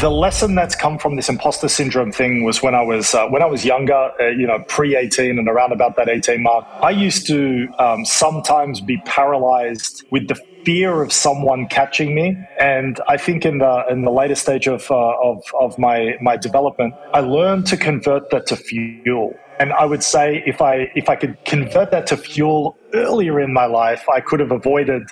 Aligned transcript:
the 0.00 0.10
lesson 0.10 0.54
that's 0.54 0.74
come 0.74 0.98
from 0.98 1.16
this 1.16 1.28
imposter 1.28 1.68
syndrome 1.68 2.10
thing 2.10 2.42
was 2.42 2.62
when 2.62 2.74
I 2.74 2.82
was 2.82 3.14
uh, 3.14 3.26
when 3.28 3.42
I 3.42 3.46
was 3.46 3.64
younger, 3.64 4.10
uh, 4.18 4.28
you 4.28 4.46
know, 4.46 4.64
pre 4.66 4.96
eighteen 4.96 5.38
and 5.38 5.46
around 5.46 5.72
about 5.72 5.96
that 5.96 6.08
eighteen 6.08 6.42
mark. 6.42 6.64
I 6.82 6.90
used 6.90 7.26
to 7.26 7.68
um, 7.78 8.04
sometimes 8.06 8.80
be 8.80 8.96
paralyzed 9.04 10.04
with 10.10 10.28
the 10.28 10.40
fear 10.64 11.02
of 11.02 11.12
someone 11.12 11.66
catching 11.68 12.14
me. 12.14 12.36
And 12.58 12.98
I 13.08 13.16
think 13.18 13.44
in 13.44 13.58
the 13.58 13.84
in 13.90 14.02
the 14.02 14.10
later 14.10 14.34
stage 14.34 14.66
of 14.66 14.90
uh, 14.90 15.12
of 15.22 15.42
of 15.58 15.78
my 15.78 16.14
my 16.22 16.36
development, 16.36 16.94
I 17.12 17.20
learned 17.20 17.66
to 17.66 17.76
convert 17.76 18.30
that 18.30 18.46
to 18.46 18.56
fuel. 18.56 19.34
And 19.60 19.74
I 19.74 19.84
would 19.84 20.02
say 20.02 20.42
if 20.46 20.62
I 20.62 20.90
if 20.94 21.10
I 21.10 21.16
could 21.16 21.36
convert 21.44 21.90
that 21.90 22.06
to 22.06 22.16
fuel 22.16 22.78
earlier 22.94 23.38
in 23.38 23.52
my 23.52 23.66
life, 23.66 24.08
I 24.08 24.20
could 24.20 24.40
have 24.40 24.52
avoided, 24.52 25.02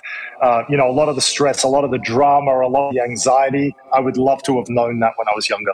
uh, 0.41 0.63
you 0.67 0.75
know, 0.75 0.89
a 0.89 0.91
lot 0.91 1.07
of 1.07 1.13
the 1.13 1.21
stress, 1.21 1.63
a 1.63 1.67
lot 1.67 1.83
of 1.83 1.91
the 1.91 1.99
drama, 1.99 2.51
a 2.51 2.67
lot 2.67 2.87
of 2.87 2.95
the 2.95 3.01
anxiety. 3.01 3.75
I 3.93 3.99
would 3.99 4.17
love 4.17 4.41
to 4.43 4.57
have 4.57 4.67
known 4.67 5.01
that 5.01 5.13
when 5.17 5.27
I 5.27 5.31
was 5.35 5.47
younger. 5.47 5.73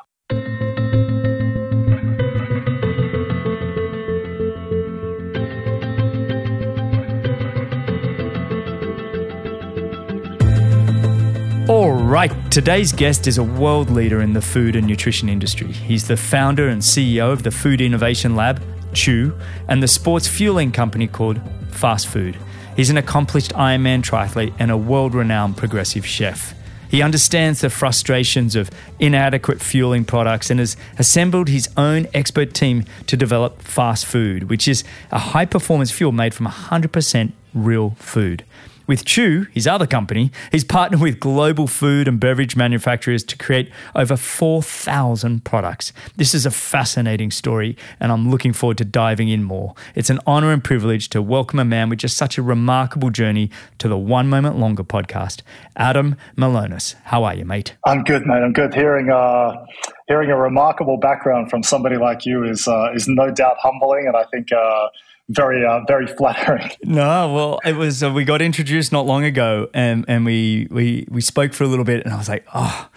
All 11.86 11.94
right, 11.94 12.32
today's 12.52 12.92
guest 12.92 13.28
is 13.28 13.38
a 13.38 13.44
world 13.44 13.92
leader 13.92 14.20
in 14.20 14.34
the 14.34 14.42
food 14.42 14.76
and 14.76 14.88
nutrition 14.88 15.30
industry. 15.30 15.72
He's 15.72 16.08
the 16.08 16.18
founder 16.18 16.68
and 16.68 16.82
CEO 16.82 17.32
of 17.32 17.44
the 17.44 17.52
Food 17.52 17.80
Innovation 17.80 18.36
Lab, 18.36 18.60
Chew, 18.96 19.38
and 19.68 19.84
the 19.84 19.88
sports 19.88 20.28
fueling 20.28 20.72
company 20.72 21.06
called 21.06 21.40
FastFood. 21.70 22.38
He's 22.76 22.90
an 22.90 22.98
accomplished 22.98 23.54
Ironman 23.54 24.02
triathlete 24.02 24.56
and 24.58 24.72
a 24.72 24.78
world 24.78 25.14
renowned 25.14 25.58
progressive 25.58 26.08
chef. 26.08 26.56
He 26.90 27.04
understands 27.04 27.62
the 27.62 27.70
frustrations 27.70 28.56
of 28.56 28.72
inadequate 28.98 29.62
fueling 29.62 30.06
products 30.06 30.50
and 30.50 30.60
has 30.60 30.76
assembled 30.98 31.50
his 31.50 31.70
own 31.78 32.08
expert 32.16 32.56
team 32.56 32.86
to 33.06 33.16
develop 33.16 33.62
FastFood, 33.62 34.46
which 34.46 34.68
is 34.68 34.84
a 35.12 35.20
high 35.20 35.46
performance 35.46 35.92
fuel 35.92 36.12
made 36.12 36.34
from 36.34 36.48
100% 36.48 37.32
real 37.54 37.92
food. 38.00 38.44
With 38.88 39.04
Chew, 39.04 39.48
his 39.52 39.66
other 39.66 39.88
company, 39.88 40.32
he's 40.52 40.64
partnered 40.64 41.02
with 41.02 41.20
global 41.20 41.66
food 41.66 42.08
and 42.08 42.20
beverage 42.20 42.56
manufacturers 42.56 43.24
to 43.24 43.38
create 43.38 43.72
over 43.96 44.16
4,000 44.16 45.44
products. 45.44 45.92
This 46.16 46.36
is 46.36 46.46
a 46.46 46.52
fascinating 46.52 47.32
story, 47.32 47.76
and 48.00 48.12
I'm 48.12 48.30
looking 48.30 48.54
forward 48.54 48.78
to 48.78 48.86
diving 48.86 49.28
in 49.30 49.44
more. 49.44 49.74
It's 49.96 50.12
an 50.12 50.20
honor 50.28 50.52
and 50.52 50.64
privilege 50.64 51.10
to 51.10 51.22
welcome 51.22 51.58
a 51.58 51.66
man 51.66 51.90
with 51.90 52.00
just 52.00 52.16
such 52.16 52.38
a 52.38 52.44
remarkable 52.44 53.10
journey 53.10 53.50
to 53.80 53.88
the 53.88 53.98
One 53.98 54.30
Moment 54.30 54.60
Longer 54.60 54.84
podcast. 54.84 55.42
Adam 55.76 56.16
Melonas. 56.38 56.96
how 57.06 57.24
are 57.24 57.34
you, 57.34 57.46
mate? 57.46 57.76
I'm 57.86 58.04
good, 58.04 58.26
mate. 58.28 58.44
I'm 58.44 58.54
good. 58.54 58.74
Hearing 58.76 59.10
uh, 59.10 59.66
hearing 60.08 60.30
a 60.30 60.38
remarkable 60.38 60.98
background 60.98 61.50
from 61.50 61.64
somebody 61.64 61.98
like 61.98 62.26
you 62.26 62.44
is 62.44 62.68
uh, 62.68 62.92
is 62.94 63.08
no 63.08 63.32
doubt 63.32 63.58
humbling, 63.60 64.06
and 64.08 64.16
I 64.16 64.26
think. 64.26 64.52
Uh, 64.52 64.90
very 65.30 65.66
uh, 65.66 65.82
very 65.88 66.08
flattering. 66.08 66.72
No, 66.84 67.34
well, 67.34 67.60
it 67.66 67.76
was 67.76 68.04
uh, 68.04 68.12
we 68.12 68.26
got 68.26 68.42
introduced 68.42 68.92
not 68.92 69.06
long 69.06 69.24
ago, 69.24 69.70
and 69.74 70.06
and 70.08 70.26
we 70.26 70.68
we 70.70 71.08
we 71.10 71.22
spoke 71.22 71.54
for 71.54 71.64
a 71.64 71.68
little 71.68 71.86
bit, 71.86 72.04
and 72.06 72.14
I 72.14 72.18
was 72.18 72.30
like, 72.30 72.46
oh. 72.54 72.90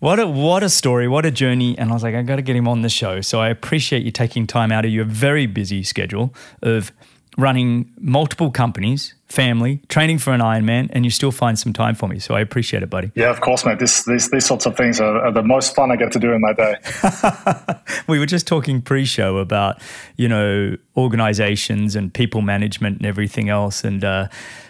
What 0.00 0.18
a 0.20 0.26
what 0.26 0.62
a 0.62 0.68
story, 0.68 1.08
what 1.08 1.24
a 1.24 1.30
journey, 1.30 1.78
and 1.78 1.88
I 1.88 1.94
was 1.94 2.02
like, 2.02 2.14
I 2.14 2.20
got 2.20 2.36
to 2.36 2.42
get 2.42 2.54
him 2.54 2.68
on 2.68 2.82
the 2.82 2.90
show. 2.90 3.22
So 3.22 3.40
I 3.40 3.48
appreciate 3.48 4.02
you 4.02 4.10
taking 4.10 4.46
time 4.46 4.70
out 4.70 4.84
of 4.84 4.90
your 4.90 5.06
very 5.06 5.46
busy 5.46 5.82
schedule 5.82 6.34
of 6.60 6.92
running 7.38 7.90
multiple 7.98 8.50
companies, 8.50 9.14
family, 9.34 9.80
training 9.88 10.18
for 10.18 10.32
an 10.32 10.40
Ironman, 10.40 10.88
and 10.92 11.04
you 11.04 11.10
still 11.10 11.32
find 11.32 11.58
some 11.58 11.72
time 11.72 11.94
for 11.94 12.08
me. 12.08 12.18
So 12.18 12.34
I 12.34 12.40
appreciate 12.40 12.82
it, 12.82 12.90
buddy. 12.90 13.10
Yeah, 13.14 13.30
of 13.30 13.40
course, 13.40 13.64
mate. 13.64 13.78
This, 13.78 14.04
this 14.04 14.30
these 14.30 14.46
sorts 14.46 14.64
of 14.64 14.76
things 14.76 15.00
are, 15.00 15.26
are, 15.26 15.32
the 15.32 15.42
most 15.42 15.74
fun 15.74 15.90
I 15.90 15.96
get 15.96 16.12
to 16.12 16.20
do 16.20 16.32
in 16.32 16.40
my 16.40 16.52
day. 16.52 16.76
we 18.06 18.18
were 18.18 18.26
just 18.26 18.46
talking 18.46 18.80
pre-show 18.80 19.38
about 19.38 19.82
you 20.16 20.28
know 20.28 20.76
organizations 20.96 21.96
and 21.96 22.14
people 22.14 22.40
management 22.40 22.98
and 22.98 23.06
everything 23.06 23.48
else, 23.48 23.84
and. 23.84 24.04
Uh, 24.04 24.28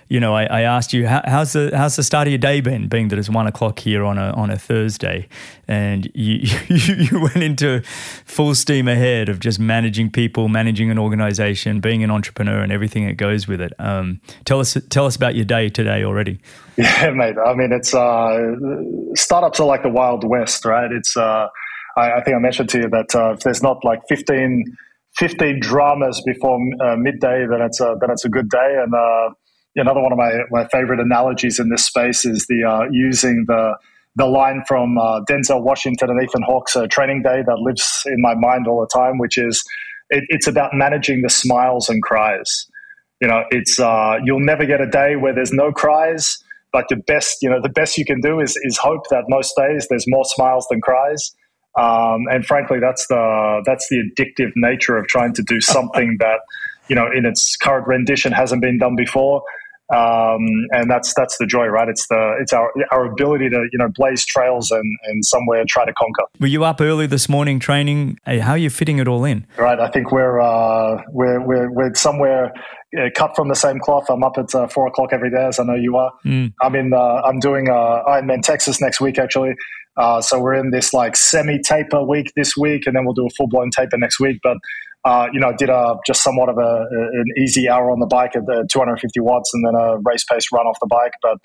you 0.08 0.20
know, 0.20 0.34
I, 0.34 0.44
I 0.44 0.60
asked 0.62 0.92
you 0.92 1.06
how, 1.06 1.22
how's 1.24 1.52
the 1.52 1.70
how's 1.74 1.96
the 1.96 2.02
start 2.02 2.26
of 2.26 2.32
your 2.32 2.38
day 2.38 2.60
been, 2.60 2.88
being 2.88 3.08
that 3.08 3.18
it's 3.18 3.30
one 3.30 3.46
o'clock 3.46 3.78
here 3.78 4.04
on 4.04 4.18
a 4.18 4.30
on 4.32 4.50
a 4.50 4.58
Thursday, 4.58 5.28
and 5.66 6.10
you, 6.14 6.48
you 6.68 6.94
you 6.94 7.20
went 7.20 7.42
into 7.42 7.82
full 8.24 8.54
steam 8.54 8.88
ahead 8.88 9.28
of 9.28 9.40
just 9.40 9.58
managing 9.58 10.10
people, 10.10 10.48
managing 10.48 10.90
an 10.90 10.98
organization, 10.98 11.80
being 11.80 12.02
an 12.02 12.10
entrepreneur, 12.10 12.60
and 12.60 12.72
everything 12.72 13.06
that 13.06 13.16
goes 13.16 13.48
with 13.48 13.60
it. 13.60 13.72
Um, 13.78 14.20
tell 14.44 14.60
us 14.60 14.76
tell 14.90 15.06
us 15.06 15.16
about 15.16 15.34
your 15.34 15.44
day 15.44 15.68
today 15.68 16.04
already. 16.04 16.40
Yeah, 16.76 17.10
mate. 17.10 17.36
I 17.38 17.54
mean, 17.54 17.70
it's 17.70 17.94
uh, 17.94 18.36
startups 19.14 19.60
are 19.60 19.66
like 19.66 19.84
the 19.84 19.88
wild 19.88 20.28
west, 20.28 20.64
right? 20.64 20.90
It's 20.90 21.16
uh, 21.16 21.46
I, 21.96 22.14
I, 22.14 22.22
think 22.22 22.36
I 22.36 22.40
mentioned 22.40 22.68
to 22.70 22.78
you 22.78 22.88
that 22.88 23.14
uh, 23.14 23.34
if 23.34 23.40
there's 23.40 23.62
not 23.62 23.84
like 23.84 24.00
15, 24.08 24.64
15 25.16 25.60
dramas 25.60 26.20
before 26.26 26.58
uh, 26.84 26.96
midday, 26.96 27.46
then 27.48 27.60
it's 27.62 27.80
a, 27.80 27.94
then 28.00 28.10
it's 28.10 28.24
a 28.24 28.28
good 28.28 28.48
day, 28.48 28.76
and 28.82 28.92
uh, 28.92 29.30
another 29.82 30.00
one 30.00 30.12
of 30.12 30.18
my, 30.18 30.32
my 30.50 30.68
favorite 30.68 31.00
analogies 31.00 31.58
in 31.58 31.68
this 31.68 31.84
space 31.84 32.24
is 32.24 32.46
the 32.48 32.64
uh, 32.64 32.88
using 32.90 33.44
the 33.46 33.76
the 34.16 34.26
line 34.26 34.62
from 34.68 34.96
uh, 34.96 35.20
Denzel 35.28 35.62
Washington 35.62 36.08
and 36.10 36.22
Ethan 36.22 36.42
Hawke's 36.42 36.76
uh, 36.76 36.86
Training 36.86 37.22
Day 37.22 37.42
that 37.44 37.58
lives 37.58 38.02
in 38.06 38.20
my 38.20 38.34
mind 38.34 38.68
all 38.68 38.80
the 38.80 38.86
time, 38.86 39.18
which 39.18 39.36
is 39.36 39.64
it, 40.10 40.24
it's 40.28 40.46
about 40.46 40.70
managing 40.72 41.22
the 41.22 41.30
smiles 41.30 41.88
and 41.88 42.02
cries. 42.02 42.66
You 43.20 43.28
know, 43.28 43.44
it's 43.50 43.80
uh, 43.80 44.18
you'll 44.24 44.44
never 44.44 44.66
get 44.66 44.80
a 44.80 44.88
day 44.88 45.16
where 45.16 45.34
there's 45.34 45.52
no 45.52 45.72
cries, 45.72 46.38
but 46.72 46.84
the 46.88 46.96
best 46.96 47.38
you 47.42 47.50
know 47.50 47.60
the 47.60 47.68
best 47.68 47.98
you 47.98 48.04
can 48.04 48.20
do 48.20 48.40
is 48.40 48.58
is 48.62 48.76
hope 48.76 49.08
that 49.10 49.24
most 49.28 49.54
days 49.56 49.88
there's 49.88 50.04
more 50.06 50.24
smiles 50.24 50.66
than 50.70 50.80
cries. 50.80 51.34
Um, 51.76 52.26
and 52.30 52.46
frankly, 52.46 52.78
that's 52.78 53.06
the 53.08 53.62
that's 53.66 53.88
the 53.88 53.98
addictive 53.98 54.52
nature 54.54 54.96
of 54.96 55.06
trying 55.08 55.32
to 55.34 55.42
do 55.42 55.60
something 55.60 56.16
that 56.20 56.40
you 56.88 56.94
know 56.94 57.08
in 57.12 57.26
its 57.26 57.56
current 57.56 57.86
rendition 57.88 58.30
hasn't 58.30 58.62
been 58.62 58.78
done 58.78 58.94
before 58.94 59.42
um, 59.94 60.40
and 60.72 60.90
that's 60.90 61.14
that's 61.14 61.38
the 61.38 61.46
joy, 61.46 61.66
right? 61.66 61.88
It's 61.88 62.06
the 62.08 62.36
it's 62.40 62.52
our 62.52 62.72
our 62.90 63.04
ability 63.04 63.48
to 63.50 63.68
you 63.70 63.78
know 63.78 63.88
blaze 63.94 64.24
trails 64.24 64.70
and 64.70 64.84
and 65.04 65.24
somewhere 65.24 65.64
try 65.68 65.84
to 65.84 65.92
conquer. 65.92 66.24
Were 66.40 66.48
you 66.48 66.64
up 66.64 66.80
early 66.80 67.06
this 67.06 67.28
morning 67.28 67.58
training? 67.60 68.18
How 68.26 68.52
are 68.52 68.58
you 68.58 68.70
fitting 68.70 68.98
it 68.98 69.06
all 69.06 69.24
in? 69.24 69.46
Right, 69.56 69.78
I 69.78 69.88
think 69.88 70.10
we're 70.10 70.40
uh, 70.40 71.02
we're, 71.10 71.40
we're 71.40 71.70
we're 71.70 71.94
somewhere 71.94 72.52
uh, 72.98 73.10
cut 73.14 73.36
from 73.36 73.48
the 73.48 73.54
same 73.54 73.78
cloth. 73.78 74.06
I'm 74.08 74.24
up 74.24 74.38
at 74.38 74.54
uh, 74.54 74.66
four 74.68 74.86
o'clock 74.86 75.10
every 75.12 75.30
day, 75.30 75.46
as 75.46 75.58
I 75.58 75.64
know 75.64 75.74
you 75.74 75.96
are. 75.96 76.12
Mm. 76.24 76.52
I'm 76.62 76.74
in. 76.74 76.92
Uh, 76.92 77.22
I'm 77.24 77.38
doing 77.38 77.68
uh, 77.68 78.02
Ironman 78.08 78.42
Texas 78.42 78.80
next 78.80 79.00
week, 79.00 79.18
actually. 79.18 79.54
Uh, 79.96 80.20
so 80.20 80.40
we're 80.40 80.54
in 80.54 80.70
this 80.70 80.92
like 80.92 81.14
semi 81.14 81.60
taper 81.60 82.02
week 82.02 82.32
this 82.36 82.56
week, 82.56 82.86
and 82.86 82.96
then 82.96 83.04
we'll 83.04 83.14
do 83.14 83.26
a 83.26 83.30
full 83.30 83.48
blown 83.48 83.70
taper 83.70 83.96
next 83.96 84.18
week. 84.18 84.38
But 84.42 84.56
uh, 85.04 85.26
you 85.32 85.40
know, 85.40 85.52
did 85.56 85.68
a 85.68 85.96
just 86.06 86.22
somewhat 86.22 86.48
of 86.48 86.56
a, 86.56 86.86
an 86.90 87.24
easy 87.38 87.68
hour 87.68 87.90
on 87.90 88.00
the 88.00 88.06
bike 88.06 88.34
at 88.34 88.46
the 88.46 88.66
250 88.72 89.20
watts, 89.20 89.50
and 89.52 89.66
then 89.66 89.74
a 89.74 89.98
race 89.98 90.24
pace 90.24 90.46
run 90.52 90.66
off 90.66 90.78
the 90.80 90.88
bike, 90.88 91.12
but 91.20 91.36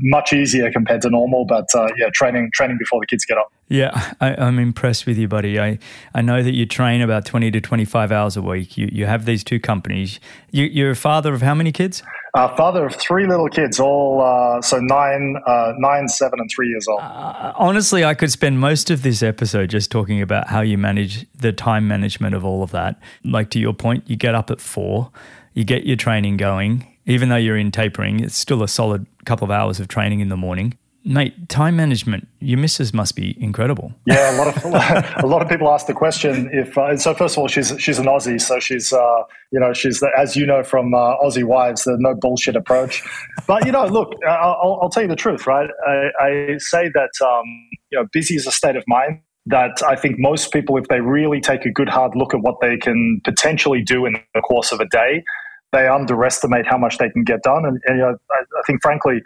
much 0.00 0.32
easier 0.32 0.70
compared 0.70 1.02
to 1.02 1.10
normal. 1.10 1.44
But 1.44 1.68
uh, 1.74 1.88
yeah, 1.96 2.10
training 2.12 2.50
training 2.52 2.78
before 2.78 3.00
the 3.00 3.06
kids 3.06 3.24
get 3.24 3.38
up. 3.38 3.52
Yeah, 3.68 4.14
I, 4.20 4.30
am 4.30 4.40
I'm 4.40 4.58
impressed 4.58 5.06
with 5.06 5.18
you, 5.18 5.28
buddy. 5.28 5.58
I 5.58 5.78
I 6.14 6.22
know 6.22 6.42
that 6.42 6.52
you 6.52 6.66
train 6.66 7.00
about 7.00 7.24
20 7.24 7.50
to 7.50 7.60
25 7.60 8.12
hours 8.12 8.36
a 8.36 8.42
week. 8.42 8.76
You 8.76 8.88
you 8.92 9.06
have 9.06 9.24
these 9.24 9.42
two 9.44 9.60
companies. 9.60 10.20
You, 10.50 10.64
you're 10.64 10.90
a 10.90 10.96
father 10.96 11.34
of 11.34 11.42
how 11.42 11.54
many 11.54 11.72
kids? 11.72 12.02
Uh, 12.34 12.48
father 12.56 12.84
of 12.84 12.96
three 12.96 13.28
little 13.28 13.48
kids, 13.48 13.78
all 13.78 14.20
uh, 14.20 14.60
so 14.60 14.80
nine, 14.80 15.36
uh, 15.46 15.72
nine, 15.78 16.08
seven, 16.08 16.40
and 16.40 16.50
three 16.52 16.68
years 16.68 16.88
old. 16.88 17.00
Uh, 17.00 17.52
honestly, 17.54 18.04
I 18.04 18.14
could 18.14 18.32
spend 18.32 18.58
most 18.58 18.90
of 18.90 19.02
this 19.02 19.22
episode 19.22 19.70
just 19.70 19.92
talking 19.92 20.20
about 20.20 20.48
how 20.48 20.60
you 20.60 20.76
manage 20.76 21.26
the 21.32 21.52
time 21.52 21.86
management 21.86 22.34
of 22.34 22.44
all 22.44 22.64
of 22.64 22.72
that. 22.72 22.98
Like 23.22 23.50
to 23.50 23.60
your 23.60 23.72
point, 23.72 24.10
you 24.10 24.16
get 24.16 24.34
up 24.34 24.50
at 24.50 24.60
four, 24.60 25.12
you 25.52 25.62
get 25.62 25.86
your 25.86 25.96
training 25.96 26.36
going. 26.36 26.88
Even 27.06 27.28
though 27.28 27.36
you're 27.36 27.56
in 27.56 27.70
tapering, 27.70 28.18
it's 28.18 28.36
still 28.36 28.64
a 28.64 28.68
solid 28.68 29.06
couple 29.24 29.44
of 29.44 29.50
hours 29.50 29.80
of 29.80 29.88
training 29.88 30.20
in 30.20 30.28
the 30.28 30.36
morning. 30.36 30.76
Mate, 31.06 31.50
time 31.50 31.76
management. 31.76 32.26
Your 32.40 32.58
missus 32.58 32.94
must 32.94 33.14
be 33.14 33.36
incredible. 33.38 33.92
Yeah, 34.06 34.34
a 34.34 34.36
lot 34.38 34.56
of 34.56 34.64
a 35.24 35.26
lot 35.26 35.42
of 35.42 35.50
people 35.50 35.70
ask 35.70 35.86
the 35.86 35.92
question 35.92 36.48
if. 36.50 36.78
Uh, 36.78 36.96
so 36.96 37.12
first 37.12 37.34
of 37.34 37.42
all, 37.42 37.48
she's 37.48 37.74
she's 37.78 37.98
an 37.98 38.06
Aussie, 38.06 38.40
so 38.40 38.58
she's 38.58 38.90
uh, 38.90 39.22
you 39.50 39.60
know 39.60 39.74
she's 39.74 40.00
the, 40.00 40.08
as 40.16 40.34
you 40.34 40.46
know 40.46 40.62
from 40.62 40.94
uh, 40.94 41.18
Aussie 41.18 41.44
wives, 41.44 41.84
the 41.84 41.96
no 41.98 42.14
bullshit 42.14 42.56
approach. 42.56 43.02
But 43.46 43.66
you 43.66 43.72
know, 43.72 43.84
look, 43.84 44.14
I'll, 44.26 44.78
I'll 44.80 44.88
tell 44.88 45.02
you 45.02 45.08
the 45.10 45.16
truth, 45.16 45.46
right? 45.46 45.68
I, 45.86 46.08
I 46.20 46.56
say 46.56 46.90
that 46.94 47.10
um, 47.22 47.44
you 47.90 47.98
know, 47.98 48.06
busy 48.10 48.36
is 48.36 48.46
a 48.46 48.52
state 48.52 48.76
of 48.76 48.84
mind. 48.86 49.20
That 49.46 49.82
I 49.86 49.96
think 49.96 50.16
most 50.18 50.54
people, 50.54 50.78
if 50.78 50.88
they 50.88 51.02
really 51.02 51.38
take 51.38 51.66
a 51.66 51.70
good 51.70 51.90
hard 51.90 52.16
look 52.16 52.32
at 52.32 52.40
what 52.40 52.62
they 52.62 52.78
can 52.78 53.20
potentially 53.24 53.82
do 53.82 54.06
in 54.06 54.16
the 54.34 54.40
course 54.40 54.72
of 54.72 54.80
a 54.80 54.88
day, 54.88 55.22
they 55.74 55.88
underestimate 55.88 56.66
how 56.66 56.78
much 56.78 56.98
they 56.98 57.10
can 57.10 57.24
get 57.24 57.42
done. 57.42 57.64
And, 57.66 57.80
and 57.86 57.98
you 57.98 58.02
know, 58.02 58.16
I, 58.30 58.40
I 58.40 58.62
think, 58.66 58.80
frankly 58.82 59.20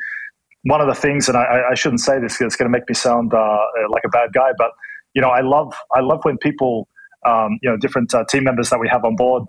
one 0.65 0.81
of 0.81 0.89
the 0.89 0.95
things, 0.95 1.29
and 1.29 1.37
I, 1.37 1.71
I 1.71 1.75
shouldn't 1.75 2.00
say 2.00 2.19
this 2.19 2.37
because 2.37 2.53
it's 2.53 2.56
going 2.56 2.71
to 2.71 2.77
make 2.77 2.89
me 2.89 2.95
sound 2.95 3.33
uh, 3.33 3.59
like 3.91 4.03
a 4.05 4.09
bad 4.09 4.33
guy, 4.33 4.50
but 4.59 4.73
you 5.15 5.23
know, 5.23 5.31
I 5.31 5.41
love 5.41 5.73
I 5.95 6.00
love 6.00 6.21
when 6.25 6.39
people, 6.39 6.89
um, 7.27 7.59
you 7.62 7.71
know, 7.71 7.77
different 7.77 8.15
uh, 8.15 8.25
team 8.29 8.45
members 8.45 8.71
that 8.71 8.79
we 8.79 8.89
have 8.89 9.05
on 9.05 9.17
board, 9.17 9.45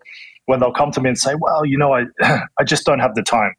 when 0.46 0.60
they'll 0.60 0.72
come 0.72 0.92
to 0.92 1.02
me 1.02 1.10
and 1.10 1.18
say, 1.18 1.36
"Well, 1.40 1.66
you 1.66 1.78
know, 1.78 1.94
I 1.94 2.06
I 2.60 2.64
just 2.64 2.86
don't 2.86 3.00
have 3.00 3.16
the 3.16 3.24
time." 3.24 3.54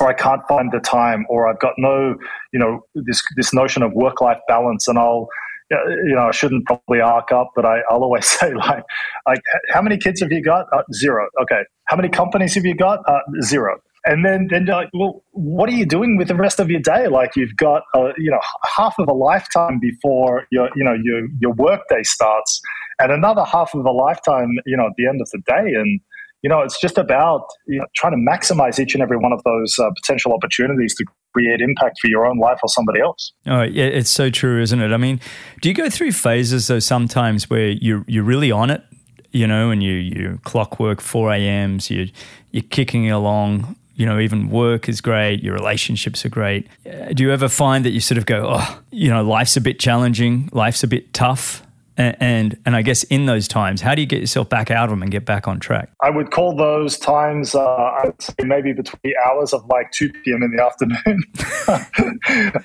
Or 0.00 0.08
I 0.08 0.14
can't 0.14 0.40
find 0.48 0.72
the 0.72 0.80
time, 0.80 1.26
or 1.28 1.48
I've 1.48 1.60
got 1.60 1.74
no, 1.76 2.16
you 2.52 2.58
know, 2.58 2.80
this 2.94 3.22
this 3.36 3.52
notion 3.52 3.82
of 3.82 3.92
work 3.92 4.20
life 4.20 4.38
balance, 4.48 4.88
and 4.88 4.98
I'll, 4.98 5.28
you 5.70 6.14
know, 6.14 6.28
I 6.28 6.30
shouldn't 6.30 6.66
probably 6.66 7.00
arc 7.00 7.30
up, 7.30 7.50
but 7.54 7.64
I, 7.66 7.82
will 7.90 8.04
always 8.04 8.26
say 8.40 8.54
like, 8.54 8.84
like, 9.26 9.40
how 9.70 9.82
many 9.82 9.98
kids 9.98 10.20
have 10.20 10.32
you 10.32 10.42
got? 10.42 10.66
Uh, 10.72 10.82
zero. 10.92 11.28
Okay. 11.42 11.62
How 11.92 11.96
many 11.96 12.08
companies 12.08 12.54
have 12.54 12.64
you 12.64 12.74
got? 12.74 13.00
Uh, 13.06 13.18
zero. 13.42 13.78
And 14.06 14.24
then, 14.24 14.48
then 14.50 14.64
like, 14.64 14.88
well, 14.94 15.22
what 15.32 15.68
are 15.68 15.74
you 15.74 15.84
doing 15.84 16.16
with 16.16 16.28
the 16.28 16.34
rest 16.34 16.58
of 16.58 16.70
your 16.70 16.80
day? 16.80 17.06
Like 17.06 17.36
you've 17.36 17.54
got, 17.54 17.82
uh, 17.94 18.12
you 18.16 18.30
know, 18.30 18.40
half 18.74 18.94
of 18.98 19.08
a 19.08 19.12
lifetime 19.12 19.78
before 19.78 20.46
your, 20.50 20.70
you 20.74 20.84
know, 20.84 20.94
your 20.94 21.28
your 21.38 21.52
work 21.52 21.82
day 21.90 22.02
starts, 22.02 22.62
and 22.98 23.12
another 23.12 23.44
half 23.44 23.74
of 23.74 23.84
a 23.84 23.90
lifetime, 23.90 24.48
you 24.64 24.74
know, 24.74 24.86
at 24.86 24.92
the 24.96 25.06
end 25.06 25.20
of 25.20 25.28
the 25.32 25.40
day. 25.46 25.74
And 25.74 26.00
you 26.40 26.48
know, 26.48 26.62
it's 26.62 26.80
just 26.80 26.96
about 26.96 27.42
you 27.66 27.78
know, 27.78 27.84
trying 27.94 28.14
to 28.14 28.30
maximize 28.32 28.80
each 28.80 28.94
and 28.94 29.02
every 29.02 29.18
one 29.18 29.34
of 29.34 29.42
those 29.44 29.78
uh, 29.78 29.90
potential 29.94 30.32
opportunities 30.32 30.94
to 30.94 31.04
create 31.34 31.60
impact 31.60 31.98
for 32.00 32.08
your 32.08 32.26
own 32.26 32.38
life 32.38 32.58
or 32.62 32.70
somebody 32.70 33.00
else. 33.00 33.34
Oh, 33.46 33.62
yeah, 33.62 33.84
it's 33.84 34.10
so 34.10 34.30
true, 34.30 34.62
isn't 34.62 34.80
it? 34.80 34.92
I 34.92 34.96
mean, 34.96 35.20
do 35.60 35.68
you 35.68 35.74
go 35.74 35.90
through 35.90 36.12
phases 36.12 36.68
though 36.68 36.78
sometimes 36.78 37.50
where 37.50 37.68
you're 37.68 38.02
you're 38.08 38.24
really 38.24 38.50
on 38.50 38.70
it, 38.70 38.82
you 39.32 39.46
know, 39.46 39.70
and 39.70 39.82
you 39.82 39.94
you 39.94 40.38
clockwork 40.44 41.00
four 41.00 41.32
a.m.s, 41.32 41.90
you 41.90 42.08
you're 42.50 42.62
kicking 42.70 43.10
along. 43.10 43.76
You 43.94 44.06
know, 44.06 44.18
even 44.18 44.48
work 44.48 44.88
is 44.88 45.00
great. 45.00 45.42
Your 45.42 45.54
relationships 45.54 46.24
are 46.24 46.30
great. 46.30 46.66
Uh, 46.86 47.12
do 47.12 47.22
you 47.22 47.30
ever 47.30 47.48
find 47.48 47.84
that 47.84 47.90
you 47.90 48.00
sort 48.00 48.16
of 48.18 48.24
go, 48.24 48.46
oh, 48.56 48.80
you 48.90 49.10
know, 49.10 49.22
life's 49.22 49.56
a 49.56 49.60
bit 49.60 49.78
challenging, 49.78 50.48
life's 50.52 50.82
a 50.82 50.88
bit 50.88 51.12
tough, 51.12 51.62
and, 51.96 52.16
and, 52.20 52.58
and 52.64 52.76
I 52.76 52.82
guess 52.82 53.02
in 53.04 53.26
those 53.26 53.48
times, 53.48 53.80
how 53.80 53.94
do 53.94 54.00
you 54.00 54.06
get 54.06 54.20
yourself 54.20 54.48
back 54.48 54.70
out 54.70 54.84
of 54.84 54.90
them 54.90 55.02
and 55.02 55.10
get 55.10 55.24
back 55.24 55.46
on 55.46 55.60
track? 55.60 55.90
I 56.02 56.10
would 56.10 56.30
call 56.30 56.56
those 56.56 56.98
times, 56.98 57.54
uh, 57.54 57.60
I 57.60 58.06
would 58.06 58.22
say 58.22 58.32
maybe 58.44 58.72
between 58.72 59.00
the 59.04 59.16
hours 59.26 59.52
of 59.52 59.64
like 59.66 59.90
2 59.92 60.10
p.m. 60.24 60.42
in 60.42 60.56
the 60.56 60.62
afternoon. 60.62 61.22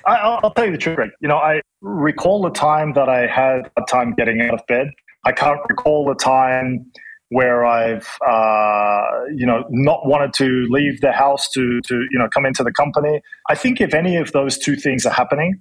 I, 0.06 0.40
will 0.42 0.50
tell 0.50 0.66
you 0.66 0.72
the 0.72 0.78
truth, 0.78 0.96
Greg. 0.96 1.10
You 1.20 1.28
know, 1.28 1.36
I 1.36 1.60
recall 1.80 2.42
the 2.42 2.50
time 2.50 2.94
that 2.94 3.08
I 3.08 3.26
had 3.26 3.70
a 3.76 3.82
time 3.88 4.14
getting 4.16 4.40
out 4.40 4.54
of 4.54 4.66
bed. 4.66 4.90
I 5.24 5.32
can't 5.32 5.60
recall 5.68 6.06
the 6.06 6.14
time 6.14 6.90
where 7.30 7.66
I've, 7.66 8.08
uh, 8.26 9.24
you 9.34 9.44
know, 9.44 9.64
not 9.68 10.06
wanted 10.06 10.32
to 10.34 10.66
leave 10.70 11.02
the 11.02 11.12
house 11.12 11.50
to, 11.50 11.80
to, 11.82 11.94
you 12.10 12.18
know, 12.18 12.28
come 12.32 12.46
into 12.46 12.64
the 12.64 12.72
company. 12.72 13.20
I 13.50 13.54
think 13.54 13.80
if 13.80 13.92
any 13.92 14.16
of 14.16 14.32
those 14.32 14.56
two 14.56 14.76
things 14.76 15.04
are 15.04 15.12
happening, 15.12 15.60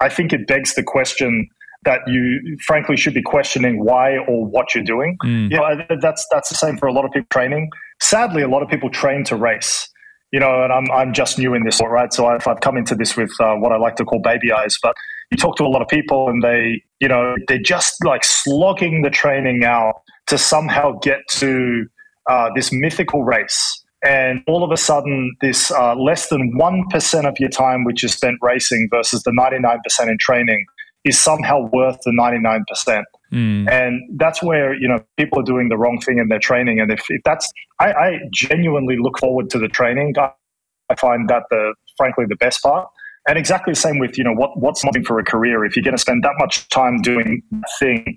I 0.00 0.10
think 0.10 0.32
it 0.32 0.46
begs 0.46 0.74
the 0.74 0.82
question 0.82 1.48
that 1.86 2.00
you 2.06 2.58
frankly 2.66 2.96
should 2.96 3.14
be 3.14 3.22
questioning 3.22 3.82
why 3.82 4.18
or 4.18 4.44
what 4.44 4.74
you're 4.74 4.84
doing. 4.84 5.16
Mm. 5.24 5.50
You 5.50 5.56
know, 5.56 5.96
that's 6.02 6.26
that's 6.30 6.50
the 6.50 6.54
same 6.54 6.76
for 6.76 6.86
a 6.86 6.92
lot 6.92 7.06
of 7.06 7.12
people 7.12 7.28
training. 7.30 7.70
Sadly, 8.00 8.42
a 8.42 8.48
lot 8.48 8.62
of 8.62 8.68
people 8.68 8.90
train 8.90 9.24
to 9.24 9.36
race. 9.36 9.88
You 10.32 10.40
know, 10.40 10.62
and 10.62 10.72
I'm 10.72 10.90
I'm 10.90 11.14
just 11.14 11.38
new 11.38 11.54
in 11.54 11.64
this, 11.64 11.80
right? 11.80 12.12
So 12.12 12.26
I've, 12.26 12.46
I've 12.46 12.60
come 12.60 12.76
into 12.76 12.94
this 12.94 13.16
with 13.16 13.30
uh, 13.40 13.54
what 13.54 13.72
I 13.72 13.76
like 13.76 13.96
to 13.96 14.04
call 14.04 14.18
baby 14.18 14.52
eyes. 14.52 14.76
But 14.82 14.94
you 15.30 15.38
talk 15.38 15.56
to 15.56 15.64
a 15.64 15.68
lot 15.68 15.80
of 15.80 15.88
people, 15.88 16.28
and 16.28 16.42
they, 16.42 16.82
you 17.00 17.08
know, 17.08 17.36
they're 17.48 17.58
just 17.58 18.04
like 18.04 18.24
slogging 18.24 19.02
the 19.02 19.10
training 19.10 19.64
out 19.64 20.02
to 20.26 20.36
somehow 20.36 20.98
get 21.00 21.20
to 21.30 21.86
uh, 22.28 22.50
this 22.54 22.72
mythical 22.72 23.24
race. 23.24 23.84
And 24.04 24.42
all 24.46 24.62
of 24.62 24.70
a 24.70 24.76
sudden, 24.76 25.34
this 25.40 25.70
uh, 25.70 25.94
less 25.94 26.28
than 26.28 26.52
1% 26.58 27.28
of 27.28 27.34
your 27.40 27.48
time, 27.48 27.84
which 27.84 28.04
is 28.04 28.12
spent 28.12 28.38
racing 28.42 28.88
versus 28.90 29.22
the 29.22 29.30
99% 29.30 29.78
in 30.08 30.18
training, 30.20 30.66
is 31.06 31.22
somehow 31.22 31.68
worth 31.72 31.98
the 32.04 32.10
99%. 32.10 33.04
Mm. 33.32 33.70
And 33.70 34.18
that's 34.18 34.42
where, 34.42 34.74
you 34.74 34.88
know, 34.88 35.02
people 35.16 35.38
are 35.40 35.44
doing 35.44 35.68
the 35.68 35.76
wrong 35.76 36.00
thing 36.00 36.18
in 36.18 36.28
their 36.28 36.40
training. 36.40 36.80
And 36.80 36.90
if, 36.90 37.04
if 37.08 37.22
that's, 37.24 37.50
I, 37.80 37.92
I 37.92 38.18
genuinely 38.32 38.96
look 38.98 39.18
forward 39.18 39.48
to 39.50 39.58
the 39.58 39.68
training. 39.68 40.14
I 40.18 40.94
find 40.96 41.28
that 41.28 41.44
the, 41.50 41.74
frankly, 41.96 42.24
the 42.28 42.36
best 42.36 42.62
part. 42.62 42.88
And 43.28 43.38
exactly 43.38 43.72
the 43.72 43.80
same 43.80 43.98
with, 43.98 44.18
you 44.18 44.24
know, 44.24 44.34
what, 44.34 44.58
what's 44.58 44.80
something 44.80 45.04
for 45.04 45.18
a 45.18 45.24
career. 45.24 45.64
If 45.64 45.76
you're 45.76 45.84
going 45.84 45.96
to 45.96 46.00
spend 46.00 46.24
that 46.24 46.34
much 46.38 46.68
time 46.68 47.02
doing 47.02 47.42
that 47.52 47.70
thing, 47.78 48.14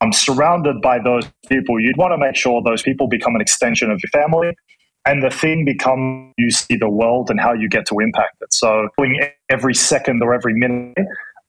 I'm 0.00 0.12
surrounded 0.12 0.80
by 0.80 1.00
those 1.00 1.24
people. 1.48 1.80
You'd 1.80 1.96
want 1.96 2.12
to 2.12 2.18
make 2.18 2.36
sure 2.36 2.62
those 2.64 2.82
people 2.82 3.08
become 3.08 3.34
an 3.34 3.40
extension 3.40 3.90
of 3.90 4.00
your 4.02 4.10
family 4.22 4.52
and 5.08 5.22
the 5.22 5.30
thing 5.30 5.64
becomes 5.64 6.34
you 6.36 6.50
see 6.50 6.76
the 6.76 6.88
world 6.88 7.30
and 7.30 7.40
how 7.40 7.54
you 7.54 7.68
get 7.68 7.86
to 7.86 7.98
impact 7.98 8.36
it. 8.42 8.52
So 8.52 8.88
doing 8.98 9.18
every 9.48 9.74
second 9.74 10.22
or 10.22 10.34
every 10.34 10.54
minute 10.54 10.98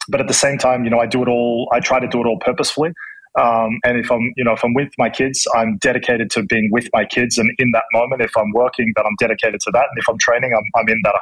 but 0.09 0.21
at 0.21 0.27
the 0.27 0.33
same 0.33 0.57
time, 0.57 0.83
you 0.83 0.89
know, 0.89 0.99
I 0.99 1.05
do 1.05 1.21
it 1.21 1.27
all. 1.27 1.69
I 1.71 1.79
try 1.79 1.99
to 1.99 2.07
do 2.07 2.21
it 2.21 2.25
all 2.25 2.39
purposefully. 2.39 2.91
Um, 3.39 3.79
and 3.83 3.97
if 3.97 4.11
I'm, 4.11 4.33
you 4.35 4.43
know, 4.43 4.53
if 4.53 4.63
I'm 4.63 4.73
with 4.73 4.89
my 4.97 5.09
kids, 5.09 5.47
I'm 5.55 5.77
dedicated 5.77 6.31
to 6.31 6.43
being 6.43 6.69
with 6.71 6.89
my 6.93 7.05
kids. 7.05 7.37
And 7.37 7.49
in 7.59 7.71
that 7.71 7.83
moment, 7.93 8.21
if 8.21 8.35
I'm 8.35 8.51
working, 8.53 8.91
then 8.95 9.05
I'm 9.05 9.15
dedicated 9.19 9.61
to 9.61 9.71
that. 9.71 9.85
And 9.89 9.97
if 9.97 10.09
I'm 10.09 10.17
training, 10.17 10.51
I'm, 10.51 10.81
I'm 10.81 10.89
in 10.89 10.99
that 11.03 11.13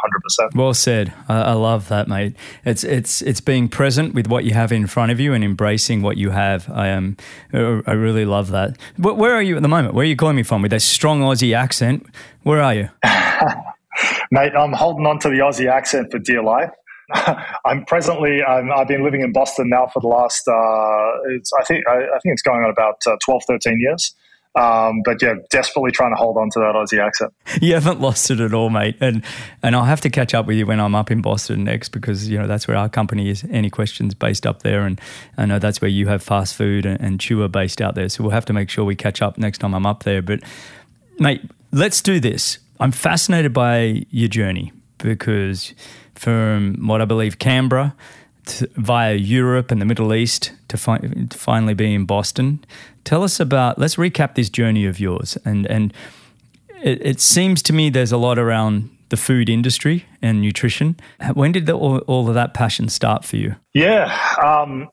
100%. 0.42 0.56
Well 0.56 0.74
said. 0.74 1.13
I, 1.28 1.42
I, 1.42 1.54
love 1.54 1.89
that, 1.89 2.07
mate. 2.07 2.36
It's 2.63 2.84
it's 2.84 3.22
it's 3.22 3.42
being 3.42 3.68
present 3.68 4.13
with 4.13 4.28
what 4.28 4.45
you 4.45 4.54
have 4.54 4.72
in 4.72 4.88
front 4.88 5.12
of 5.12 5.19
you 5.19 5.33
and 5.33 5.44
embracing 5.44 6.01
what 6.01 6.18
you 6.18 6.30
have. 6.30 6.69
I 6.69 6.88
am. 6.88 7.18
Um, 7.54 7.83
I 7.86 7.92
really 7.92 8.25
love 8.25 8.51
that. 8.51 8.78
Where 8.98 9.33
are 9.33 9.42
you 9.42 9.57
at 9.57 9.62
the 9.62 9.68
moment? 9.68 9.94
Where 9.94 10.04
are 10.04 10.07
you 10.07 10.16
calling 10.16 10.38
me 10.38 10.44
from? 10.44 10.62
With 10.62 10.74
a 10.74 10.80
strong 10.80 11.22
Aussie 11.22 11.56
accent, 11.56 12.06
where 12.44 12.62
are 12.62 12.74
you? 12.74 12.90
mate, 14.31 14.54
I'm 14.57 14.74
holding 14.74 15.06
on 15.06 15.19
to 15.19 15.30
the 15.30 15.40
Aussie 15.40 15.69
accent 15.69 16.12
for 16.12 16.19
dear 16.19 16.42
life. 16.42 16.72
I'm 17.65 17.86
presently 17.86 18.44
i 18.44 18.62
have 18.62 18.88
been 18.88 19.04
living 19.04 19.21
in 19.21 19.31
Boston 19.31 19.69
now 19.69 19.88
for 19.88 20.01
the 20.01 20.07
last 20.07 20.48
uh, 20.48 21.36
it's 21.36 21.51
I 21.57 21.63
think 21.63 21.88
I, 21.88 21.95
I, 21.95 22.19
think 22.19 22.33
it's 22.33 22.42
going 22.42 22.63
on 22.63 22.69
about 22.69 23.01
uh, 23.07 23.15
12, 23.24 23.44
13 23.48 23.80
years. 23.80 24.13
Um, 24.57 25.04
but 25.06 25.21
yeah, 25.21 25.36
desperately 25.51 25.92
trying 25.92 26.12
to 26.12 26.15
hold 26.15 26.36
on 26.38 26.50
to 26.50 26.59
that 26.59 26.74
Aussie 26.74 27.00
accent. 27.00 27.31
You 27.62 27.75
haven't 27.75 28.01
lost 28.01 28.31
it 28.31 28.39
at 28.39 28.54
all, 28.54 28.69
mate. 28.71 28.98
And 29.00 29.24
and 29.62 29.75
I'll 29.75 29.86
have 29.86 30.01
to 30.01 30.09
catch 30.09 30.33
up 30.33 30.48
with 30.48 30.57
you 30.57 30.65
when 30.65 30.80
I'm 30.80 30.95
up 30.95 31.12
in 31.12 31.21
Boston 31.21 31.63
next 31.63 31.89
because 31.89 32.27
you 32.27 32.39
know 32.39 32.48
that's 32.48 32.68
where 32.68 32.75
our 32.75 32.89
company 32.89 33.30
is. 33.30 33.44
AnyQuestion's 33.44 34.15
based 34.15 34.48
up 34.48 34.63
there, 34.63 34.81
and 34.81 35.00
I 35.38 35.45
know 35.45 35.59
that's 35.59 35.80
where 35.80 35.89
you 35.89 36.07
have 36.07 36.25
FastFood 36.25 36.86
and, 36.86 37.00
and 37.00 37.19
Chew 37.19 37.44
are 37.44 37.48
based 37.48 37.81
out 37.81 37.94
there. 37.94 38.09
So 38.09 38.24
we'll 38.24 38.31
have 38.31 38.45
to 38.45 38.54
make 38.54 38.69
sure 38.69 38.83
we 38.83 38.95
catch 38.95 39.21
up 39.21 39.38
next 39.38 39.59
time 39.59 39.75
I'm 39.75 39.86
up 39.86 40.04
there. 40.04 40.24
But 40.24 40.39
mate, 41.19 41.42
let's 41.71 42.01
do 42.01 42.19
this. 42.19 42.57
I'm 42.80 42.92
fascinated 42.92 43.54
by 43.54 44.06
your 44.09 44.30
journey 44.30 44.71
because 44.98 45.74
from 46.18 46.88
what 46.88 47.02
I 47.02 47.06
believe 47.06 47.40
Canberra 47.40 47.96
to, 48.46 48.69
via 48.75 49.14
Europe 49.16 49.72
and 49.72 49.81
the 49.81 49.86
Middle 49.86 50.14
East 50.14 50.52
to, 50.69 50.78
fi- 50.78 50.98
to 50.98 51.38
finally 51.38 51.74
be 51.74 51.94
in 51.94 52.06
Boston. 52.06 52.64
Tell 53.04 53.24
us 53.24 53.40
about. 53.40 53.78
Let's 53.78 53.96
recap 53.96 54.36
this 54.36 54.50
journey 54.50 54.86
of 54.86 55.00
yours, 55.00 55.38
and 55.46 55.66
and 55.68 55.94
it, 56.84 57.06
it 57.06 57.22
seems 57.22 57.62
to 57.64 57.74
me 57.74 57.90
there's 57.90 58.12
a 58.12 58.18
lot 58.18 58.38
around 58.38 58.90
the 59.10 59.18
food 59.18 59.50
industry 59.50 60.06
and 60.22 60.42
nutrition. 60.42 60.98
When 61.34 61.54
did 61.54 61.66
the, 61.66 61.74
all, 61.74 62.00
all, 62.00 62.28
of 62.28 62.34
that 62.34 62.54
passion 62.54 62.90
start 62.90 63.24
for 63.24 63.38
you? 63.38 63.56
Yeah. 63.74 64.14
Um, 64.44 64.90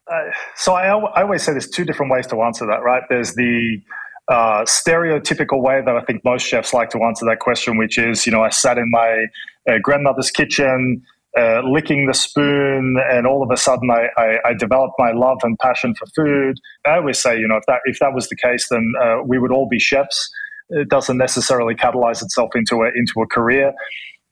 so 0.54 0.74
I, 0.74 0.86
I, 0.86 1.22
always 1.22 1.42
say 1.42 1.50
there's 1.50 1.68
two 1.68 1.84
different 1.84 2.12
ways 2.12 2.28
to 2.28 2.40
answer 2.42 2.64
that, 2.66 2.84
right? 2.84 3.02
There's 3.08 3.34
the 3.34 3.82
uh, 4.28 4.62
stereotypical 4.62 5.60
way 5.60 5.82
that 5.84 5.96
I 5.96 6.00
think 6.02 6.24
most 6.24 6.46
chefs 6.46 6.72
like 6.72 6.90
to 6.90 7.02
answer 7.02 7.26
that 7.26 7.40
question, 7.40 7.76
which 7.76 7.98
is, 7.98 8.24
you 8.24 8.32
know, 8.32 8.42
I 8.42 8.50
sat 8.50 8.78
in 8.78 8.88
my 8.90 9.26
uh, 9.68 9.78
grandmother's 9.82 10.30
kitchen, 10.30 11.02
uh, 11.38 11.62
licking 11.64 12.06
the 12.06 12.14
spoon, 12.14 12.96
and 13.10 13.26
all 13.26 13.42
of 13.42 13.50
a 13.50 13.56
sudden 13.56 13.90
I, 13.90 14.06
I, 14.16 14.50
I, 14.50 14.54
developed 14.54 14.94
my 14.98 15.10
love 15.12 15.38
and 15.42 15.58
passion 15.58 15.94
for 15.94 16.06
food. 16.14 16.56
I 16.86 16.96
always 16.96 17.18
say, 17.18 17.36
you 17.36 17.48
know, 17.48 17.56
if 17.56 17.64
that 17.66 17.80
if 17.86 17.98
that 17.98 18.14
was 18.14 18.28
the 18.28 18.36
case, 18.36 18.68
then 18.70 18.92
uh, 19.02 19.16
we 19.26 19.38
would 19.38 19.50
all 19.50 19.68
be 19.68 19.80
chefs. 19.80 20.30
It 20.70 20.88
doesn't 20.88 21.18
necessarily 21.18 21.74
catalyze 21.74 22.22
itself 22.22 22.50
into 22.54 22.82
a 22.82 22.90
into 22.94 23.20
a 23.20 23.26
career. 23.26 23.72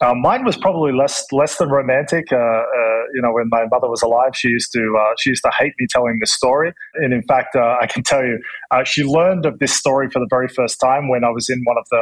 Uh, 0.01 0.15
mine 0.15 0.45
was 0.45 0.57
probably 0.57 0.93
less 0.93 1.25
less 1.33 1.59
than 1.59 1.71
romantic. 1.71 2.33
Uh, 2.33 2.37
uh, 2.37 2.63
you 3.15 3.23
know, 3.23 3.33
when 3.33 3.49
my 3.51 3.65
mother 3.71 3.89
was 3.89 4.03
alive, 4.03 4.33
she 4.35 4.49
used 4.49 4.73
to 4.73 4.97
uh, 4.99 5.15
she 5.19 5.31
used 5.31 5.43
to 5.45 5.51
hate 5.59 5.73
me 5.79 5.87
telling 5.91 6.19
this 6.21 6.33
story. 6.33 6.73
And 6.95 7.13
in 7.13 7.23
fact, 7.23 7.57
I 7.57 7.87
can 7.87 8.03
tell 8.03 8.25
you, 8.25 8.39
she 8.85 9.05
learned 9.05 9.47
of 9.47 9.59
this 9.59 9.73
story 9.73 10.09
for 10.11 10.19
the 10.21 10.27
very 10.31 10.49
first 10.49 10.81
time 10.81 11.09
when 11.09 11.25
I 11.25 11.31
was 11.31 11.49
in 11.49 11.63
one 11.65 11.79
of 11.79 11.85
the 11.91 11.97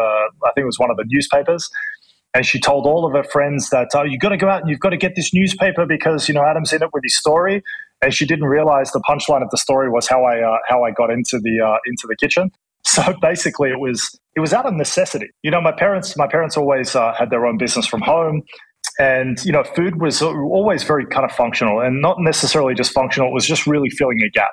I 0.44 0.52
think 0.54 0.64
it 0.64 0.66
was 0.66 0.78
one 0.78 0.90
of 0.90 0.96
the 0.96 1.04
newspapers 1.08 1.70
and 2.34 2.46
she 2.46 2.60
told 2.60 2.86
all 2.86 3.04
of 3.04 3.12
her 3.12 3.24
friends 3.24 3.70
that 3.70 3.88
oh, 3.94 4.02
you've 4.02 4.20
got 4.20 4.28
to 4.30 4.36
go 4.36 4.48
out 4.48 4.60
and 4.60 4.70
you've 4.70 4.80
got 4.80 4.90
to 4.90 4.96
get 4.96 5.14
this 5.16 5.34
newspaper 5.34 5.84
because 5.86 6.28
you 6.28 6.34
know 6.34 6.44
Adam's 6.44 6.72
in 6.72 6.82
it 6.82 6.90
with 6.92 7.02
his 7.02 7.16
story. 7.16 7.62
And 8.02 8.14
she 8.14 8.24
didn't 8.24 8.46
realize 8.46 8.92
the 8.92 9.00
punchline 9.00 9.42
of 9.42 9.50
the 9.50 9.58
story 9.58 9.90
was 9.90 10.08
how 10.08 10.24
I 10.24 10.40
uh, 10.40 10.58
how 10.68 10.84
I 10.84 10.90
got 10.90 11.10
into 11.10 11.38
the 11.38 11.60
uh, 11.60 11.78
into 11.86 12.06
the 12.06 12.16
kitchen. 12.16 12.50
So 12.82 13.14
basically, 13.20 13.68
it 13.68 13.78
was 13.78 14.18
it 14.34 14.40
was 14.40 14.54
out 14.54 14.64
of 14.64 14.72
necessity. 14.72 15.28
You 15.42 15.50
know, 15.50 15.60
my 15.60 15.70
parents 15.70 16.16
my 16.16 16.26
parents 16.26 16.56
always 16.56 16.96
uh, 16.96 17.12
had 17.12 17.28
their 17.28 17.44
own 17.44 17.58
business 17.58 17.86
from 17.86 18.00
home. 18.00 18.42
And 18.98 19.38
you 19.44 19.52
know, 19.52 19.62
food 19.62 20.00
was 20.00 20.22
always 20.22 20.82
very 20.82 21.04
kind 21.04 21.26
of 21.26 21.30
functional, 21.30 21.80
and 21.80 22.00
not 22.00 22.16
necessarily 22.20 22.74
just 22.74 22.92
functional. 22.92 23.28
It 23.28 23.34
was 23.34 23.46
just 23.46 23.66
really 23.66 23.90
filling 23.90 24.22
a 24.22 24.30
gap 24.30 24.50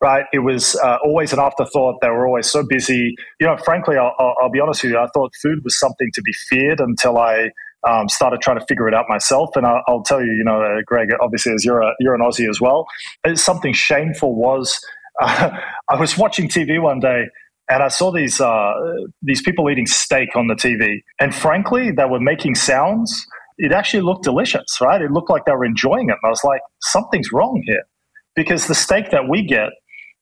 right? 0.00 0.24
It 0.32 0.40
was 0.40 0.76
uh, 0.76 0.98
always 1.04 1.32
an 1.32 1.40
afterthought. 1.40 1.96
They 2.00 2.08
were 2.08 2.26
always 2.26 2.50
so 2.50 2.64
busy. 2.68 3.14
You 3.40 3.46
know, 3.46 3.56
frankly, 3.64 3.96
I'll, 3.96 4.14
I'll, 4.40 4.50
be 4.50 4.60
honest 4.60 4.82
with 4.82 4.92
you. 4.92 4.98
I 4.98 5.08
thought 5.14 5.32
food 5.42 5.58
was 5.64 5.78
something 5.78 6.08
to 6.14 6.22
be 6.22 6.32
feared 6.48 6.80
until 6.80 7.18
I 7.18 7.50
um, 7.88 8.08
started 8.08 8.40
trying 8.40 8.58
to 8.58 8.66
figure 8.66 8.88
it 8.88 8.94
out 8.94 9.06
myself. 9.08 9.50
And 9.56 9.66
I'll, 9.66 9.82
I'll 9.88 10.02
tell 10.02 10.20
you, 10.20 10.32
you 10.32 10.44
know, 10.44 10.62
uh, 10.62 10.82
Greg, 10.86 11.08
obviously, 11.20 11.52
as 11.52 11.64
you're 11.64 11.82
a, 11.82 11.92
you're 12.00 12.14
an 12.14 12.20
Aussie 12.20 12.48
as 12.48 12.60
well, 12.60 12.86
it's 13.24 13.42
something 13.42 13.72
shameful 13.72 14.34
was 14.34 14.80
uh, 15.20 15.50
I 15.90 15.96
was 15.96 16.16
watching 16.16 16.48
TV 16.48 16.80
one 16.80 17.00
day. 17.00 17.24
And 17.70 17.82
I 17.82 17.88
saw 17.88 18.10
these 18.10 18.40
uh, 18.40 18.72
these 19.20 19.42
people 19.42 19.68
eating 19.68 19.84
steak 19.84 20.34
on 20.34 20.46
the 20.46 20.54
TV, 20.54 21.02
and 21.20 21.34
frankly, 21.34 21.90
they 21.90 22.06
were 22.06 22.18
making 22.18 22.54
sounds. 22.54 23.26
It 23.58 23.72
actually 23.72 24.04
looked 24.04 24.24
delicious, 24.24 24.80
right? 24.80 25.02
It 25.02 25.10
looked 25.10 25.28
like 25.28 25.44
they 25.44 25.52
were 25.52 25.66
enjoying 25.66 26.08
it. 26.08 26.12
And 26.12 26.20
I 26.24 26.30
was 26.30 26.42
like, 26.44 26.62
something's 26.80 27.30
wrong 27.30 27.62
here 27.66 27.82
because 28.34 28.68
the 28.68 28.74
steak 28.74 29.10
that 29.10 29.28
we 29.28 29.42
get 29.42 29.68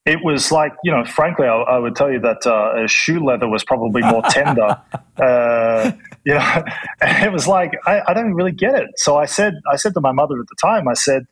it 0.07 0.23
was 0.23 0.51
like 0.51 0.73
you 0.83 0.91
know 0.91 1.03
frankly 1.03 1.45
i, 1.45 1.53
I 1.53 1.77
would 1.77 1.95
tell 1.95 2.11
you 2.11 2.19
that 2.21 2.47
uh, 2.47 2.87
shoe 2.87 3.19
leather 3.23 3.47
was 3.47 3.63
probably 3.63 4.01
more 4.01 4.23
tender. 4.29 4.81
Uh, 5.17 5.93
you 6.25 6.35
know 6.35 6.63
it 7.01 7.31
was 7.31 7.47
like 7.47 7.71
I, 7.87 8.03
I, 8.07 8.13
don't 8.13 8.35
really 8.35 8.51
get 8.51 8.75
it. 8.75 8.87
So 8.97 9.17
i 9.17 9.25
said 9.25 9.55
i 9.73 9.75
said 9.75 9.95
to 9.95 9.99
my 9.99 10.11
mother 10.11 10.39
at 10.39 10.45
the 10.45 10.55
time 10.61 10.87
i 10.87 10.93
said 10.93 11.23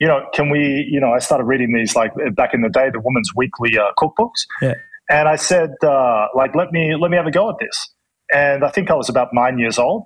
you 0.00 0.06
know 0.06 0.24
can 0.32 0.48
we 0.48 0.88
you 0.90 0.98
know 0.98 1.12
i 1.12 1.18
started 1.18 1.44
reading 1.44 1.74
these 1.74 1.94
like 1.94 2.12
back 2.34 2.54
in 2.54 2.62
the 2.62 2.70
day 2.70 2.88
the 2.88 2.98
woman's 2.98 3.30
weekly 3.36 3.76
uh, 3.76 3.90
cookbooks. 3.98 4.46
Yeah. 4.62 4.72
and 5.10 5.28
i 5.28 5.36
said 5.36 5.68
uh, 5.82 6.28
like 6.34 6.54
let 6.54 6.72
me 6.72 6.94
let 6.98 7.10
me 7.10 7.18
have 7.18 7.26
a 7.26 7.30
go 7.30 7.50
at 7.50 7.56
this. 7.60 7.90
And 8.32 8.64
i 8.64 8.70
think 8.70 8.90
i 8.90 8.94
was 8.94 9.10
about 9.10 9.34
nine 9.34 9.58
years 9.58 9.78
old 9.78 10.04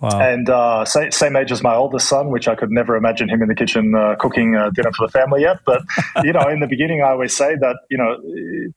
Wow. 0.00 0.18
And 0.18 0.48
uh, 0.48 0.84
same, 0.84 1.10
same 1.10 1.36
age 1.36 1.52
as 1.52 1.62
my 1.62 1.74
oldest 1.74 2.08
son, 2.08 2.30
which 2.30 2.48
I 2.48 2.54
could 2.54 2.70
never 2.70 2.96
imagine 2.96 3.28
him 3.28 3.42
in 3.42 3.48
the 3.48 3.54
kitchen 3.54 3.94
uh, 3.94 4.16
cooking 4.18 4.56
uh, 4.56 4.70
dinner 4.70 4.90
for 4.96 5.06
the 5.06 5.12
family 5.12 5.42
yet. 5.42 5.58
But, 5.66 5.82
you 6.24 6.32
know, 6.32 6.48
in 6.48 6.60
the 6.60 6.66
beginning, 6.66 7.02
I 7.02 7.10
always 7.10 7.36
say 7.36 7.54
that, 7.56 7.76
you 7.90 7.98
know, 7.98 8.16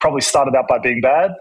probably 0.01 0.22
started 0.22 0.53
out 0.56 0.68
by 0.68 0.80
being 0.80 1.00
bad, 1.00 1.32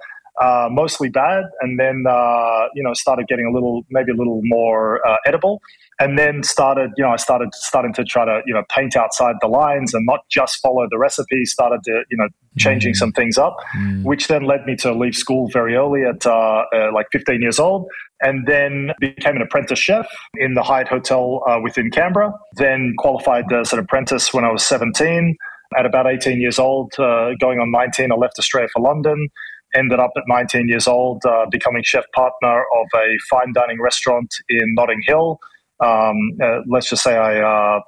uh, 0.41 0.69
mostly 0.71 1.09
bad, 1.09 1.45
and 1.61 1.81
then, 1.81 2.05
uh, 2.09 2.69
you 2.75 2.83
know, 2.83 2.95
started 2.95 3.27
getting 3.27 3.47
a 3.47 3.51
little, 3.51 3.83
maybe 3.91 4.13
a 4.13 4.15
little 4.15 4.41
more 4.45 5.07
uh, 5.07 5.17
edible 5.27 5.61
and 6.03 6.19
then 6.19 6.43
started 6.43 6.91
you 6.97 7.05
know 7.05 7.11
i 7.11 7.17
started 7.17 7.55
starting 7.55 7.93
to 7.93 8.05
try 8.05 8.25
to 8.25 8.41
you 8.47 8.55
know 8.55 8.63
paint 8.69 8.97
outside 8.97 9.37
the 9.41 9.47
lines 9.47 9.95
and 9.95 10.05
not 10.07 10.21
just 10.29 10.61
follow 10.61 10.87
the 10.91 10.99
recipe 10.99 11.45
started 11.45 11.83
to 11.85 12.03
you 12.11 12.17
know 12.17 12.29
changing 12.59 12.93
mm. 12.93 12.97
some 12.97 13.13
things 13.13 13.39
up 13.39 13.57
mm. 13.77 14.03
which 14.03 14.29
then 14.29 14.45
led 14.45 14.65
me 14.67 14.75
to 14.75 14.93
leave 14.93 15.15
school 15.15 15.49
very 15.49 15.75
early 15.75 16.03
at 16.03 16.27
uh, 16.27 16.65
uh, 16.75 16.91
like 16.93 17.07
15 17.13 17.41
years 17.41 17.59
old 17.59 17.89
and 18.23 18.47
then 18.47 18.93
became 19.01 19.37
an 19.37 19.43
apprentice 19.43 19.79
chef 19.79 20.07
in 20.35 20.55
the 20.55 20.63
Hyatt 20.63 20.89
Hotel 20.89 21.43
uh, 21.49 21.59
within 21.63 21.91
Canberra. 21.91 22.33
Then 22.55 22.95
qualified 22.99 23.53
as 23.53 23.73
an 23.73 23.79
apprentice 23.79 24.33
when 24.33 24.45
I 24.45 24.51
was 24.51 24.65
17. 24.65 25.37
At 25.77 25.87
about 25.87 26.07
18 26.07 26.41
years 26.41 26.59
old, 26.59 26.93
uh, 26.99 27.31
going 27.41 27.59
on 27.59 27.71
19, 27.71 28.13
I 28.13 28.15
left 28.15 28.39
Australia 28.39 28.69
for 28.73 28.83
London 28.83 29.29
ended 29.75 29.99
up 29.99 30.11
at 30.19 30.25
19 30.29 30.69
years 30.69 30.87
old 30.87 31.25
uh, 31.25 31.47
becoming 31.51 31.83
chef 31.83 32.05
partner 32.15 32.61
of 32.61 32.87
a 32.95 33.17
fine 33.31 33.55
dining 33.55 33.81
restaurant 33.81 34.29
in 34.51 34.75
Notting 34.75 35.01
Hill, 35.07 35.41
um, 35.83 36.39
uh, 36.41 36.61
let's 36.69 36.89
just 36.89 37.03
say 37.03 37.17
I 37.17 37.41
uh, 37.41 37.81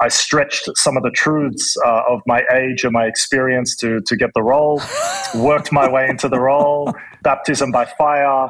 I 0.00 0.08
stretched 0.08 0.68
some 0.74 0.96
of 0.96 1.02
the 1.02 1.10
truths 1.10 1.76
uh, 1.86 2.02
of 2.08 2.20
my 2.26 2.42
age 2.52 2.84
and 2.84 2.92
my 2.92 3.06
experience 3.06 3.76
to 3.76 4.00
to 4.06 4.16
get 4.16 4.30
the 4.34 4.42
role. 4.42 4.82
worked 5.34 5.72
my 5.72 5.88
way 5.88 6.08
into 6.08 6.28
the 6.28 6.40
role. 6.40 6.92
Baptism 7.22 7.70
by 7.70 7.84
fire. 7.84 8.48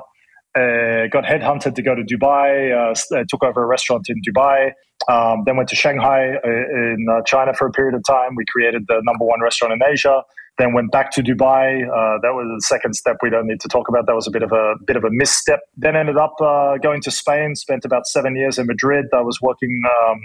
Uh, 0.57 1.07
got 1.09 1.25
headhunted 1.25 1.75
to 1.75 1.83
go 1.83 1.95
to 1.95 2.03
Dubai. 2.03 2.73
Uh, 2.73 3.25
took 3.29 3.45
over 3.45 3.63
a 3.63 3.67
restaurant 3.67 4.07
in 4.09 4.17
Dubai. 4.27 4.73
Um, 5.09 5.43
then 5.45 5.57
went 5.57 5.69
to 5.69 5.77
Shanghai 5.77 6.37
uh, 6.43 6.49
in 6.49 7.07
China 7.27 7.53
for 7.55 7.67
a 7.67 7.71
period 7.71 7.95
of 7.95 8.03
time. 8.09 8.35
We 8.37 8.45
created 8.51 8.85
the 8.89 9.01
number 9.05 9.25
one 9.25 9.41
restaurant 9.43 9.75
in 9.75 9.81
Asia 9.87 10.23
then 10.59 10.73
went 10.73 10.91
back 10.91 11.11
to 11.13 11.23
Dubai. 11.23 11.85
Uh, 11.85 12.19
that 12.23 12.33
was 12.33 12.47
the 12.49 12.63
second 12.67 12.95
step 12.95 13.17
we 13.23 13.31
don't 13.31 13.47
need 13.47 13.61
to 13.61 13.69
talk 13.69 13.89
about. 13.89 14.07
That 14.07 14.15
was 14.15 14.27
a 14.27 14.31
bit 14.31 14.43
of 14.43 14.53
a 14.53 14.75
bit 14.87 14.97
of 14.97 15.05
a 15.05 15.11
misstep. 15.11 15.61
Then 15.77 15.97
ended 15.97 16.17
up 16.17 16.35
uh, 16.41 16.79
going 16.79 17.03
to 17.03 17.11
Spain. 17.11 17.55
Spent 17.55 17.85
about 17.85 18.07
seven 18.07 18.37
years 18.37 18.59
in 18.59 18.67
Madrid. 18.67 19.07
I 19.13 19.21
was 19.21 19.41
working 19.41 19.83
um, 20.09 20.19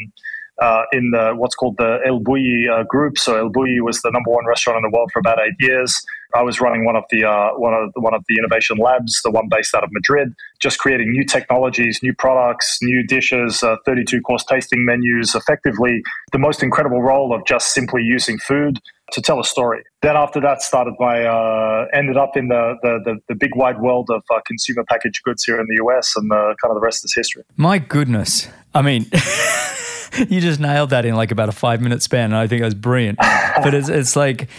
uh, 0.61 0.83
in 0.93 1.11
the, 1.11 1.33
what's 1.35 1.55
called 1.55 1.75
the 1.77 1.97
El 2.05 2.19
Bulli 2.19 2.69
uh, 2.71 2.83
group. 2.83 3.17
So 3.17 3.35
El 3.35 3.49
Bulli 3.49 3.81
was 3.81 3.99
the 4.01 4.11
number 4.11 4.29
one 4.29 4.45
restaurant 4.45 4.77
in 4.77 4.89
the 4.89 4.95
world 4.95 5.09
for 5.11 5.19
about 5.19 5.39
eight 5.39 5.55
years. 5.59 5.93
I 6.33 6.43
was 6.43 6.61
running 6.61 6.85
one 6.85 6.95
of 6.95 7.03
the 7.09 7.25
uh, 7.25 7.49
one 7.57 7.73
of 7.73 7.91
the, 7.93 7.99
one 7.99 8.13
of 8.13 8.23
the 8.29 8.37
innovation 8.37 8.77
labs, 8.77 9.21
the 9.23 9.31
one 9.31 9.49
based 9.49 9.75
out 9.75 9.83
of 9.83 9.89
Madrid, 9.91 10.33
just 10.61 10.79
creating 10.79 11.11
new 11.11 11.25
technologies, 11.25 11.99
new 12.01 12.13
products, 12.13 12.77
new 12.81 13.05
dishes, 13.05 13.63
uh, 13.63 13.75
32 13.85 14.21
course 14.21 14.45
tasting 14.45 14.85
menus. 14.85 15.35
Effectively, 15.35 16.01
the 16.31 16.37
most 16.37 16.63
incredible 16.63 17.01
role 17.01 17.35
of 17.35 17.45
just 17.45 17.73
simply 17.73 18.01
using 18.03 18.37
food 18.37 18.79
to 19.11 19.21
tell 19.21 19.41
a 19.41 19.43
story. 19.43 19.83
Then 20.01 20.15
after 20.15 20.39
that, 20.39 20.61
started 20.61 20.93
my 20.99 21.25
uh, 21.25 21.87
ended 21.93 22.15
up 22.15 22.37
in 22.37 22.47
the, 22.47 22.75
the, 22.81 22.99
the 23.03 23.19
the 23.27 23.35
big 23.35 23.55
wide 23.55 23.81
world 23.81 24.09
of 24.09 24.23
uh, 24.33 24.39
consumer 24.45 24.85
packaged 24.87 25.23
goods 25.23 25.43
here 25.43 25.59
in 25.59 25.65
the 25.67 25.83
US, 25.83 26.15
and 26.15 26.31
uh, 26.31 26.55
kind 26.61 26.71
of 26.71 26.75
the 26.75 26.81
rest 26.81 27.03
is 27.03 27.13
history. 27.13 27.43
My 27.57 27.79
goodness, 27.79 28.47
I 28.73 28.81
mean. 28.81 29.07
you 30.29 30.41
just 30.41 30.59
nailed 30.59 30.91
that 30.91 31.05
in 31.05 31.15
like 31.15 31.31
about 31.31 31.49
a 31.49 31.53
five 31.53 31.81
minute 31.81 32.01
span. 32.01 32.25
And 32.25 32.35
I 32.35 32.47
think 32.47 32.61
that's 32.61 32.73
brilliant. 32.73 33.17
but 33.63 33.73
it's, 33.73 33.89
it's 33.89 34.15
like 34.15 34.49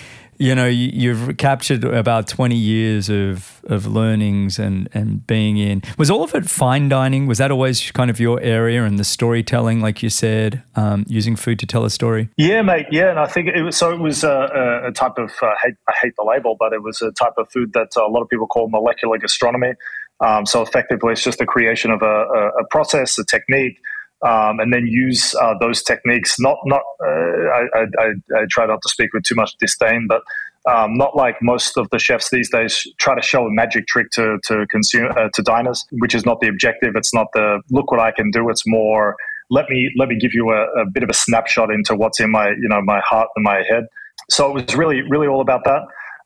you 0.43 0.57
know, 0.57 0.67
you, 0.67 1.15
have 1.15 1.37
captured 1.37 1.85
about 1.85 2.27
20 2.27 2.57
years 2.57 3.09
of, 3.09 3.61
of 3.65 3.87
learnings 3.87 4.59
and, 4.59 4.89
and 4.93 5.25
being 5.25 5.57
in. 5.57 5.83
Was 5.99 6.11
all 6.11 6.25
of 6.25 6.35
it 6.35 6.51
fine 6.51 6.89
dining? 6.89 7.27
Was 7.27 7.39
that 7.39 7.53
always 7.53 7.93
kind 7.93 8.11
of 8.11 8.19
your 8.19 8.41
area 8.41 8.85
and 8.85 8.99
the 8.99 9.05
storytelling, 9.05 9.81
like 9.81 10.03
you 10.03 10.11
said, 10.11 10.65
um, 10.75 11.05
using 11.07 11.37
food 11.37 11.61
to 11.61 11.67
tell 11.67 11.85
a 11.85 11.91
story? 11.91 12.29
Yeah, 12.37 12.63
mate. 12.63 12.87
Yeah. 12.91 13.11
And 13.11 13.21
I 13.21 13.27
think 13.27 13.51
it 13.55 13.63
was, 13.63 13.77
so 13.77 13.93
it 13.93 14.01
was 14.01 14.25
a, 14.25 14.83
a 14.87 14.91
type 14.91 15.17
of, 15.17 15.31
uh, 15.43 15.55
hate, 15.63 15.75
I 15.89 15.93
hate 16.03 16.15
the 16.17 16.25
label, 16.25 16.57
but 16.59 16.73
it 16.73 16.83
was 16.83 17.01
a 17.03 17.13
type 17.13 17.35
of 17.37 17.49
food 17.53 17.73
that 17.75 17.95
a 17.97 18.09
lot 18.09 18.23
of 18.23 18.29
people 18.29 18.49
call 18.49 18.69
molecular 18.69 19.19
gastronomy. 19.19 19.75
Um, 20.19 20.45
so 20.45 20.63
effectively, 20.63 21.13
it's 21.13 21.23
just 21.23 21.39
the 21.39 21.47
creation 21.47 21.93
of 21.93 22.03
a, 22.03 22.07
a, 22.07 22.49
a 22.61 22.65
process, 22.71 23.17
a 23.19 23.25
technique 23.25 23.79
um, 24.27 24.61
and 24.61 24.73
then 24.73 24.87
use 24.87 25.35
uh, 25.35 25.55
those 25.61 25.83
techniques. 25.83 26.39
Not 26.39 26.57
not 26.65 26.83
uh, 27.05 27.09
I, 27.09 27.63
I, 27.75 28.07
I, 28.37 28.45
try 28.51 28.67
not 28.67 28.81
to 28.83 28.89
speak 28.89 29.13
with 29.13 29.25
too 29.25 29.35
much 29.35 29.53
disdain, 29.59 30.07
but 30.09 30.23
um, 30.71 30.97
not 30.97 31.17
like 31.17 31.37
most 31.43 31.77
of 31.77 31.89
the 31.91 31.99
chefs 31.99 32.31
these 32.31 32.49
days 32.51 32.87
try 32.99 33.15
to 33.15 33.23
show 33.23 33.47
a 33.47 33.51
magic 33.51 33.87
trick 33.89 34.11
to 34.13 34.39
to 34.45 34.67
consume 34.69 35.11
uh, 35.17 35.29
to 35.35 35.43
diners, 35.43 35.85
which 35.93 36.15
is 36.15 36.25
not 36.25 36.41
the 36.41 36.49
objective. 36.49 36.95
It's 36.95 37.13
not 37.13 37.27
the 37.35 37.61
look 37.71 37.91
what 37.91 38.01
I 38.01 38.13
can 38.13 38.31
do. 38.31 38.49
It's 38.49 38.63
more 38.67 39.17
let 39.51 39.69
me 39.69 39.91
let 39.99 40.09
me 40.09 40.19
give 40.19 40.33
you 40.35 40.51
a, 40.51 40.83
a 40.83 40.87
bit 40.87 41.03
of 41.03 41.11
a 41.11 41.15
snapshot 41.15 41.71
into 41.71 41.97
what's 41.97 42.21
in 42.21 42.31
my 42.31 42.51
you 42.51 42.69
know 42.69 42.81
my 42.81 43.01
heart 43.01 43.29
and 43.35 43.43
my 43.45 43.63
head. 43.69 43.87
So 44.31 44.49
it 44.51 44.55
was 44.55 44.77
really 44.77 45.03
really 45.03 45.27
all 45.27 45.41
about 45.41 45.65
that. 45.65 45.83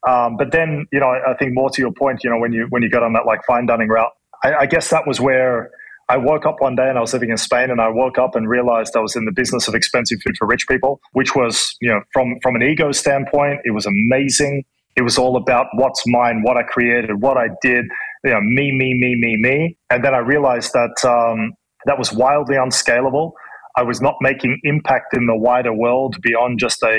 Um, 0.09 0.37
but 0.37 0.53
then 0.53 0.87
you 0.93 1.01
know 1.01 1.09
I, 1.09 1.33
I 1.33 1.37
think 1.37 1.55
more 1.55 1.71
to 1.71 1.81
your 1.81 1.93
point, 1.93 2.23
you 2.23 2.29
know 2.29 2.39
when 2.39 2.53
you 2.53 2.67
when 2.69 2.83
you 2.83 2.91
got 2.91 3.03
on 3.03 3.15
that 3.15 3.25
like 3.25 3.41
fine 3.47 3.65
dining 3.65 3.89
route, 3.89 4.13
I, 4.45 4.55
I 4.55 4.67
guess 4.67 4.91
that 4.91 5.07
was 5.07 5.19
where 5.19 5.71
I 6.09 6.17
woke 6.17 6.47
up 6.47 6.57
one 6.61 6.77
day 6.77 6.89
and 6.89 6.97
I 6.97 7.01
was 7.01 7.13
living 7.13 7.31
in 7.31 7.37
Spain 7.37 7.71
and 7.71 7.81
I 7.81 7.89
woke 7.89 8.17
up 8.19 8.37
and 8.37 8.49
realized 8.49 8.97
I 8.97 9.01
was 9.01 9.17
in 9.17 9.25
the 9.25 9.33
business 9.33 9.67
of 9.67 9.75
expensive 9.75 10.19
food 10.25 10.37
for 10.39 10.47
rich 10.47 10.69
people, 10.69 11.01
which 11.13 11.35
was, 11.35 11.75
you 11.81 11.89
know, 11.89 12.01
from, 12.13 12.37
from 12.43 12.55
an 12.55 12.63
ego 12.63 12.93
standpoint, 12.93 13.61
it 13.65 13.73
was 13.73 13.87
amazing. 13.87 14.65
It 14.95 15.03
was 15.03 15.19
all 15.19 15.37
about 15.37 15.67
what's 15.75 16.05
mine, 16.07 16.43
what 16.43 16.57
I 16.57 16.63
created, 16.63 17.21
what 17.21 17.37
I 17.37 17.49
did, 17.61 17.85
you 18.25 18.31
know, 18.31 18.41
me, 18.41 18.73
me, 18.73 18.95
me, 18.99 19.17
me, 19.19 19.37
me. 19.39 19.77
And 19.91 20.05
then 20.05 20.15
I 20.15 20.19
realized 20.19 20.73
that 20.75 21.05
um, 21.05 21.53
that 21.87 21.99
was 21.99 22.13
wildly 22.13 22.57
unscalable. 22.57 23.35
I 23.77 23.83
was 23.83 24.01
not 24.01 24.15
making 24.21 24.59
impact 24.63 25.15
in 25.15 25.27
the 25.27 25.37
wider 25.37 25.73
world 25.73 26.17
beyond 26.23 26.61
just 26.61 26.83
a 26.83 26.97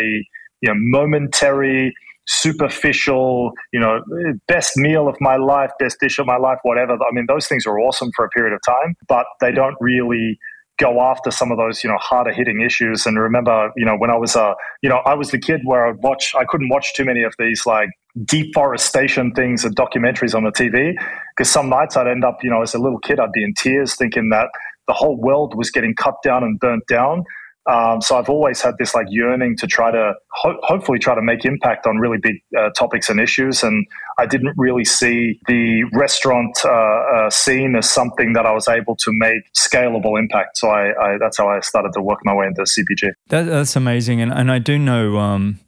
you 0.61 0.69
know 0.69 0.75
momentary 0.75 1.93
superficial, 2.27 3.51
you 3.71 3.79
know, 3.79 4.01
best 4.47 4.77
meal 4.77 5.07
of 5.07 5.15
my 5.19 5.37
life, 5.37 5.71
best 5.79 5.97
dish 5.99 6.19
of 6.19 6.25
my 6.25 6.37
life, 6.37 6.59
whatever. 6.63 6.93
I 6.93 7.11
mean, 7.11 7.25
those 7.27 7.47
things 7.47 7.65
are 7.65 7.79
awesome 7.79 8.09
for 8.15 8.25
a 8.25 8.29
period 8.29 8.53
of 8.53 8.59
time, 8.65 8.95
but 9.07 9.25
they 9.41 9.51
don't 9.51 9.75
really 9.79 10.37
go 10.77 11.01
after 11.01 11.31
some 11.31 11.51
of 11.51 11.57
those, 11.57 11.83
you 11.83 11.89
know, 11.89 11.97
harder 11.97 12.31
hitting 12.31 12.61
issues. 12.61 13.05
And 13.05 13.19
remember, 13.19 13.71
you 13.75 13.85
know, 13.85 13.95
when 13.97 14.09
I 14.09 14.17
was, 14.17 14.35
uh, 14.35 14.53
you 14.81 14.89
know, 14.89 14.97
I 15.05 15.15
was 15.15 15.31
the 15.31 15.39
kid 15.39 15.61
where 15.63 15.87
I'd 15.87 15.97
watch, 15.97 16.33
I 16.37 16.45
couldn't 16.45 16.69
watch 16.69 16.93
too 16.93 17.05
many 17.05 17.23
of 17.23 17.33
these 17.39 17.65
like 17.65 17.89
deforestation 18.25 19.31
things 19.31 19.63
and 19.63 19.75
documentaries 19.75 20.35
on 20.35 20.43
the 20.43 20.51
TV 20.51 20.93
because 21.35 21.49
some 21.49 21.69
nights 21.69 21.97
I'd 21.97 22.07
end 22.07 22.23
up, 22.23 22.43
you 22.43 22.49
know, 22.49 22.61
as 22.61 22.75
a 22.75 22.79
little 22.79 22.99
kid, 22.99 23.19
I'd 23.19 23.31
be 23.31 23.43
in 23.43 23.53
tears 23.55 23.95
thinking 23.95 24.29
that 24.29 24.49
the 24.87 24.93
whole 24.93 25.19
world 25.19 25.55
was 25.57 25.71
getting 25.71 25.95
cut 25.95 26.15
down 26.23 26.43
and 26.43 26.59
burnt 26.59 26.83
down. 26.87 27.23
Um, 27.67 28.01
so 28.01 28.17
I've 28.17 28.29
always 28.29 28.61
had 28.61 28.75
this 28.79 28.95
like 28.95 29.07
yearning 29.09 29.57
to 29.57 29.67
try 29.67 29.91
to 29.91 30.13
ho- 30.31 30.59
hopefully 30.63 30.99
try 30.99 31.15
to 31.15 31.21
make 31.21 31.43
impact 31.43 31.85
on 31.85 31.97
really 31.97 32.17
big 32.17 32.35
uh, 32.57 32.69
topics 32.77 33.09
and 33.09 33.19
issues. 33.19 33.61
And 33.61 33.85
I 34.17 34.25
didn't 34.25 34.53
really 34.57 34.85
see 34.85 35.39
the 35.47 35.83
restaurant 35.93 36.57
uh, 36.63 36.69
uh, 36.69 37.29
scene 37.29 37.75
as 37.75 37.89
something 37.89 38.33
that 38.33 38.45
I 38.45 38.51
was 38.51 38.69
able 38.69 38.95
to 38.95 39.11
make 39.11 39.53
scalable 39.53 40.17
impact. 40.17 40.57
So 40.57 40.69
I, 40.69 40.91
I 40.91 41.17
that's 41.19 41.37
how 41.37 41.49
I 41.49 41.59
started 41.59 41.91
to 41.93 42.01
work 42.01 42.19
my 42.23 42.33
way 42.33 42.47
into 42.47 42.61
CPG. 42.61 43.11
That, 43.29 43.43
that's 43.43 43.75
amazing, 43.75 44.21
and 44.21 44.31
and 44.31 44.51
I 44.51 44.59
do 44.59 44.79
know 44.79 45.17
um, 45.17 45.59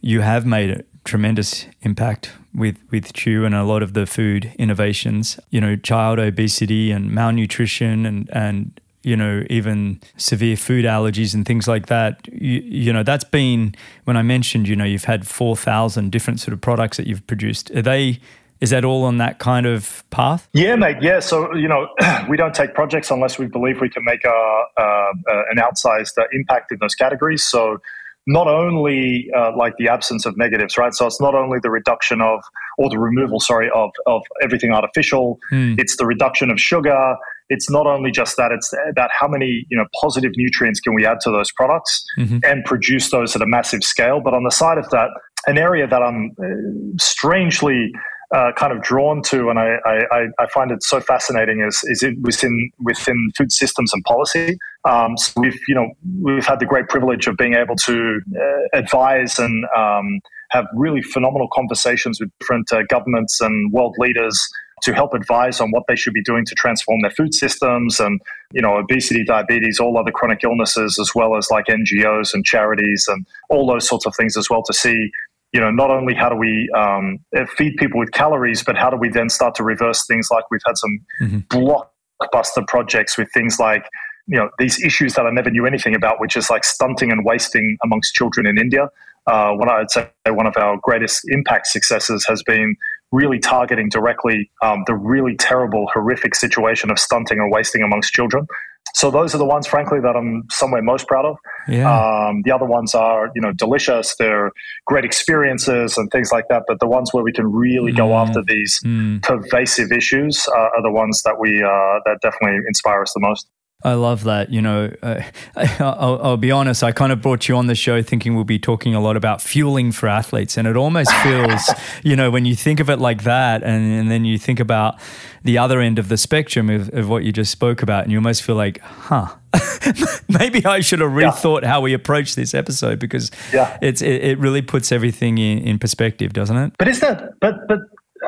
you 0.00 0.20
have 0.20 0.44
made 0.44 0.70
a 0.70 0.84
tremendous 1.04 1.66
impact 1.82 2.32
with 2.54 2.76
with 2.90 3.14
Chew 3.14 3.46
and 3.46 3.54
a 3.54 3.64
lot 3.64 3.82
of 3.82 3.94
the 3.94 4.04
food 4.04 4.52
innovations. 4.58 5.40
You 5.50 5.60
know, 5.60 5.76
child 5.76 6.18
obesity 6.18 6.90
and 6.90 7.10
malnutrition 7.10 8.04
and 8.04 8.28
and 8.30 8.78
you 9.06 9.16
know, 9.16 9.44
even 9.48 10.00
severe 10.16 10.56
food 10.56 10.84
allergies 10.84 11.32
and 11.32 11.46
things 11.46 11.68
like 11.68 11.86
that. 11.86 12.26
You, 12.32 12.60
you 12.60 12.92
know, 12.92 13.04
that's 13.04 13.22
been 13.22 13.72
when 14.02 14.16
I 14.16 14.22
mentioned, 14.22 14.66
you 14.66 14.74
know, 14.74 14.84
you've 14.84 15.04
had 15.04 15.24
4,000 15.24 16.10
different 16.10 16.40
sort 16.40 16.52
of 16.52 16.60
products 16.60 16.96
that 16.96 17.06
you've 17.06 17.24
produced. 17.28 17.70
Are 17.70 17.82
they, 17.82 18.18
is 18.60 18.70
that 18.70 18.84
all 18.84 19.04
on 19.04 19.18
that 19.18 19.38
kind 19.38 19.64
of 19.64 20.02
path? 20.10 20.48
Yeah, 20.52 20.74
mate. 20.74 20.96
Yeah. 21.00 21.20
So, 21.20 21.54
you 21.54 21.68
know, 21.68 21.86
we 22.28 22.36
don't 22.36 22.52
take 22.52 22.74
projects 22.74 23.12
unless 23.12 23.38
we 23.38 23.46
believe 23.46 23.80
we 23.80 23.88
can 23.88 24.02
make 24.04 24.24
a, 24.24 24.64
a, 24.76 25.12
an 25.50 25.58
outsized 25.58 26.18
impact 26.32 26.72
in 26.72 26.78
those 26.80 26.96
categories. 26.96 27.44
So, 27.44 27.78
not 28.26 28.48
only 28.48 29.30
uh, 29.36 29.56
like 29.56 29.76
the 29.78 29.86
absence 29.88 30.26
of 30.26 30.36
negatives, 30.36 30.76
right? 30.76 30.92
So 30.92 31.06
it's 31.06 31.20
not 31.20 31.36
only 31.36 31.60
the 31.62 31.70
reduction 31.70 32.20
of, 32.20 32.42
or 32.76 32.90
the 32.90 32.98
removal, 32.98 33.38
sorry, 33.38 33.70
of, 33.72 33.90
of 34.06 34.22
everything 34.42 34.72
artificial. 34.72 35.38
Mm. 35.52 35.78
It's 35.78 35.96
the 35.96 36.06
reduction 36.06 36.50
of 36.50 36.58
sugar. 36.58 37.14
It's 37.48 37.70
not 37.70 37.86
only 37.86 38.10
just 38.10 38.36
that; 38.36 38.52
it's 38.52 38.72
about 38.90 39.10
how 39.18 39.28
many 39.28 39.66
you 39.68 39.76
know 39.76 39.86
positive 40.02 40.32
nutrients 40.36 40.80
can 40.80 40.94
we 40.94 41.06
add 41.06 41.20
to 41.20 41.30
those 41.30 41.50
products 41.52 42.04
mm-hmm. 42.18 42.38
and 42.44 42.64
produce 42.64 43.10
those 43.10 43.36
at 43.36 43.42
a 43.42 43.46
massive 43.46 43.82
scale. 43.82 44.20
But 44.22 44.34
on 44.34 44.44
the 44.44 44.50
side 44.50 44.78
of 44.78 44.88
that, 44.90 45.08
an 45.46 45.58
area 45.58 45.86
that 45.86 46.02
I'm 46.02 46.32
uh, 46.38 46.98
strangely 46.98 47.92
uh, 48.34 48.50
kind 48.56 48.72
of 48.72 48.82
drawn 48.82 49.22
to, 49.22 49.50
and 49.50 49.58
I, 49.58 49.76
I, 49.86 50.26
I, 50.40 50.46
find 50.52 50.72
it 50.72 50.82
so 50.82 51.00
fascinating, 51.00 51.64
is 51.66 51.80
is 51.84 52.02
it 52.02 52.14
within 52.22 52.70
within 52.80 53.30
food 53.36 53.52
systems 53.52 53.92
and 53.94 54.02
policy. 54.04 54.58
Um, 54.84 55.16
so 55.16 55.32
we've 55.36 55.58
you 55.68 55.74
know 55.74 55.86
we've 56.22 56.44
had 56.44 56.58
the 56.58 56.66
great 56.66 56.88
privilege 56.88 57.28
of 57.28 57.36
being 57.36 57.54
able 57.54 57.76
to 57.84 58.20
uh, 58.36 58.78
advise 58.78 59.38
and 59.38 59.64
um, 59.76 60.20
have 60.50 60.66
really 60.74 61.02
phenomenal 61.02 61.48
conversations 61.52 62.18
with 62.20 62.30
different 62.40 62.72
uh, 62.72 62.82
governments 62.88 63.40
and 63.40 63.72
world 63.72 63.94
leaders 63.98 64.36
to 64.82 64.92
help 64.92 65.14
advise 65.14 65.60
on 65.60 65.70
what 65.70 65.84
they 65.88 65.96
should 65.96 66.12
be 66.12 66.22
doing 66.22 66.44
to 66.44 66.54
transform 66.54 67.00
their 67.00 67.10
food 67.10 67.32
systems 67.32 67.98
and 67.98 68.20
you 68.52 68.60
know 68.60 68.76
obesity 68.76 69.24
diabetes 69.24 69.80
all 69.80 69.96
other 69.96 70.10
chronic 70.10 70.40
illnesses 70.44 70.98
as 71.00 71.12
well 71.14 71.36
as 71.36 71.48
like 71.50 71.64
ngos 71.66 72.34
and 72.34 72.44
charities 72.44 73.06
and 73.08 73.26
all 73.48 73.66
those 73.66 73.88
sorts 73.88 74.04
of 74.06 74.14
things 74.14 74.36
as 74.36 74.50
well 74.50 74.62
to 74.62 74.74
see 74.74 75.10
you 75.56 75.60
know, 75.60 75.70
not 75.70 75.90
only 75.90 76.14
how 76.14 76.28
do 76.28 76.36
we 76.36 76.68
um, 76.76 77.18
feed 77.56 77.76
people 77.78 77.98
with 77.98 78.12
calories, 78.12 78.62
but 78.62 78.76
how 78.76 78.90
do 78.90 78.96
we 78.98 79.08
then 79.08 79.30
start 79.30 79.54
to 79.54 79.64
reverse 79.64 80.04
things 80.06 80.28
like 80.30 80.44
we've 80.50 80.60
had 80.66 80.76
some 80.76 81.00
mm-hmm. 81.22 81.38
blockbuster 81.48 82.66
projects 82.68 83.16
with 83.16 83.26
things 83.32 83.58
like, 83.58 83.88
you 84.26 84.36
know, 84.36 84.50
these 84.58 84.78
issues 84.84 85.14
that 85.14 85.24
I 85.24 85.30
never 85.30 85.50
knew 85.50 85.64
anything 85.64 85.94
about, 85.94 86.20
which 86.20 86.36
is 86.36 86.50
like 86.50 86.62
stunting 86.62 87.10
and 87.10 87.24
wasting 87.24 87.78
amongst 87.82 88.12
children 88.12 88.46
in 88.46 88.58
India. 88.58 88.90
Uh, 89.26 89.52
what 89.52 89.68
I'd 89.68 89.90
say 89.90 90.10
one 90.28 90.46
of 90.46 90.56
our 90.56 90.76
greatest 90.82 91.22
impact 91.28 91.68
successes 91.68 92.26
has 92.28 92.42
been 92.42 92.76
really 93.12 93.38
targeting 93.38 93.88
directly 93.88 94.50
um, 94.62 94.82
the 94.86 94.94
really 94.94 95.36
terrible, 95.36 95.88
horrific 95.92 96.34
situation 96.34 96.90
of 96.90 96.98
stunting 96.98 97.38
and 97.38 97.52
wasting 97.52 97.82
amongst 97.82 98.12
children. 98.12 98.46
So 98.94 99.10
those 99.10 99.34
are 99.34 99.38
the 99.38 99.44
ones, 99.44 99.66
frankly, 99.66 100.00
that 100.00 100.16
I'm 100.16 100.44
somewhere 100.50 100.80
most 100.80 101.06
proud 101.06 101.26
of. 101.26 101.36
Yeah. 101.68 101.84
Um, 101.84 102.40
the 102.44 102.52
other 102.52 102.64
ones 102.64 102.94
are, 102.94 103.30
you 103.34 103.42
know, 103.42 103.52
delicious. 103.52 104.14
They're 104.16 104.52
great 104.86 105.04
experiences 105.04 105.98
and 105.98 106.10
things 106.10 106.32
like 106.32 106.46
that. 106.48 106.62
But 106.66 106.80
the 106.80 106.86
ones 106.86 107.12
where 107.12 107.22
we 107.22 107.32
can 107.32 107.52
really 107.52 107.92
mm. 107.92 107.96
go 107.96 108.14
after 108.14 108.42
these 108.46 108.80
mm. 108.84 109.22
pervasive 109.22 109.92
issues 109.92 110.48
uh, 110.48 110.58
are 110.58 110.82
the 110.82 110.90
ones 110.90 111.22
that 111.24 111.38
we 111.38 111.62
uh, 111.62 112.00
that 112.06 112.20
definitely 112.22 112.58
inspire 112.66 113.02
us 113.02 113.12
the 113.12 113.20
most. 113.20 113.48
I 113.84 113.92
love 113.92 114.24
that. 114.24 114.50
You 114.50 114.62
know, 114.62 114.90
uh, 115.02 115.22
I'll, 115.56 116.20
I'll, 116.22 116.36
be 116.36 116.50
honest, 116.50 116.82
I 116.82 116.92
kind 116.92 117.12
of 117.12 117.20
brought 117.20 117.48
you 117.48 117.56
on 117.56 117.66
the 117.66 117.74
show 117.74 118.02
thinking 118.02 118.34
we'll 118.34 118.44
be 118.44 118.58
talking 118.58 118.94
a 118.94 119.00
lot 119.00 119.16
about 119.16 119.42
fueling 119.42 119.92
for 119.92 120.08
athletes. 120.08 120.56
And 120.56 120.66
it 120.66 120.76
almost 120.76 121.12
feels, 121.22 121.70
you 122.02 122.16
know, 122.16 122.30
when 122.30 122.44
you 122.46 122.56
think 122.56 122.80
of 122.80 122.88
it 122.88 122.98
like 122.98 123.24
that, 123.24 123.62
and, 123.62 123.92
and, 123.92 124.10
then 124.10 124.24
you 124.24 124.38
think 124.38 124.60
about 124.60 124.98
the 125.44 125.58
other 125.58 125.80
end 125.80 125.98
of 125.98 126.08
the 126.08 126.16
spectrum 126.16 126.70
of, 126.70 126.92
of 126.94 127.08
what 127.08 127.24
you 127.24 127.32
just 127.32 127.52
spoke 127.52 127.82
about, 127.82 128.04
and 128.04 128.12
you 128.12 128.18
almost 128.18 128.42
feel 128.42 128.56
like, 128.56 128.80
huh, 128.80 129.28
maybe 130.28 130.64
I 130.64 130.80
should 130.80 131.00
have 131.00 131.10
rethought 131.10 131.62
yeah. 131.62 131.68
how 131.68 131.80
we 131.80 131.92
approach 131.92 132.34
this 132.34 132.54
episode 132.54 132.98
because 132.98 133.30
yeah. 133.52 133.76
it's, 133.82 134.00
it, 134.00 134.24
it 134.24 134.38
really 134.38 134.62
puts 134.62 134.90
everything 134.90 135.38
in, 135.38 135.58
in 135.58 135.78
perspective, 135.78 136.32
doesn't 136.32 136.56
it? 136.56 136.72
But 136.78 136.88
is 136.88 137.00
that, 137.00 137.38
but, 137.40 137.68
but 137.68 137.80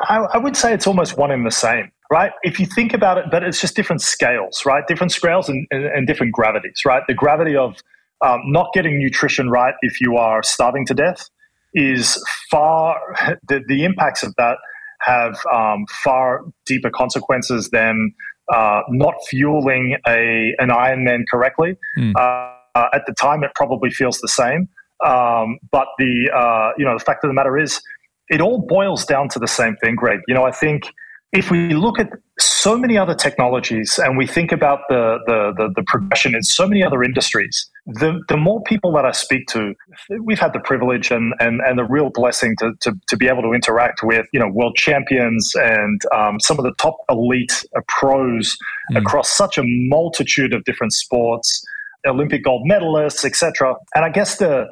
I, 0.04 0.18
I 0.34 0.38
would 0.38 0.56
say 0.56 0.74
it's 0.74 0.86
almost 0.86 1.16
one 1.16 1.30
in 1.30 1.44
the 1.44 1.50
same 1.50 1.90
right? 2.10 2.32
If 2.42 2.58
you 2.58 2.66
think 2.66 2.94
about 2.94 3.18
it, 3.18 3.26
but 3.30 3.42
it's 3.42 3.60
just 3.60 3.76
different 3.76 4.02
scales, 4.02 4.62
right? 4.64 4.86
Different 4.86 5.12
scales 5.12 5.48
and, 5.48 5.66
and, 5.70 5.84
and 5.84 6.06
different 6.06 6.32
gravities, 6.32 6.82
right? 6.84 7.02
The 7.06 7.14
gravity 7.14 7.56
of 7.56 7.76
um, 8.24 8.40
not 8.46 8.72
getting 8.72 8.98
nutrition 8.98 9.50
right 9.50 9.74
if 9.82 10.00
you 10.00 10.16
are 10.16 10.42
starving 10.42 10.86
to 10.86 10.94
death 10.94 11.28
is 11.74 12.22
far, 12.50 12.96
the, 13.48 13.60
the 13.68 13.84
impacts 13.84 14.22
of 14.22 14.34
that 14.36 14.56
have 15.00 15.38
um, 15.54 15.86
far 16.02 16.42
deeper 16.66 16.90
consequences 16.90 17.70
than 17.70 18.12
uh, 18.52 18.80
not 18.88 19.14
fueling 19.28 19.96
a, 20.06 20.54
an 20.58 20.70
Ironman 20.70 21.22
correctly. 21.30 21.76
Mm. 21.98 22.14
Uh, 22.18 22.86
at 22.92 23.02
the 23.06 23.14
time, 23.20 23.44
it 23.44 23.50
probably 23.54 23.90
feels 23.90 24.18
the 24.18 24.28
same. 24.28 24.68
Um, 25.04 25.58
but 25.70 25.86
the 25.98 26.30
uh, 26.34 26.72
you 26.76 26.84
know 26.84 26.98
the 26.98 27.04
fact 27.04 27.22
of 27.22 27.28
the 27.28 27.34
matter 27.34 27.56
is, 27.56 27.80
it 28.28 28.40
all 28.40 28.66
boils 28.66 29.04
down 29.04 29.28
to 29.30 29.38
the 29.38 29.46
same 29.46 29.76
thing, 29.76 29.94
Greg. 29.94 30.20
You 30.26 30.34
know, 30.34 30.44
I 30.44 30.50
think 30.50 30.90
if 31.32 31.50
we 31.50 31.74
look 31.74 31.98
at 31.98 32.08
so 32.38 32.78
many 32.78 32.96
other 32.96 33.14
technologies 33.14 33.98
and 34.02 34.16
we 34.16 34.26
think 34.26 34.50
about 34.50 34.80
the, 34.88 35.18
the, 35.26 35.52
the, 35.56 35.72
the, 35.76 35.82
progression 35.86 36.34
in 36.34 36.42
so 36.42 36.66
many 36.66 36.82
other 36.82 37.02
industries, 37.02 37.68
the, 37.84 38.18
the 38.28 38.36
more 38.36 38.62
people 38.62 38.92
that 38.92 39.04
I 39.04 39.10
speak 39.10 39.46
to, 39.48 39.74
we've 40.22 40.38
had 40.38 40.54
the 40.54 40.60
privilege 40.60 41.10
and, 41.10 41.34
and, 41.38 41.60
and 41.60 41.78
the 41.78 41.84
real 41.84 42.10
blessing 42.10 42.56
to, 42.60 42.72
to, 42.80 42.92
to 43.08 43.16
be 43.16 43.28
able 43.28 43.42
to 43.42 43.52
interact 43.52 44.02
with, 44.02 44.26
you 44.32 44.40
know, 44.40 44.48
world 44.48 44.76
champions 44.76 45.52
and 45.56 46.00
um, 46.14 46.40
some 46.40 46.58
of 46.58 46.64
the 46.64 46.72
top 46.78 46.96
elite 47.10 47.64
pros 47.88 48.56
mm. 48.92 48.98
across 48.98 49.30
such 49.30 49.58
a 49.58 49.62
multitude 49.64 50.54
of 50.54 50.64
different 50.64 50.94
sports, 50.94 51.62
Olympic 52.06 52.42
gold 52.42 52.66
medalists, 52.70 53.24
etc. 53.26 53.74
And 53.94 54.04
I 54.04 54.08
guess 54.08 54.38
the, 54.38 54.66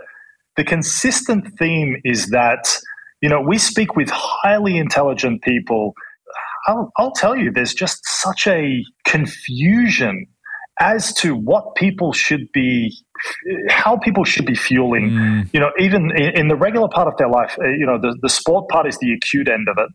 the 0.57 0.65
consistent 0.65 1.59
theme 1.59 2.01
is 2.05 2.29
that, 2.29 2.79
you 3.21 3.29
know, 3.29 3.43
we 3.43 3.59
speak 3.59 3.95
with 3.95 4.09
highly 4.11 4.79
intelligent 4.79 5.43
people 5.43 5.95
I'll, 6.67 6.91
I'll 6.97 7.13
tell 7.13 7.37
you, 7.37 7.51
there's 7.53 7.75
just 7.75 8.01
such 8.05 8.47
a 8.47 8.83
confusion 9.05 10.27
as 10.81 11.13
to 11.15 11.35
what 11.35 11.75
people 11.75 12.13
should 12.13 12.51
be 12.53 12.95
how 13.69 13.97
people 13.97 14.25
should 14.25 14.45
be 14.45 14.55
fueling 14.55 15.11
mm. 15.11 15.51
you 15.55 15.59
know 15.59 15.71
even 15.79 16.11
in, 16.17 16.39
in, 16.39 16.49
the 16.49 16.57
regular 16.57 16.87
part 16.87 17.09
of 17.09 17.17
their 17.17 17.31
life 17.31 17.57
uh, 17.59 17.69
you 17.69 17.87
know 17.87 17.99
the, 17.99 18.15
the 18.21 18.29
sport 18.29 18.69
part 18.69 18.87
is 18.87 18.99
the 18.99 19.13
acute 19.15 19.49
end 19.49 19.69
of 19.71 19.79
it 19.79 19.89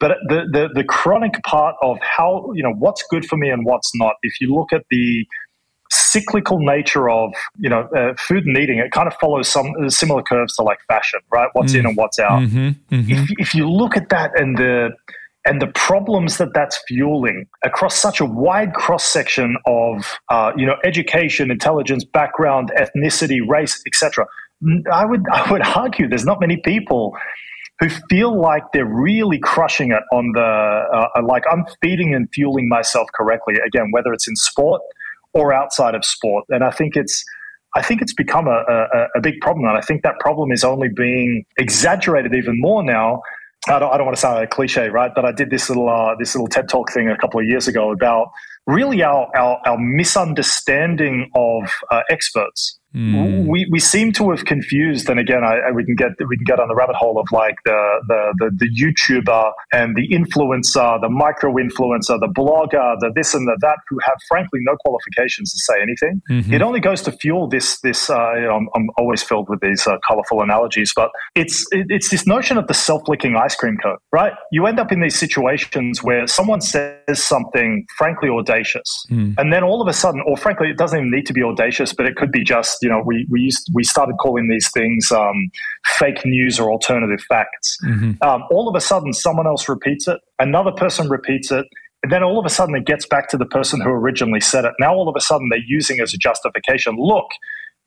but 0.00 0.16
the, 0.28 0.42
the 0.50 0.68
the 0.74 0.84
chronic 0.84 1.40
part 1.44 1.76
of 1.82 1.98
how 2.00 2.50
you 2.54 2.64
know 2.64 2.72
what's 2.78 3.04
good 3.08 3.24
for 3.24 3.36
me 3.36 3.48
and 3.48 3.64
what's 3.64 3.92
not 3.94 4.14
if 4.22 4.40
you 4.40 4.52
look 4.52 4.72
at 4.72 4.82
the 4.90 5.24
cyclical 5.90 6.58
nature 6.58 7.08
of 7.08 7.32
you 7.58 7.70
know 7.70 7.88
uh, 7.96 8.12
food 8.18 8.44
and 8.44 8.56
eating 8.56 8.78
it 8.78 8.90
kind 8.90 9.06
of 9.06 9.14
follows 9.20 9.48
some 9.48 9.70
uh, 9.84 9.88
similar 9.88 10.22
curves 10.22 10.56
to 10.56 10.62
like 10.62 10.78
fashion 10.88 11.20
right 11.32 11.48
what's 11.52 11.74
mm. 11.74 11.80
in 11.80 11.86
and 11.86 11.96
what's 11.96 12.18
out 12.18 12.42
mm-hmm, 12.42 12.70
mm-hmm. 12.92 13.12
If, 13.12 13.30
if 13.38 13.54
you 13.54 13.70
look 13.70 13.96
at 13.96 14.08
that 14.08 14.32
and 14.38 14.58
the 14.58 14.90
and 15.44 15.60
the 15.60 15.66
problems 15.68 16.38
that 16.38 16.54
that's 16.54 16.82
fueling 16.88 17.46
across 17.62 17.96
such 17.96 18.20
a 18.20 18.24
wide 18.24 18.72
cross 18.74 19.04
section 19.04 19.56
of 19.66 20.18
uh, 20.30 20.52
you 20.56 20.66
know 20.66 20.76
education, 20.84 21.50
intelligence, 21.50 22.04
background, 22.04 22.72
ethnicity, 22.76 23.38
race, 23.46 23.82
etc. 23.86 24.26
I 24.92 25.04
would 25.04 25.22
I 25.32 25.50
would 25.50 25.62
argue 25.62 26.08
there's 26.08 26.24
not 26.24 26.40
many 26.40 26.56
people 26.64 27.16
who 27.80 27.88
feel 28.08 28.40
like 28.40 28.62
they're 28.72 28.86
really 28.86 29.38
crushing 29.38 29.90
it 29.90 30.02
on 30.12 30.32
the 30.34 30.40
uh, 30.40 31.08
uh, 31.16 31.22
like 31.26 31.42
I'm 31.50 31.64
feeding 31.82 32.14
and 32.14 32.28
fueling 32.32 32.68
myself 32.68 33.08
correctly 33.14 33.56
again, 33.66 33.90
whether 33.90 34.12
it's 34.12 34.28
in 34.28 34.36
sport 34.36 34.80
or 35.34 35.52
outside 35.52 35.94
of 35.94 36.04
sport, 36.04 36.44
and 36.48 36.64
I 36.64 36.70
think 36.70 36.96
it's. 36.96 37.24
I 37.76 37.82
think 37.82 38.00
it's 38.02 38.14
become 38.14 38.46
a, 38.46 38.62
a, 38.68 39.08
a 39.16 39.20
big 39.20 39.40
problem, 39.40 39.66
and 39.66 39.76
I 39.76 39.80
think 39.80 40.04
that 40.04 40.20
problem 40.20 40.52
is 40.52 40.62
only 40.62 40.86
being 40.94 41.44
exaggerated 41.58 42.32
even 42.32 42.60
more 42.60 42.84
now 42.84 43.20
I 43.68 43.78
don't, 43.78 43.92
I 43.92 43.96
don't 43.96 44.06
want 44.06 44.16
to 44.16 44.20
sound 44.20 44.36
like 44.36 44.44
a 44.44 44.54
cliche, 44.54 44.88
right? 44.88 45.10
But 45.14 45.24
I 45.24 45.32
did 45.32 45.50
this 45.50 45.68
little 45.68 45.88
uh, 45.88 46.14
this 46.18 46.34
little 46.34 46.48
TED 46.48 46.68
talk 46.68 46.92
thing 46.92 47.08
a 47.08 47.16
couple 47.16 47.40
of 47.40 47.46
years 47.46 47.66
ago 47.66 47.92
about 47.92 48.30
really 48.66 49.02
our 49.02 49.30
our, 49.36 49.60
our 49.66 49.78
misunderstanding 49.78 51.30
of 51.34 51.70
uh, 51.90 52.02
experts 52.10 52.78
Mm. 52.94 53.46
We, 53.46 53.66
we 53.70 53.80
seem 53.80 54.12
to 54.12 54.30
have 54.30 54.44
confused, 54.44 55.08
and 55.08 55.18
again, 55.18 55.42
I, 55.42 55.68
I, 55.68 55.70
we 55.72 55.84
can 55.84 55.96
get 55.96 56.10
we 56.28 56.36
can 56.36 56.44
get 56.44 56.60
on 56.60 56.68
the 56.68 56.76
rabbit 56.76 56.94
hole 56.94 57.18
of 57.18 57.26
like 57.32 57.56
the, 57.64 58.00
the 58.06 58.34
the, 58.38 58.50
the 58.56 58.68
YouTuber 58.70 59.52
and 59.72 59.96
the 59.96 60.08
influencer, 60.08 61.00
the 61.00 61.08
micro 61.08 61.54
influencer, 61.54 62.20
the 62.20 62.28
blogger, 62.28 62.96
the 63.00 63.10
this 63.14 63.34
and 63.34 63.48
the 63.48 63.58
that, 63.62 63.78
who 63.88 63.98
have 64.04 64.16
frankly 64.28 64.60
no 64.62 64.76
qualifications 64.84 65.52
to 65.52 65.58
say 65.58 65.82
anything. 65.82 66.22
Mm-hmm. 66.30 66.54
It 66.54 66.62
only 66.62 66.78
goes 66.78 67.02
to 67.02 67.12
fuel 67.12 67.48
this 67.48 67.80
this. 67.80 68.08
Uh, 68.08 68.34
you 68.34 68.42
know, 68.42 68.56
I'm, 68.56 68.68
I'm, 68.74 68.88
always 68.96 69.24
filled 69.24 69.48
with 69.48 69.60
these 69.60 69.86
uh, 69.88 69.96
colorful 70.06 70.40
analogies, 70.40 70.92
but 70.94 71.10
it's 71.34 71.66
it, 71.72 71.86
it's 71.88 72.10
this 72.10 72.28
notion 72.28 72.58
of 72.58 72.68
the 72.68 72.74
self 72.74 73.08
licking 73.08 73.34
ice 73.34 73.56
cream 73.56 73.76
cone, 73.82 73.96
right? 74.12 74.34
You 74.52 74.66
end 74.66 74.78
up 74.78 74.92
in 74.92 75.00
these 75.00 75.18
situations 75.18 76.00
where 76.02 76.28
someone 76.28 76.60
says 76.60 76.94
something 77.14 77.84
frankly 77.98 78.28
audacious, 78.28 79.04
mm. 79.10 79.34
and 79.36 79.52
then 79.52 79.64
all 79.64 79.82
of 79.82 79.88
a 79.88 79.92
sudden, 79.92 80.22
or 80.26 80.36
frankly, 80.36 80.68
it 80.68 80.78
doesn't 80.78 80.96
even 80.96 81.10
need 81.10 81.26
to 81.26 81.32
be 81.32 81.42
audacious, 81.42 81.92
but 81.92 82.06
it 82.06 82.14
could 82.14 82.30
be 82.30 82.44
just 82.44 82.83
you 82.84 82.90
know, 82.90 83.02
we 83.04 83.26
we 83.30 83.40
used 83.40 83.68
we 83.74 83.82
started 83.82 84.16
calling 84.20 84.48
these 84.48 84.70
things 84.70 85.10
um, 85.10 85.50
fake 85.98 86.24
news 86.24 86.60
or 86.60 86.70
alternative 86.70 87.20
facts. 87.28 87.76
Mm-hmm. 87.84 88.12
Um, 88.22 88.44
all 88.50 88.68
of 88.68 88.76
a 88.76 88.80
sudden, 88.80 89.12
someone 89.12 89.46
else 89.46 89.68
repeats 89.68 90.06
it, 90.06 90.20
another 90.38 90.70
person 90.70 91.08
repeats 91.08 91.50
it, 91.50 91.66
and 92.02 92.12
then 92.12 92.22
all 92.22 92.38
of 92.38 92.44
a 92.44 92.50
sudden, 92.50 92.74
it 92.74 92.84
gets 92.84 93.06
back 93.06 93.28
to 93.30 93.36
the 93.36 93.46
person 93.46 93.80
who 93.80 93.88
originally 93.88 94.40
said 94.40 94.64
it. 94.64 94.74
Now, 94.78 94.94
all 94.94 95.08
of 95.08 95.16
a 95.16 95.20
sudden, 95.20 95.48
they're 95.50 95.58
using 95.66 96.00
as 96.00 96.14
a 96.14 96.18
justification. 96.18 96.96
Look, 96.98 97.26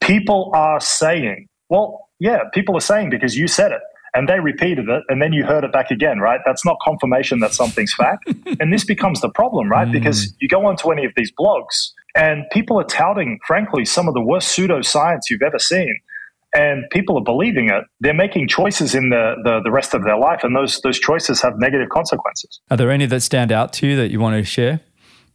people 0.01 0.51
are 0.53 0.79
saying. 0.79 1.47
Well, 1.69 2.09
yeah, 2.19 2.39
people 2.53 2.75
are 2.75 2.81
saying 2.81 3.11
because 3.11 3.37
you 3.37 3.47
said 3.47 3.71
it 3.71 3.81
and 4.17 4.27
they 4.27 4.39
repeated 4.39 4.89
it 4.89 5.03
and 5.09 5.21
then 5.21 5.31
you 5.31 5.45
heard 5.45 5.63
it 5.63 5.71
back 5.71 5.91
again 5.91 6.19
right 6.19 6.41
that's 6.45 6.65
not 6.65 6.77
confirmation 6.83 7.39
that 7.39 7.53
something's 7.53 7.93
fact 7.93 8.27
and 8.59 8.73
this 8.73 8.83
becomes 8.83 9.21
the 9.21 9.29
problem 9.29 9.69
right 9.69 9.87
mm. 9.87 9.91
because 9.91 10.33
you 10.39 10.47
go 10.47 10.65
onto 10.65 10.91
any 10.91 11.05
of 11.05 11.11
these 11.15 11.31
blogs 11.39 11.91
and 12.17 12.45
people 12.51 12.79
are 12.79 12.83
touting, 12.83 13.39
frankly, 13.45 13.85
some 13.85 14.07
of 14.07 14.15
the 14.15 14.21
worst 14.21 14.57
pseudoscience 14.57 15.21
you've 15.29 15.43
ever 15.43 15.59
seen. 15.59 15.95
And 16.55 16.85
people 16.91 17.17
are 17.17 17.23
believing 17.23 17.69
it. 17.69 17.83
They're 17.99 18.13
making 18.13 18.47
choices 18.47 18.95
in 18.95 19.09
the, 19.09 19.35
the, 19.43 19.61
the 19.63 19.69
rest 19.69 19.93
of 19.93 20.03
their 20.03 20.17
life, 20.17 20.39
and 20.43 20.55
those, 20.55 20.81
those 20.81 20.97
choices 20.97 21.41
have 21.41 21.53
negative 21.57 21.89
consequences. 21.89 22.59
Are 22.71 22.77
there 22.77 22.89
any 22.89 23.05
that 23.05 23.21
stand 23.21 23.51
out 23.51 23.73
to 23.73 23.87
you 23.87 23.95
that 23.97 24.09
you 24.09 24.19
want 24.19 24.37
to 24.37 24.43
share? 24.43 24.79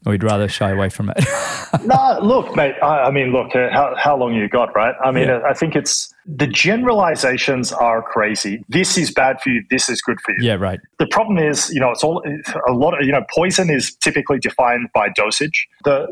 Or 0.05 0.13
you'd 0.13 0.25
rather 0.25 0.49
shy 0.49 0.71
away 0.71 0.89
from 0.89 1.11
it? 1.11 1.25
no, 1.85 2.19
look, 2.23 2.55
mate. 2.57 2.75
I, 2.83 3.05
I 3.05 3.11
mean, 3.11 3.33
look, 3.33 3.55
uh, 3.55 3.71
how, 3.71 3.95
how 3.97 4.17
long 4.17 4.35
you 4.35 4.49
got, 4.49 4.75
right? 4.75 4.95
I 5.03 5.11
mean, 5.11 5.29
yeah. 5.29 5.41
I 5.49 5.55
think 5.55 5.77
it's 5.77 6.13
the 6.27 6.47
generalizations 6.47 7.73
are 7.73 8.03
crazy. 8.03 8.65
This 8.69 8.97
is 8.97 9.13
bad 9.13 9.41
for 9.41 9.51
you. 9.51 9.65
This 9.71 9.89
is 9.89 10.01
good 10.03 10.21
for 10.21 10.33
you. 10.33 10.39
Yeah, 10.41 10.55
right. 10.55 10.81
The 10.99 11.07
problem 11.07 11.39
is, 11.39 11.71
you 11.71 11.81
know, 11.81 11.91
it's 11.91 12.05
all 12.05 12.23
a 12.69 12.73
lot 12.73 12.99
of, 12.99 13.07
you 13.07 13.13
know, 13.13 13.25
poison 13.35 13.71
is 13.71 13.95
typically 13.97 14.39
defined 14.39 14.89
by 14.95 15.09
dosage. 15.17 15.67
The 15.85 16.07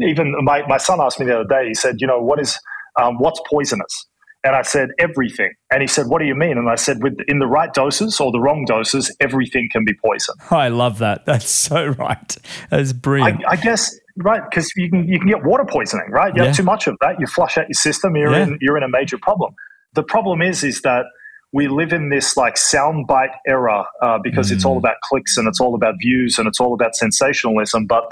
even 0.00 0.34
my, 0.44 0.66
my 0.66 0.78
son 0.78 1.00
asked 1.00 1.20
me 1.20 1.26
the 1.26 1.40
other 1.40 1.48
day, 1.48 1.68
he 1.68 1.74
said, 1.74 1.96
you 2.00 2.06
know, 2.06 2.20
what 2.20 2.40
is, 2.40 2.58
um, 3.00 3.18
what's 3.18 3.40
poisonous? 3.48 4.06
And 4.44 4.54
I 4.54 4.62
said, 4.62 4.90
everything. 4.98 5.52
And 5.70 5.80
he 5.80 5.86
said, 5.86 6.06
what 6.08 6.20
do 6.20 6.26
you 6.26 6.34
mean? 6.34 6.58
And 6.58 6.68
I 6.68 6.74
said, 6.74 7.02
with 7.02 7.18
in 7.28 7.38
the 7.38 7.46
right 7.46 7.72
doses 7.72 8.20
or 8.20 8.30
the 8.30 8.40
wrong 8.40 8.66
doses, 8.66 9.14
everything 9.18 9.68
can 9.72 9.84
be 9.84 9.94
poison. 10.04 10.34
I 10.50 10.68
love 10.68 10.98
that. 10.98 11.24
That's 11.24 11.48
so 11.48 11.86
right. 11.86 12.36
That's 12.70 12.92
brilliant. 12.92 13.44
I, 13.46 13.52
I 13.52 13.56
guess, 13.56 13.98
right, 14.18 14.42
because 14.48 14.70
you 14.76 14.90
can, 14.90 15.08
you 15.08 15.18
can 15.18 15.28
get 15.28 15.44
water 15.44 15.64
poisoning, 15.64 16.10
right? 16.10 16.34
You 16.34 16.42
yeah. 16.42 16.48
have 16.48 16.56
too 16.56 16.62
much 16.62 16.86
of 16.86 16.96
that, 17.00 17.18
you 17.18 17.26
flush 17.26 17.56
out 17.56 17.66
your 17.68 17.74
system, 17.74 18.16
you're, 18.16 18.32
yeah. 18.32 18.42
in, 18.42 18.58
you're 18.60 18.76
in 18.76 18.82
a 18.82 18.88
major 18.88 19.16
problem. 19.16 19.54
The 19.94 20.02
problem 20.02 20.42
is, 20.42 20.62
is 20.62 20.82
that 20.82 21.06
we 21.52 21.68
live 21.68 21.92
in 21.92 22.10
this 22.10 22.36
like 22.36 22.56
soundbite 22.56 23.34
era 23.46 23.86
uh, 24.02 24.18
because 24.22 24.50
mm. 24.50 24.56
it's 24.56 24.64
all 24.64 24.74
mm. 24.74 24.80
about 24.80 24.96
clicks 25.04 25.36
and 25.38 25.48
it's 25.48 25.60
all 25.60 25.74
about 25.74 25.94
views 26.00 26.38
and 26.38 26.48
it's 26.48 26.60
all 26.60 26.74
about 26.74 26.96
sensationalism. 26.96 27.86
But 27.86 28.04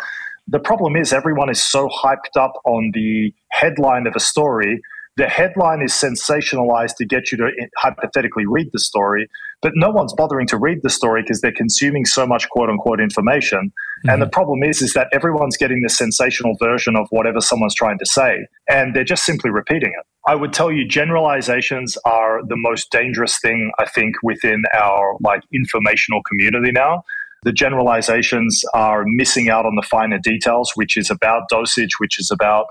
the 0.46 0.60
problem 0.60 0.96
is 0.96 1.12
everyone 1.12 1.50
is 1.50 1.60
so 1.60 1.88
hyped 1.88 2.40
up 2.40 2.52
on 2.64 2.92
the 2.94 3.34
headline 3.50 4.06
of 4.06 4.14
a 4.16 4.20
story 4.20 4.80
the 5.16 5.26
headline 5.26 5.82
is 5.82 5.92
sensationalized 5.92 6.96
to 6.96 7.04
get 7.04 7.30
you 7.30 7.38
to 7.38 7.50
hypothetically 7.76 8.46
read 8.46 8.70
the 8.72 8.78
story, 8.78 9.28
but 9.60 9.72
no 9.74 9.90
one's 9.90 10.14
bothering 10.14 10.46
to 10.48 10.56
read 10.56 10.78
the 10.82 10.90
story 10.90 11.22
because 11.22 11.40
they're 11.40 11.52
consuming 11.52 12.04
so 12.04 12.26
much 12.26 12.48
quote 12.48 12.70
unquote 12.70 13.00
information. 13.00 13.60
Mm-hmm. 13.60 14.08
And 14.08 14.22
the 14.22 14.28
problem 14.28 14.62
is, 14.62 14.80
is 14.80 14.94
that 14.94 15.08
everyone's 15.12 15.56
getting 15.56 15.82
the 15.82 15.90
sensational 15.90 16.56
version 16.58 16.96
of 16.96 17.06
whatever 17.10 17.40
someone's 17.40 17.74
trying 17.74 17.98
to 17.98 18.06
say, 18.06 18.46
and 18.68 18.94
they're 18.94 19.04
just 19.04 19.24
simply 19.24 19.50
repeating 19.50 19.92
it. 19.98 20.06
I 20.26 20.34
would 20.34 20.52
tell 20.52 20.72
you 20.72 20.86
generalizations 20.86 21.98
are 22.04 22.40
the 22.46 22.56
most 22.56 22.90
dangerous 22.90 23.38
thing 23.40 23.70
I 23.78 23.88
think 23.88 24.14
within 24.22 24.62
our 24.72 25.16
like 25.20 25.42
informational 25.52 26.22
community 26.22 26.72
now 26.72 27.04
the 27.42 27.52
generalizations 27.52 28.64
are 28.72 29.04
missing 29.06 29.50
out 29.50 29.66
on 29.66 29.74
the 29.74 29.82
finer 29.82 30.18
details, 30.18 30.72
which 30.74 30.96
is 30.96 31.10
about 31.10 31.48
dosage, 31.48 31.98
which 31.98 32.18
is 32.18 32.30
about 32.30 32.66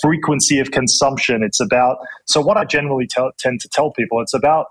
frequency 0.00 0.58
of 0.58 0.70
consumption. 0.70 1.42
It's 1.42 1.60
about, 1.60 1.98
so 2.26 2.40
what 2.40 2.56
I 2.56 2.64
generally 2.64 3.06
tell, 3.06 3.30
tend 3.38 3.60
to 3.60 3.68
tell 3.68 3.90
people, 3.92 4.20
it's 4.20 4.34
about, 4.34 4.66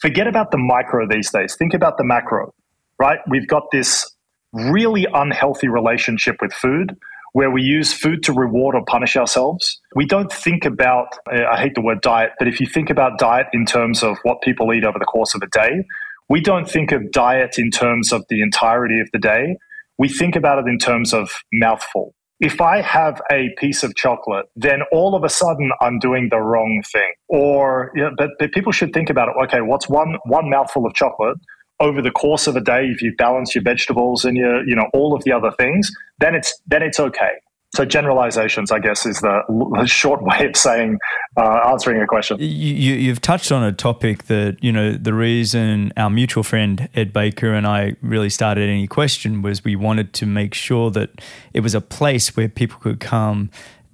forget 0.00 0.26
about 0.26 0.50
the 0.50 0.58
micro 0.58 1.06
these 1.08 1.30
days, 1.30 1.56
think 1.56 1.74
about 1.74 1.98
the 1.98 2.04
macro, 2.04 2.54
right? 2.98 3.18
We've 3.28 3.46
got 3.46 3.64
this 3.72 4.10
really 4.52 5.06
unhealthy 5.12 5.68
relationship 5.68 6.36
with 6.40 6.52
food 6.52 6.96
where 7.32 7.50
we 7.50 7.62
use 7.62 7.92
food 7.92 8.24
to 8.24 8.32
reward 8.32 8.74
or 8.74 8.84
punish 8.86 9.16
ourselves. 9.16 9.80
We 9.94 10.04
don't 10.04 10.32
think 10.32 10.64
about, 10.64 11.16
I 11.30 11.60
hate 11.60 11.74
the 11.76 11.80
word 11.80 12.00
diet, 12.00 12.32
but 12.38 12.48
if 12.48 12.58
you 12.60 12.66
think 12.66 12.90
about 12.90 13.18
diet 13.18 13.46
in 13.52 13.64
terms 13.64 14.02
of 14.02 14.16
what 14.24 14.40
people 14.42 14.72
eat 14.74 14.84
over 14.84 14.98
the 14.98 15.04
course 15.04 15.34
of 15.34 15.42
a 15.42 15.46
day, 15.46 15.84
we 16.28 16.40
don't 16.40 16.68
think 16.68 16.90
of 16.90 17.12
diet 17.12 17.56
in 17.58 17.70
terms 17.70 18.12
of 18.12 18.24
the 18.28 18.42
entirety 18.42 19.00
of 19.00 19.08
the 19.12 19.18
day. 19.18 19.56
We 19.96 20.08
think 20.08 20.34
about 20.34 20.58
it 20.58 20.68
in 20.68 20.78
terms 20.78 21.12
of 21.12 21.30
mouthful. 21.52 22.14
If 22.40 22.60
I 22.60 22.80
have 22.80 23.20
a 23.30 23.50
piece 23.58 23.82
of 23.82 23.94
chocolate, 23.94 24.46
then 24.56 24.80
all 24.92 25.14
of 25.14 25.24
a 25.24 25.28
sudden 25.28 25.70
I'm 25.80 25.98
doing 25.98 26.28
the 26.30 26.38
wrong 26.38 26.82
thing. 26.90 27.12
Or, 27.28 27.92
you 27.94 28.02
know, 28.02 28.10
but, 28.16 28.30
but 28.38 28.52
people 28.52 28.72
should 28.72 28.92
think 28.92 29.10
about 29.10 29.28
it. 29.28 29.34
Okay, 29.44 29.60
what's 29.60 29.88
one 29.88 30.16
one 30.24 30.48
mouthful 30.48 30.86
of 30.86 30.94
chocolate 30.94 31.36
over 31.80 32.00
the 32.00 32.10
course 32.10 32.46
of 32.46 32.56
a 32.56 32.60
day? 32.60 32.86
If 32.86 33.02
you 33.02 33.14
balance 33.16 33.54
your 33.54 33.62
vegetables 33.62 34.24
and 34.24 34.36
your, 34.36 34.66
you 34.66 34.74
know, 34.74 34.88
all 34.94 35.14
of 35.14 35.22
the 35.24 35.32
other 35.32 35.52
things, 35.58 35.90
then 36.18 36.34
it's 36.34 36.58
then 36.66 36.82
it's 36.82 36.98
okay. 36.98 37.32
So 37.72 37.84
generalizations, 37.84 38.72
I 38.72 38.80
guess, 38.80 39.06
is 39.06 39.20
the, 39.20 39.42
the 39.78 39.86
short 39.86 40.22
way 40.22 40.46
of 40.46 40.56
saying 40.56 40.98
uh, 41.36 41.60
answering 41.68 42.02
a 42.02 42.06
question. 42.06 42.36
You, 42.40 42.94
you've 42.94 43.20
touched 43.20 43.52
on 43.52 43.62
a 43.62 43.72
topic 43.72 44.24
that 44.24 44.56
you 44.60 44.72
know 44.72 44.92
the 44.92 45.14
reason 45.14 45.92
our 45.96 46.10
mutual 46.10 46.42
friend 46.42 46.88
Ed 46.94 47.12
Baker 47.12 47.54
and 47.54 47.66
I 47.66 47.94
really 48.02 48.30
started 48.30 48.68
AnyQuestion 48.68 49.42
was 49.42 49.64
we 49.64 49.76
wanted 49.76 50.12
to 50.14 50.26
make 50.26 50.54
sure 50.54 50.90
that 50.90 51.10
it 51.54 51.60
was 51.60 51.74
a 51.74 51.80
place 51.80 52.36
where 52.36 52.48
people 52.48 52.80
could 52.80 52.98
come 52.98 53.50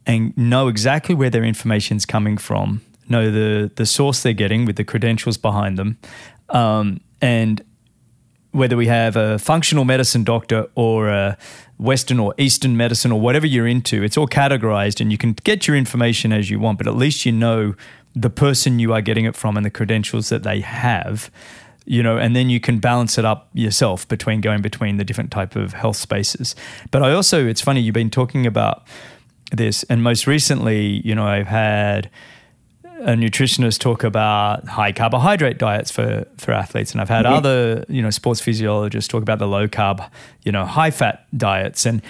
and 0.06 0.36
know 0.38 0.68
exactly 0.68 1.14
where 1.14 1.28
their 1.28 1.44
information 1.44 1.98
is 1.98 2.06
coming 2.06 2.38
from, 2.38 2.80
know 3.10 3.30
the 3.30 3.70
the 3.76 3.84
source 3.84 4.22
they're 4.22 4.32
getting 4.32 4.64
with 4.64 4.76
the 4.76 4.84
credentials 4.84 5.36
behind 5.36 5.76
them, 5.76 5.98
um, 6.48 7.00
and 7.20 7.62
whether 8.52 8.76
we 8.76 8.86
have 8.86 9.16
a 9.16 9.38
functional 9.38 9.84
medicine 9.84 10.24
doctor 10.24 10.68
or 10.74 11.08
a 11.08 11.36
Western 11.78 12.18
or 12.18 12.34
Eastern 12.38 12.76
medicine 12.76 13.12
or 13.12 13.20
whatever 13.20 13.46
you're 13.46 13.66
into, 13.66 14.02
it's 14.02 14.16
all 14.16 14.28
categorized 14.28 15.00
and 15.00 15.12
you 15.12 15.18
can 15.18 15.32
get 15.44 15.66
your 15.66 15.76
information 15.76 16.32
as 16.32 16.48
you 16.50 16.58
want, 16.58 16.78
but 16.78 16.86
at 16.86 16.96
least 16.96 17.26
you 17.26 17.32
know 17.32 17.74
the 18.14 18.30
person 18.30 18.78
you 18.78 18.92
are 18.94 19.02
getting 19.02 19.26
it 19.26 19.36
from 19.36 19.56
and 19.56 19.66
the 19.66 19.70
credentials 19.70 20.30
that 20.30 20.42
they 20.42 20.60
have 20.60 21.30
you 21.86 22.02
know 22.02 22.18
and 22.18 22.34
then 22.34 22.50
you 22.50 22.60
can 22.60 22.78
balance 22.78 23.16
it 23.16 23.24
up 23.24 23.48
yourself 23.54 24.06
between 24.08 24.40
going 24.40 24.60
between 24.60 24.96
the 24.96 25.04
different 25.04 25.30
type 25.30 25.56
of 25.56 25.72
health 25.72 25.96
spaces. 25.96 26.54
But 26.90 27.02
i 27.02 27.12
also 27.12 27.46
it's 27.46 27.60
funny 27.60 27.80
you've 27.80 27.94
been 27.94 28.10
talking 28.10 28.46
about 28.46 28.86
this 29.52 29.84
and 29.84 30.02
most 30.02 30.26
recently 30.26 31.00
you 31.06 31.14
know 31.14 31.24
i've 31.24 31.46
had 31.46 32.10
a 33.00 33.12
nutritionist 33.12 33.78
talk 33.80 34.04
about 34.04 34.66
high 34.66 34.92
carbohydrate 34.92 35.58
diets 35.58 35.90
for, 35.90 36.26
for 36.38 36.52
athletes, 36.52 36.92
and 36.92 37.00
I've 37.00 37.08
had 37.08 37.24
mm-hmm. 37.24 37.34
other 37.34 37.84
you 37.88 38.02
know 38.02 38.10
sports 38.10 38.40
physiologists 38.40 39.08
talk 39.08 39.22
about 39.22 39.38
the 39.38 39.46
low 39.46 39.68
carb, 39.68 40.08
you 40.44 40.52
know, 40.52 40.64
high 40.64 40.90
fat 40.90 41.26
diets, 41.36 41.84
and 41.86 42.02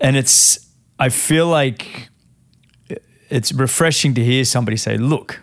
and 0.00 0.16
it's 0.16 0.68
I 0.98 1.08
feel 1.08 1.46
like 1.46 2.08
it's 3.28 3.52
refreshing 3.52 4.14
to 4.14 4.24
hear 4.24 4.44
somebody 4.44 4.76
say, 4.76 4.96
look, 4.96 5.40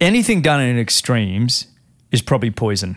anything 0.00 0.42
done 0.42 0.60
in 0.60 0.78
extremes 0.78 1.66
is 2.10 2.20
probably 2.20 2.50
poison. 2.50 2.96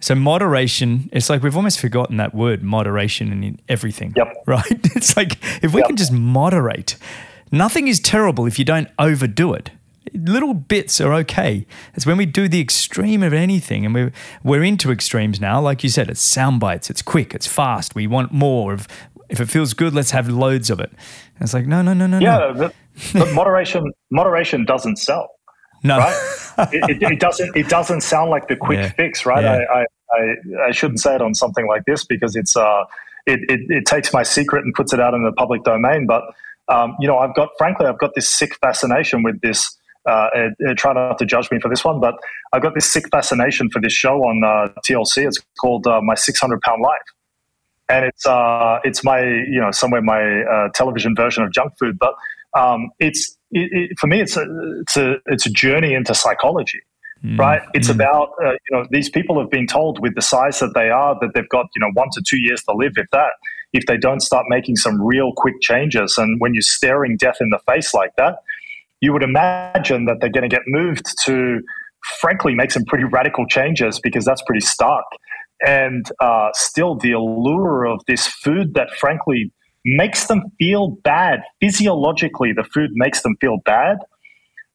So 0.00 0.14
moderation, 0.14 1.08
it's 1.12 1.28
like 1.28 1.42
we've 1.42 1.56
almost 1.56 1.80
forgotten 1.80 2.16
that 2.18 2.34
word 2.34 2.62
moderation 2.62 3.32
in 3.42 3.60
everything. 3.68 4.14
Yep. 4.16 4.34
Right? 4.46 4.96
It's 4.96 5.14
like 5.14 5.36
if 5.62 5.74
we 5.74 5.80
yep. 5.80 5.88
can 5.88 5.96
just 5.96 6.10
moderate, 6.10 6.96
nothing 7.52 7.86
is 7.86 8.00
terrible 8.00 8.46
if 8.46 8.58
you 8.58 8.64
don't 8.64 8.88
overdo 8.98 9.52
it 9.52 9.70
little 10.24 10.54
bits 10.54 11.00
are 11.00 11.12
okay. 11.14 11.66
It's 11.94 12.06
when 12.06 12.16
we 12.16 12.26
do 12.26 12.48
the 12.48 12.60
extreme 12.60 13.22
of 13.22 13.32
anything, 13.32 13.84
and 13.84 13.94
we're 13.94 14.12
we're 14.42 14.64
into 14.64 14.90
extremes 14.90 15.40
now. 15.40 15.60
Like 15.60 15.82
you 15.82 15.90
said, 15.90 16.08
it's 16.10 16.20
sound 16.20 16.60
bites, 16.60 16.90
it's 16.90 17.02
quick, 17.02 17.34
it's 17.34 17.46
fast. 17.46 17.94
We 17.94 18.06
want 18.06 18.32
more 18.32 18.72
of. 18.72 18.88
If 19.28 19.40
it 19.40 19.46
feels 19.50 19.74
good, 19.74 19.92
let's 19.92 20.12
have 20.12 20.26
loads 20.30 20.70
of 20.70 20.80
it. 20.80 20.90
And 20.90 21.42
it's 21.42 21.52
like 21.52 21.66
no, 21.66 21.82
no, 21.82 21.92
no, 21.92 22.06
no. 22.06 22.18
Yeah, 22.18 22.38
no. 22.38 22.54
But, 22.54 22.74
but 23.12 23.32
moderation 23.34 23.92
moderation 24.10 24.64
doesn't 24.64 24.96
sell. 24.96 25.30
No, 25.84 25.98
right? 25.98 26.68
it, 26.72 27.02
it, 27.02 27.12
it, 27.12 27.20
doesn't. 27.20 27.56
It 27.56 27.68
doesn't 27.68 28.00
sound 28.00 28.30
like 28.30 28.48
the 28.48 28.56
quick 28.56 28.78
yeah. 28.78 28.92
fix, 28.92 29.26
right? 29.26 29.42
Yeah. 29.42 29.64
I, 29.70 29.80
I, 29.80 29.84
I 30.12 30.66
I 30.68 30.70
shouldn't 30.70 31.00
say 31.00 31.14
it 31.14 31.22
on 31.22 31.34
something 31.34 31.68
like 31.68 31.84
this 31.84 32.04
because 32.04 32.36
it's 32.36 32.56
uh 32.56 32.84
it, 33.26 33.40
it, 33.50 33.60
it 33.68 33.86
takes 33.86 34.12
my 34.12 34.22
secret 34.22 34.64
and 34.64 34.72
puts 34.74 34.92
it 34.92 35.00
out 35.00 35.14
in 35.14 35.22
the 35.22 35.32
public 35.32 35.62
domain. 35.62 36.06
But 36.06 36.24
um, 36.68 36.96
you 36.98 37.06
know, 37.06 37.18
I've 37.18 37.34
got 37.34 37.50
frankly, 37.58 37.86
I've 37.86 37.98
got 37.98 38.14
this 38.14 38.28
sick 38.28 38.56
fascination 38.56 39.22
with 39.22 39.40
this 39.40 39.77
uh, 40.08 40.30
uh, 40.68 40.74
try 40.76 40.94
not 40.94 41.18
to 41.18 41.26
judge 41.26 41.50
me 41.50 41.58
for 41.60 41.68
this 41.68 41.84
one, 41.84 42.00
but 42.00 42.14
I've 42.52 42.62
got 42.62 42.74
this 42.74 42.90
sick 42.90 43.04
fascination 43.10 43.68
for 43.70 43.80
this 43.80 43.92
show 43.92 44.16
on 44.16 44.42
uh, 44.42 44.72
TLC. 44.88 45.26
It's 45.26 45.38
called 45.60 45.86
uh, 45.86 46.00
My 46.02 46.14
600 46.14 46.60
Pound 46.62 46.82
Life. 46.82 47.00
And 47.90 48.04
it's 48.04 48.26
uh, 48.26 48.80
it's 48.84 49.02
my 49.02 49.20
you 49.20 49.60
know 49.60 49.70
somewhere 49.70 50.02
my 50.02 50.42
uh, 50.42 50.68
television 50.74 51.14
version 51.16 51.42
of 51.42 51.52
junk 51.52 51.72
food, 51.78 51.98
but 51.98 52.14
um, 52.58 52.90
it's 52.98 53.34
it, 53.50 53.70
it, 53.72 53.98
for 53.98 54.08
me 54.08 54.20
it's 54.20 54.36
a 54.36 54.44
it's 54.82 54.96
a 54.98 55.14
it's 55.24 55.46
a 55.46 55.50
journey 55.50 55.94
into 55.94 56.14
psychology, 56.14 56.80
mm. 57.24 57.38
right? 57.38 57.62
It's 57.72 57.88
mm. 57.88 57.94
about 57.94 58.32
you 58.42 58.76
know 58.76 58.84
these 58.90 59.08
people 59.08 59.40
have 59.40 59.48
been 59.48 59.66
told 59.66 60.02
with 60.02 60.14
the 60.16 60.20
size 60.20 60.58
that 60.58 60.74
they 60.74 60.90
are 60.90 61.18
that 61.22 61.30
they've 61.34 61.48
got 61.48 61.64
you 61.74 61.80
know 61.80 61.90
one 61.94 62.08
to 62.12 62.22
two 62.28 62.38
years 62.38 62.62
to 62.64 62.74
live, 62.74 62.92
if 62.96 63.06
that. 63.12 63.32
If 63.72 63.84
they 63.84 63.98
don't 63.98 64.20
start 64.20 64.46
making 64.48 64.76
some 64.76 65.00
real 65.00 65.32
quick 65.34 65.54
changes, 65.62 66.16
and 66.18 66.38
when 66.40 66.52
you're 66.52 66.62
staring 66.62 67.16
death 67.18 67.36
in 67.40 67.50
the 67.50 67.58
face 67.66 67.92
like 67.92 68.16
that, 68.16 68.36
you 69.00 69.12
would 69.12 69.22
imagine 69.22 70.06
that 70.06 70.18
they're 70.20 70.30
going 70.30 70.48
to 70.48 70.54
get 70.54 70.62
moved 70.66 71.06
to, 71.24 71.60
frankly, 72.20 72.54
make 72.54 72.70
some 72.70 72.84
pretty 72.84 73.04
radical 73.04 73.46
changes 73.46 74.00
because 74.00 74.24
that's 74.24 74.42
pretty 74.42 74.64
stark. 74.64 75.04
And 75.66 76.10
uh, 76.20 76.50
still, 76.54 76.96
the 76.96 77.12
allure 77.12 77.84
of 77.84 78.00
this 78.06 78.26
food 78.26 78.74
that, 78.74 78.90
frankly, 78.98 79.52
makes 79.84 80.26
them 80.26 80.42
feel 80.58 80.90
bad 81.02 81.40
physiologically, 81.60 82.52
the 82.52 82.64
food 82.64 82.90
makes 82.94 83.22
them 83.22 83.36
feel 83.40 83.58
bad. 83.64 83.98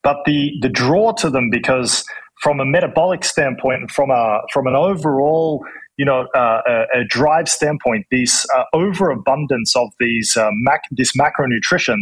But 0.02 0.18
the 0.26 0.52
the 0.62 0.68
draw 0.68 1.14
to 1.14 1.30
them 1.30 1.50
because 1.50 2.04
from 2.42 2.60
a 2.60 2.66
metabolic 2.66 3.24
standpoint, 3.24 3.82
and 3.82 3.92
from 3.92 4.10
a 4.10 4.42
from 4.52 4.68
an 4.68 4.76
overall 4.76 5.64
you 5.98 6.06
know, 6.06 6.28
uh, 6.36 6.62
a, 6.68 7.02
a, 7.02 7.04
drive 7.08 7.48
standpoint, 7.48 8.08
this 8.10 8.48
uh, 8.56 8.64
overabundance 8.74 9.76
of 9.76 9.90
these 10.00 10.36
uh, 10.36 10.50
mac- 10.52 10.90
this 10.92 11.12
macronutrition 11.16 11.98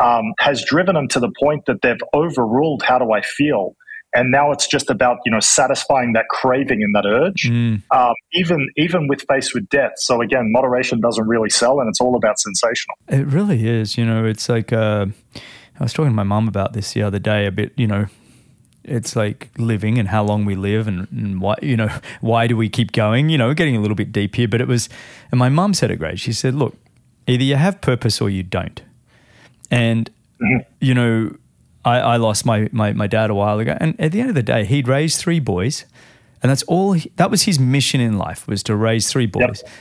um, 0.00 0.32
has 0.40 0.64
driven 0.64 0.94
them 0.94 1.08
to 1.08 1.20
the 1.20 1.30
point 1.40 1.66
that 1.66 1.82
they've 1.82 2.00
overruled 2.14 2.82
how 2.82 2.98
do 2.98 3.12
I 3.12 3.22
feel. 3.22 3.76
And 4.12 4.32
now 4.32 4.50
it's 4.50 4.66
just 4.66 4.90
about 4.90 5.18
you 5.24 5.30
know 5.30 5.38
satisfying 5.38 6.14
that 6.14 6.26
craving 6.30 6.82
and 6.82 6.94
that 6.96 7.06
urge. 7.06 7.48
Mm. 7.48 7.82
um, 7.94 8.14
even 8.32 8.68
even 8.76 9.06
with 9.06 9.24
faced 9.28 9.54
with 9.54 9.68
death. 9.68 9.92
So 9.96 10.20
again 10.20 10.50
moderation 10.50 11.00
doesn't 11.00 11.28
really 11.28 11.50
sell 11.50 11.78
and 11.80 11.88
it's 11.88 12.00
all 12.00 12.16
about 12.16 12.40
sensational. 12.40 12.96
It 13.08 13.26
really 13.26 13.68
is. 13.68 13.96
You 13.96 14.04
know 14.04 14.24
it's 14.24 14.48
like 14.48 14.72
uh, 14.72 15.06
i 15.78 15.82
was 15.82 15.92
talking 15.92 16.10
to 16.10 16.14
my 16.14 16.24
mom 16.24 16.48
about 16.48 16.72
this 16.72 16.92
the 16.92 17.02
other 17.02 17.18
day 17.18 17.46
a 17.46 17.50
bit 17.50 17.72
you 17.76 17.86
know 17.86 18.06
it's 18.84 19.14
like 19.14 19.50
living 19.56 19.98
and 19.98 20.08
how 20.08 20.22
long 20.22 20.44
we 20.44 20.54
live 20.54 20.88
and, 20.88 21.06
and 21.10 21.40
why 21.40 21.54
you 21.62 21.76
know 21.76 21.88
why 22.20 22.46
do 22.46 22.56
we 22.56 22.68
keep 22.68 22.92
going? 22.92 23.28
You 23.28 23.38
know 23.38 23.54
getting 23.54 23.76
a 23.76 23.80
little 23.80 23.94
bit 23.94 24.10
deep 24.10 24.34
here 24.34 24.48
but 24.48 24.60
it 24.60 24.66
was 24.66 24.88
and 25.30 25.38
my 25.38 25.48
mom 25.48 25.72
said 25.72 25.90
it 25.92 25.96
great. 25.96 26.18
She 26.18 26.32
said 26.32 26.54
look 26.54 26.76
either 27.28 27.44
you 27.44 27.54
have 27.54 27.80
purpose 27.80 28.20
or 28.20 28.28
you 28.28 28.42
don't 28.42 28.82
and 29.70 30.10
mm-hmm. 30.40 30.58
you 30.80 30.94
know 30.94 31.36
I, 31.84 31.98
I 31.98 32.16
lost 32.16 32.44
my, 32.44 32.68
my, 32.72 32.92
my 32.92 33.06
dad 33.06 33.30
a 33.30 33.34
while 33.34 33.58
ago. 33.58 33.76
And 33.80 33.98
at 34.00 34.12
the 34.12 34.20
end 34.20 34.28
of 34.28 34.34
the 34.34 34.42
day, 34.42 34.64
he'd 34.64 34.88
raised 34.88 35.18
three 35.18 35.40
boys. 35.40 35.84
And 36.42 36.50
that's 36.50 36.62
all, 36.64 36.92
he, 36.92 37.10
that 37.16 37.30
was 37.30 37.42
his 37.42 37.58
mission 37.58 38.00
in 38.00 38.18
life 38.18 38.46
was 38.46 38.62
to 38.64 38.76
raise 38.76 39.10
three 39.10 39.26
boys. 39.26 39.62
Yep. 39.64 39.72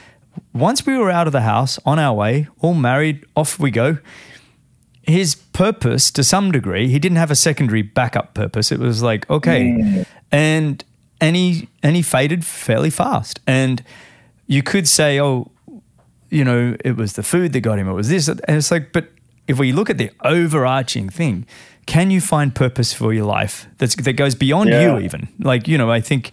Once 0.54 0.86
we 0.86 0.97
were 0.97 1.10
out 1.10 1.28
of 1.28 1.34
the 1.34 1.41
house, 1.41 1.80
on 1.86 1.99
our 1.99 2.13
way, 2.13 2.47
all 2.60 2.73
married, 2.73 3.25
off 3.36 3.60
we 3.60 3.71
go. 3.71 3.97
His 5.02 5.36
purpose, 5.36 6.12
to 6.12 6.23
some 6.23 6.52
degree, 6.52 6.88
he 6.88 6.99
didn't 6.99 7.17
have 7.17 7.32
a 7.32 7.36
secondary 7.36 7.82
backup 7.82 8.34
purpose. 8.34 8.71
It 8.71 8.80
was 8.80 9.02
like, 9.02 9.30
okay. 9.30 9.63
Mm. 9.63 10.06
And, 10.32 10.84
and 11.19 11.36
he, 11.36 11.67
and 11.84 11.95
he 11.95 12.02
faded 12.02 12.45
fairly 12.45 12.89
fast. 12.89 13.39
And 13.47 13.84
you 14.47 14.63
could 14.63 14.88
say, 14.88 15.19
oh, 15.19 15.52
you 16.30 16.45
know, 16.45 16.78
it 16.86 16.95
was 16.95 17.13
the 17.13 17.23
food 17.23 17.54
that 17.54 17.62
got 17.62 17.80
him. 17.80 17.89
It 17.89 17.93
was 17.93 18.10
this. 18.10 18.28
And 18.28 18.41
it's 18.47 18.71
like, 18.71 18.93
but 18.93 19.10
if 19.49 19.57
we 19.57 19.73
look 19.73 19.89
at 19.89 19.97
the 19.97 20.12
overarching 20.23 21.09
thing, 21.09 21.45
can 21.88 22.12
you 22.12 22.21
find 22.21 22.53
purpose 22.53 22.93
for 22.93 23.12
your 23.13 23.25
life 23.25 23.65
that's, 23.79 23.95
that 23.95 24.13
goes 24.13 24.35
beyond 24.35 24.69
yeah. 24.69 24.95
you 24.95 24.99
even? 25.03 25.27
Like 25.39 25.67
you 25.67 25.75
know 25.75 25.89
i 25.89 25.99
think 25.99 26.29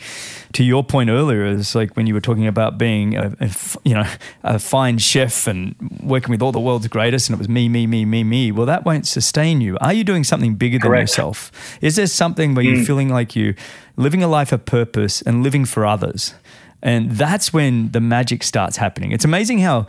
to 0.53 0.63
your 0.63 0.85
point 0.85 1.09
earlier 1.09 1.47
is 1.47 1.75
like 1.75 1.97
when 1.97 2.07
you 2.07 2.13
were 2.13 2.21
talking 2.21 2.47
about 2.47 2.77
being 2.77 3.17
a, 3.17 3.35
a, 3.41 3.51
you 3.83 3.95
know 3.95 4.05
a 4.45 4.59
fine 4.59 4.99
chef 4.99 5.47
and 5.47 5.75
working 6.03 6.31
with 6.31 6.43
all 6.43 6.53
the 6.53 6.61
world's 6.61 6.89
greatest 6.89 7.31
and 7.31 7.35
it 7.35 7.39
was 7.39 7.49
me 7.49 7.71
me 7.71 7.87
me 7.87 8.05
me 8.05 8.23
me. 8.23 8.53
Well 8.53 8.67
that 8.67 8.85
won't 8.85 9.07
sustain 9.07 9.63
you. 9.63 9.79
Are 9.81 9.95
you 9.95 10.05
doing 10.05 10.25
something 10.25 10.57
bigger 10.57 10.79
than 10.79 10.93
yourself? 10.93 11.51
Is 11.81 11.97
there 11.97 12.07
something 12.07 12.55
where 12.55 12.65
mm. 12.65 12.77
you're 12.77 12.85
feeling 12.85 13.09
like 13.09 13.35
you 13.35 13.55
living 13.97 14.23
a 14.23 14.29
life 14.29 14.53
of 14.53 14.67
purpose 14.67 15.23
and 15.23 15.43
living 15.43 15.65
for 15.65 15.87
others? 15.87 16.35
And 16.83 17.13
that's 17.13 17.55
when 17.55 17.91
the 17.93 18.01
magic 18.01 18.43
starts 18.43 18.77
happening. 18.77 19.11
It's 19.11 19.25
amazing 19.25 19.61
how 19.61 19.87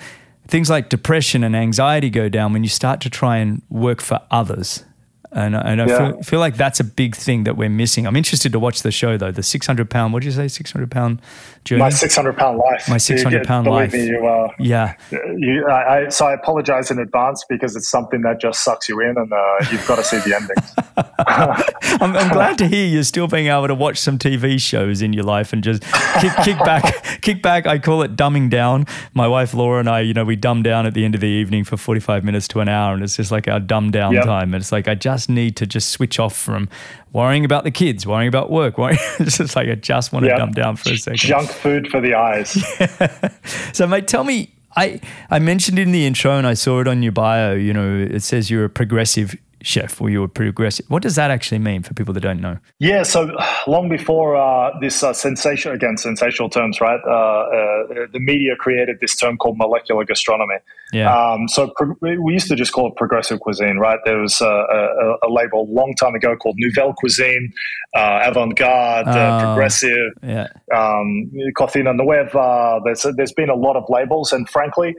things 0.47 0.69
like 0.69 0.89
depression 0.89 1.43
and 1.43 1.55
anxiety 1.55 2.09
go 2.09 2.29
down 2.29 2.53
when 2.53 2.63
you 2.63 2.69
start 2.69 3.01
to 3.01 3.09
try 3.09 3.37
and 3.37 3.61
work 3.69 4.01
for 4.01 4.21
others 4.31 4.83
and, 5.31 5.55
and 5.55 5.81
I 5.81 5.85
yeah. 5.85 5.97
feel, 5.97 6.21
feel, 6.23 6.39
like 6.39 6.55
that's 6.55 6.79
a 6.79 6.85
big 6.85 7.15
thing 7.15 7.43
that 7.43 7.57
we're 7.57 7.69
missing. 7.69 8.07
I'm 8.07 8.15
interested 8.15 8.51
to 8.53 8.59
watch 8.59 8.81
the 8.81 8.91
show 8.91 9.17
though. 9.17 9.31
The 9.31 9.43
600 9.43 9.89
pound, 9.89 10.13
what 10.13 10.21
did 10.21 10.27
you 10.27 10.31
say? 10.31 10.47
600 10.47 10.89
pound 10.89 11.21
journey? 11.65 11.81
My 11.81 11.89
600 11.89 12.37
pound 12.37 12.57
life. 12.57 12.87
My 12.87 12.97
600 12.97 13.45
pound 13.45 13.67
life. 13.67 13.91
Me, 13.91 14.07
you, 14.07 14.25
uh, 14.25 14.47
yeah. 14.57 14.95
You, 15.11 15.67
I, 15.67 16.05
I, 16.05 16.09
so 16.09 16.27
I 16.27 16.33
apologize 16.33 16.91
in 16.91 16.99
advance 16.99 17.43
because 17.49 17.75
it's 17.75 17.89
something 17.89 18.21
that 18.21 18.39
just 18.39 18.63
sucks 18.63 18.87
you 18.87 19.01
in 19.01 19.17
and 19.17 19.31
uh, 19.31 19.57
you've 19.69 19.85
got 19.85 19.97
to 19.97 20.03
see 20.03 20.17
the 20.19 20.33
endings. 20.33 20.73
I'm, 22.01 22.15
I'm, 22.15 22.31
glad 22.31 22.57
to 22.59 22.67
hear 22.67 22.87
you're 22.87 23.03
still 23.03 23.27
being 23.27 23.47
able 23.47 23.67
to 23.67 23.75
watch 23.75 23.97
some 23.97 24.17
TV 24.17 24.59
shows 24.61 25.01
in 25.01 25.11
your 25.11 25.25
life 25.25 25.51
and 25.51 25.61
just 25.61 25.83
kick, 26.21 26.31
kick 26.43 26.57
back, 26.59 27.21
kick 27.21 27.41
back. 27.41 27.67
I 27.67 27.79
call 27.79 28.01
it 28.01 28.15
dumbing 28.15 28.49
down. 28.49 28.85
My 29.13 29.27
wife 29.27 29.53
Laura 29.53 29.79
and 29.79 29.89
I, 29.89 30.01
you 30.01 30.13
know, 30.13 30.23
we 30.23 30.37
dumb 30.37 30.63
down 30.63 30.85
at 30.85 30.93
the 30.93 31.03
end 31.03 31.15
of 31.15 31.21
the 31.21 31.27
evening 31.27 31.65
for 31.65 31.75
45 31.75 32.23
minutes 32.23 32.47
to 32.49 32.61
an 32.61 32.69
hour 32.69 32.93
and 32.93 33.03
it's 33.03 33.17
just 33.17 33.31
like 33.31 33.49
our 33.49 33.59
dumb 33.59 33.91
down 33.91 34.13
yep. 34.13 34.23
time. 34.23 34.53
And 34.53 34.61
it's 34.61 34.71
like, 34.71 34.87
I 34.87 34.95
just 34.95 35.16
just 35.17 35.29
need 35.29 35.55
to 35.57 35.65
just 35.65 35.89
switch 35.89 36.19
off 36.19 36.35
from 36.35 36.69
worrying 37.11 37.43
about 37.43 37.63
the 37.63 37.71
kids, 37.71 38.05
worrying 38.05 38.27
about 38.27 38.51
work. 38.51 38.77
Worrying, 38.77 38.99
it's 39.19 39.37
just 39.37 39.55
like 39.55 39.67
I 39.67 39.75
just 39.75 40.13
want 40.13 40.25
to 40.25 40.29
yep. 40.29 40.37
dumb 40.37 40.51
down 40.51 40.75
for 40.75 40.91
a 40.91 40.97
second. 40.97 41.17
Junk 41.17 41.49
food 41.49 41.87
for 41.89 41.99
the 41.99 42.13
eyes. 42.13 42.55
Yeah. 42.79 43.29
So, 43.73 43.87
mate, 43.87 44.07
tell 44.07 44.23
me. 44.23 44.53
I, 44.75 45.01
I 45.31 45.39
mentioned 45.39 45.79
in 45.79 45.91
the 45.91 46.05
intro 46.05 46.37
and 46.37 46.45
I 46.45 46.53
saw 46.53 46.81
it 46.81 46.87
on 46.87 47.01
your 47.01 47.11
bio, 47.11 47.55
you 47.55 47.73
know, 47.73 47.97
it 47.97 48.21
says 48.21 48.51
you're 48.51 48.65
a 48.65 48.69
progressive 48.69 49.35
chef 49.67 49.99
or 50.01 50.09
you 50.09 50.21
were 50.21 50.27
progressive. 50.27 50.85
What 50.87 51.03
does 51.03 51.15
that 51.15 51.29
actually 51.29 51.59
mean 51.59 51.83
for 51.83 51.93
people 51.93 52.13
that 52.13 52.21
don't 52.21 52.39
know? 52.39 52.57
Yeah, 52.79 53.03
so 53.03 53.29
long 53.67 53.89
before 53.89 54.35
uh, 54.37 54.71
this 54.79 55.03
uh, 55.03 55.11
sensation, 55.11 55.73
again, 55.73 55.97
sensational 55.97 56.49
terms, 56.49 56.79
right? 56.79 56.99
Uh, 57.05 57.11
uh 57.11 58.07
the 58.13 58.19
media 58.19 58.55
created 58.55 58.97
this 59.01 59.15
term 59.15 59.37
called 59.37 59.57
molecular 59.57 60.05
gastronomy. 60.05 60.55
Yeah. 60.93 61.13
Um, 61.13 61.47
so 61.49 61.73
pro- 61.75 61.95
we 62.01 62.33
used 62.33 62.47
to 62.47 62.55
just 62.55 62.71
call 62.71 62.87
it 62.87 62.95
progressive 62.95 63.41
cuisine, 63.41 63.77
right? 63.77 63.99
There 64.05 64.19
was 64.19 64.39
a, 64.39 64.45
a, 64.45 65.27
a 65.27 65.29
label 65.29 65.61
a 65.63 65.69
long 65.71 65.93
time 65.99 66.15
ago 66.15 66.35
called 66.37 66.55
Nouvelle 66.57 66.93
Cuisine, 66.93 67.51
uh, 67.95 68.21
Avant 68.23 68.55
Garde, 68.55 69.07
uh, 69.07 69.11
oh, 69.11 69.45
Progressive, 69.45 70.11
yeah. 70.23 70.47
um, 70.73 71.29
Cocina 71.57 71.93
Nueva. 71.93 72.79
There's, 72.85 73.05
there's 73.15 73.33
been 73.33 73.49
a 73.49 73.55
lot 73.55 73.75
of 73.75 73.83
labels, 73.89 74.31
and 74.31 74.47
frankly, 74.49 74.95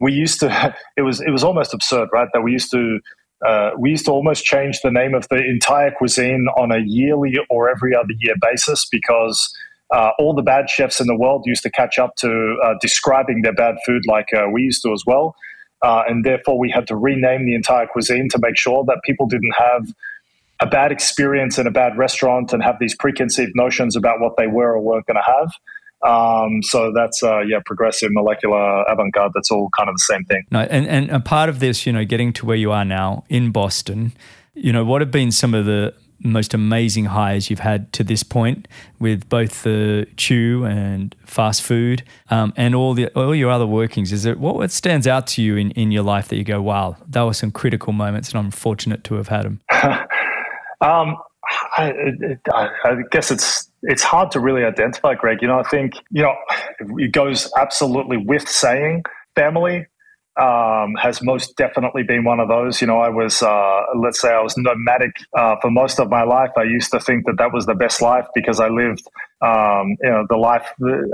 we 0.00 0.12
used 0.12 0.40
to, 0.40 0.76
it 0.96 1.02
was, 1.02 1.20
it 1.20 1.30
was 1.30 1.42
almost 1.42 1.72
absurd, 1.72 2.08
right? 2.12 2.28
That 2.34 2.42
we 2.42 2.52
used 2.52 2.70
to, 2.72 3.00
uh, 3.44 3.70
we 3.78 3.90
used 3.90 4.06
to 4.06 4.10
almost 4.10 4.44
change 4.44 4.80
the 4.82 4.90
name 4.90 5.14
of 5.14 5.28
the 5.28 5.36
entire 5.36 5.90
cuisine 5.90 6.46
on 6.56 6.72
a 6.72 6.78
yearly 6.84 7.34
or 7.50 7.68
every 7.68 7.94
other 7.94 8.14
year 8.20 8.34
basis 8.40 8.86
because 8.90 9.54
uh, 9.92 10.10
all 10.18 10.34
the 10.34 10.42
bad 10.42 10.68
chefs 10.70 11.00
in 11.00 11.06
the 11.06 11.16
world 11.16 11.42
used 11.44 11.62
to 11.62 11.70
catch 11.70 11.98
up 11.98 12.16
to 12.16 12.56
uh, 12.64 12.74
describing 12.80 13.42
their 13.42 13.52
bad 13.52 13.76
food 13.84 14.02
like 14.08 14.28
uh, 14.34 14.46
we 14.50 14.62
used 14.62 14.82
to 14.82 14.92
as 14.92 15.02
well. 15.06 15.36
Uh, 15.82 16.02
and 16.08 16.24
therefore, 16.24 16.58
we 16.58 16.70
had 16.70 16.86
to 16.86 16.96
rename 16.96 17.44
the 17.44 17.54
entire 17.54 17.86
cuisine 17.86 18.28
to 18.30 18.38
make 18.40 18.56
sure 18.56 18.84
that 18.86 18.98
people 19.04 19.26
didn't 19.26 19.54
have 19.58 19.86
a 20.60 20.66
bad 20.66 20.90
experience 20.90 21.58
in 21.58 21.66
a 21.66 21.70
bad 21.70 21.98
restaurant 21.98 22.52
and 22.54 22.62
have 22.62 22.76
these 22.80 22.96
preconceived 22.96 23.52
notions 23.54 23.94
about 23.94 24.20
what 24.20 24.36
they 24.38 24.46
were 24.46 24.72
or 24.72 24.80
weren't 24.80 25.06
going 25.06 25.16
to 25.16 25.22
have. 25.26 25.52
Um, 26.04 26.62
so 26.62 26.92
that's 26.94 27.22
uh, 27.22 27.40
yeah, 27.40 27.60
progressive, 27.64 28.10
molecular, 28.12 28.84
avant-garde. 28.88 29.32
That's 29.34 29.50
all 29.50 29.70
kind 29.76 29.88
of 29.88 29.94
the 29.94 30.00
same 30.00 30.24
thing. 30.24 30.44
No, 30.50 30.60
and 30.60 30.86
and 30.86 31.10
a 31.10 31.20
part 31.20 31.48
of 31.48 31.60
this, 31.60 31.86
you 31.86 31.92
know, 31.92 32.04
getting 32.04 32.32
to 32.34 32.46
where 32.46 32.56
you 32.56 32.72
are 32.72 32.84
now 32.84 33.24
in 33.28 33.50
Boston, 33.50 34.12
you 34.54 34.72
know, 34.72 34.84
what 34.84 35.00
have 35.00 35.10
been 35.10 35.32
some 35.32 35.54
of 35.54 35.64
the 35.64 35.94
most 36.20 36.54
amazing 36.54 37.06
highs 37.06 37.50
you've 37.50 37.60
had 37.60 37.92
to 37.92 38.04
this 38.04 38.22
point 38.22 38.66
with 38.98 39.28
both 39.28 39.62
the 39.62 40.06
chew 40.16 40.64
and 40.64 41.14
FastFood 41.26 42.02
um, 42.30 42.52
and 42.56 42.74
all 42.74 42.94
the 42.94 43.08
all 43.08 43.34
your 43.34 43.50
other 43.50 43.66
workings? 43.66 44.12
Is 44.12 44.24
it 44.24 44.38
what, 44.38 44.56
what 44.56 44.70
stands 44.70 45.06
out 45.06 45.26
to 45.28 45.42
you 45.42 45.56
in, 45.56 45.70
in 45.72 45.90
your 45.90 46.02
life 46.02 46.28
that 46.28 46.36
you 46.36 46.44
go, 46.44 46.60
wow, 46.60 46.96
that 47.08 47.22
were 47.22 47.34
some 47.34 47.50
critical 47.50 47.92
moments, 47.92 48.30
and 48.30 48.38
I'm 48.38 48.50
fortunate 48.50 49.04
to 49.04 49.14
have 49.14 49.28
had 49.28 49.44
them. 49.44 49.60
um, 50.80 51.16
I, 51.76 51.92
I, 52.52 52.68
I 52.84 52.94
guess 53.10 53.30
it's 53.30 53.70
it's 53.82 54.02
hard 54.02 54.30
to 54.32 54.40
really 54.40 54.64
identify, 54.64 55.14
Greg. 55.14 55.38
You 55.42 55.48
know, 55.48 55.58
I 55.58 55.64
think 55.64 55.94
you 56.10 56.22
know 56.22 56.34
it 56.98 57.12
goes 57.12 57.50
absolutely 57.58 58.16
with 58.18 58.48
saying 58.48 59.04
family 59.36 59.86
um, 60.36 60.94
has 61.00 61.22
most 61.22 61.56
definitely 61.56 62.02
been 62.02 62.24
one 62.24 62.40
of 62.40 62.48
those. 62.48 62.80
You 62.80 62.86
know, 62.86 62.98
I 62.98 63.08
was, 63.08 63.42
uh, 63.42 63.82
let's 63.96 64.20
say, 64.20 64.30
I 64.32 64.40
was 64.40 64.56
nomadic 64.56 65.16
uh, 65.36 65.56
for 65.60 65.70
most 65.70 66.00
of 66.00 66.10
my 66.10 66.24
life. 66.24 66.50
I 66.56 66.64
used 66.64 66.90
to 66.92 67.00
think 67.00 67.26
that 67.26 67.36
that 67.38 67.52
was 67.52 67.66
the 67.66 67.74
best 67.74 68.02
life 68.02 68.26
because 68.34 68.58
I 68.58 68.68
lived, 68.68 69.06
um, 69.42 69.96
you 70.02 70.10
know, 70.10 70.26
the 70.28 70.36
life. 70.36 70.66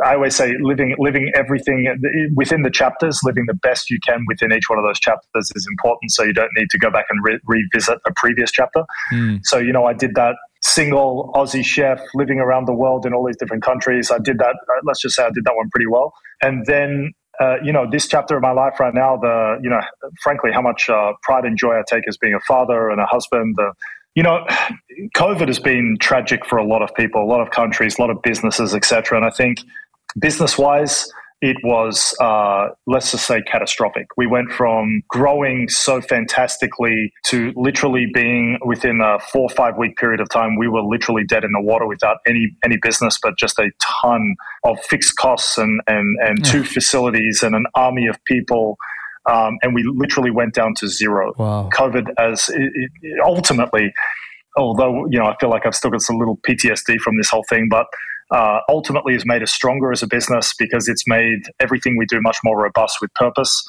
I 0.04 0.14
always 0.14 0.36
say, 0.36 0.54
living, 0.60 0.96
living 0.98 1.30
everything 1.34 1.86
within 2.34 2.62
the 2.62 2.70
chapters, 2.70 3.20
living 3.22 3.44
the 3.46 3.54
best 3.54 3.90
you 3.90 3.98
can 4.00 4.24
within 4.26 4.52
each 4.52 4.70
one 4.70 4.78
of 4.78 4.84
those 4.84 5.00
chapters 5.00 5.52
is 5.54 5.66
important. 5.70 6.12
So 6.12 6.22
you 6.22 6.32
don't 6.32 6.52
need 6.56 6.70
to 6.70 6.78
go 6.78 6.90
back 6.90 7.06
and 7.10 7.22
re- 7.22 7.40
revisit 7.46 7.98
a 8.06 8.12
previous 8.16 8.50
chapter. 8.50 8.84
Mm. 9.12 9.40
So 9.44 9.58
you 9.58 9.72
know, 9.72 9.84
I 9.84 9.92
did 9.92 10.14
that 10.14 10.36
single 10.62 11.32
Aussie 11.34 11.64
chef 11.64 12.00
living 12.14 12.38
around 12.38 12.66
the 12.66 12.74
world 12.74 13.06
in 13.06 13.14
all 13.14 13.26
these 13.26 13.36
different 13.36 13.62
countries. 13.62 14.10
I 14.10 14.18
did 14.18 14.38
that. 14.38 14.56
Uh, 14.68 14.80
let's 14.84 15.00
just 15.00 15.16
say 15.16 15.24
I 15.24 15.30
did 15.30 15.44
that 15.44 15.56
one 15.56 15.68
pretty 15.70 15.86
well. 15.86 16.12
And 16.42 16.64
then 16.66 17.12
uh, 17.40 17.56
you 17.62 17.72
know, 17.72 17.88
this 17.90 18.06
chapter 18.06 18.36
of 18.36 18.42
my 18.42 18.52
life 18.52 18.78
right 18.78 18.94
now, 18.94 19.16
the, 19.16 19.58
you 19.62 19.70
know, 19.70 19.80
frankly, 20.22 20.50
how 20.52 20.60
much 20.60 20.90
uh, 20.90 21.12
pride 21.22 21.44
and 21.44 21.56
joy 21.56 21.78
I 21.78 21.82
take 21.88 22.06
as 22.06 22.16
being 22.18 22.34
a 22.34 22.40
father 22.40 22.90
and 22.90 23.00
a 23.00 23.06
husband. 23.06 23.56
Uh, 23.58 23.72
you 24.14 24.22
know, 24.22 24.44
COVID 25.16 25.48
has 25.48 25.58
been 25.58 25.96
tragic 26.00 26.44
for 26.44 26.58
a 26.58 26.64
lot 26.64 26.82
of 26.82 26.94
people, 26.94 27.22
a 27.22 27.24
lot 27.24 27.40
of 27.40 27.50
countries, 27.50 27.98
a 27.98 28.02
lot 28.02 28.10
of 28.10 28.20
businesses, 28.22 28.74
etc. 28.74 29.16
And 29.16 29.26
I 29.26 29.30
think 29.30 29.58
business 30.18 30.58
wise, 30.58 31.10
it 31.42 31.56
was, 31.64 32.14
uh, 32.20 32.68
let's 32.86 33.12
just 33.12 33.26
say, 33.26 33.40
catastrophic. 33.42 34.06
We 34.16 34.26
went 34.26 34.50
from 34.50 35.02
growing 35.08 35.68
so 35.70 36.02
fantastically 36.02 37.12
to 37.26 37.52
literally 37.56 38.06
being 38.12 38.58
within 38.64 39.00
a 39.00 39.18
four 39.18 39.42
or 39.42 39.48
five 39.48 39.78
week 39.78 39.96
period 39.96 40.20
of 40.20 40.28
time, 40.28 40.58
we 40.58 40.68
were 40.68 40.82
literally 40.82 41.24
dead 41.24 41.44
in 41.44 41.50
the 41.52 41.62
water 41.62 41.86
without 41.86 42.18
any 42.26 42.54
any 42.62 42.76
business, 42.82 43.18
but 43.22 43.38
just 43.38 43.58
a 43.58 43.70
ton 44.02 44.36
of 44.64 44.78
fixed 44.84 45.16
costs 45.16 45.56
and 45.56 45.80
and 45.86 46.16
and 46.20 46.44
two 46.44 46.62
facilities 46.62 47.42
and 47.42 47.54
an 47.54 47.64
army 47.74 48.06
of 48.06 48.22
people. 48.26 48.76
Um, 49.30 49.58
and 49.62 49.74
we 49.74 49.82
literally 49.84 50.30
went 50.30 50.54
down 50.54 50.74
to 50.76 50.88
zero. 50.88 51.32
Wow. 51.38 51.68
COVID 51.72 52.08
as 52.18 52.48
it, 52.50 52.70
it 53.02 53.20
ultimately, 53.24 53.92
although 54.58 55.06
you 55.08 55.18
know, 55.18 55.26
I 55.26 55.36
feel 55.40 55.48
like 55.48 55.64
I've 55.64 55.74
still 55.74 55.90
got 55.90 56.02
some 56.02 56.18
little 56.18 56.38
PTSD 56.46 56.98
from 56.98 57.16
this 57.16 57.30
whole 57.30 57.44
thing, 57.48 57.68
but 57.70 57.86
uh, 58.30 58.60
ultimately 58.68 59.12
has 59.12 59.24
made 59.26 59.42
us 59.42 59.52
stronger 59.52 59.92
as 59.92 60.02
a 60.02 60.06
business 60.06 60.52
because 60.58 60.88
it's 60.88 61.04
made 61.06 61.40
everything 61.60 61.96
we 61.96 62.06
do 62.06 62.20
much 62.20 62.38
more 62.44 62.62
robust 62.62 62.98
with 63.00 63.12
purpose. 63.14 63.62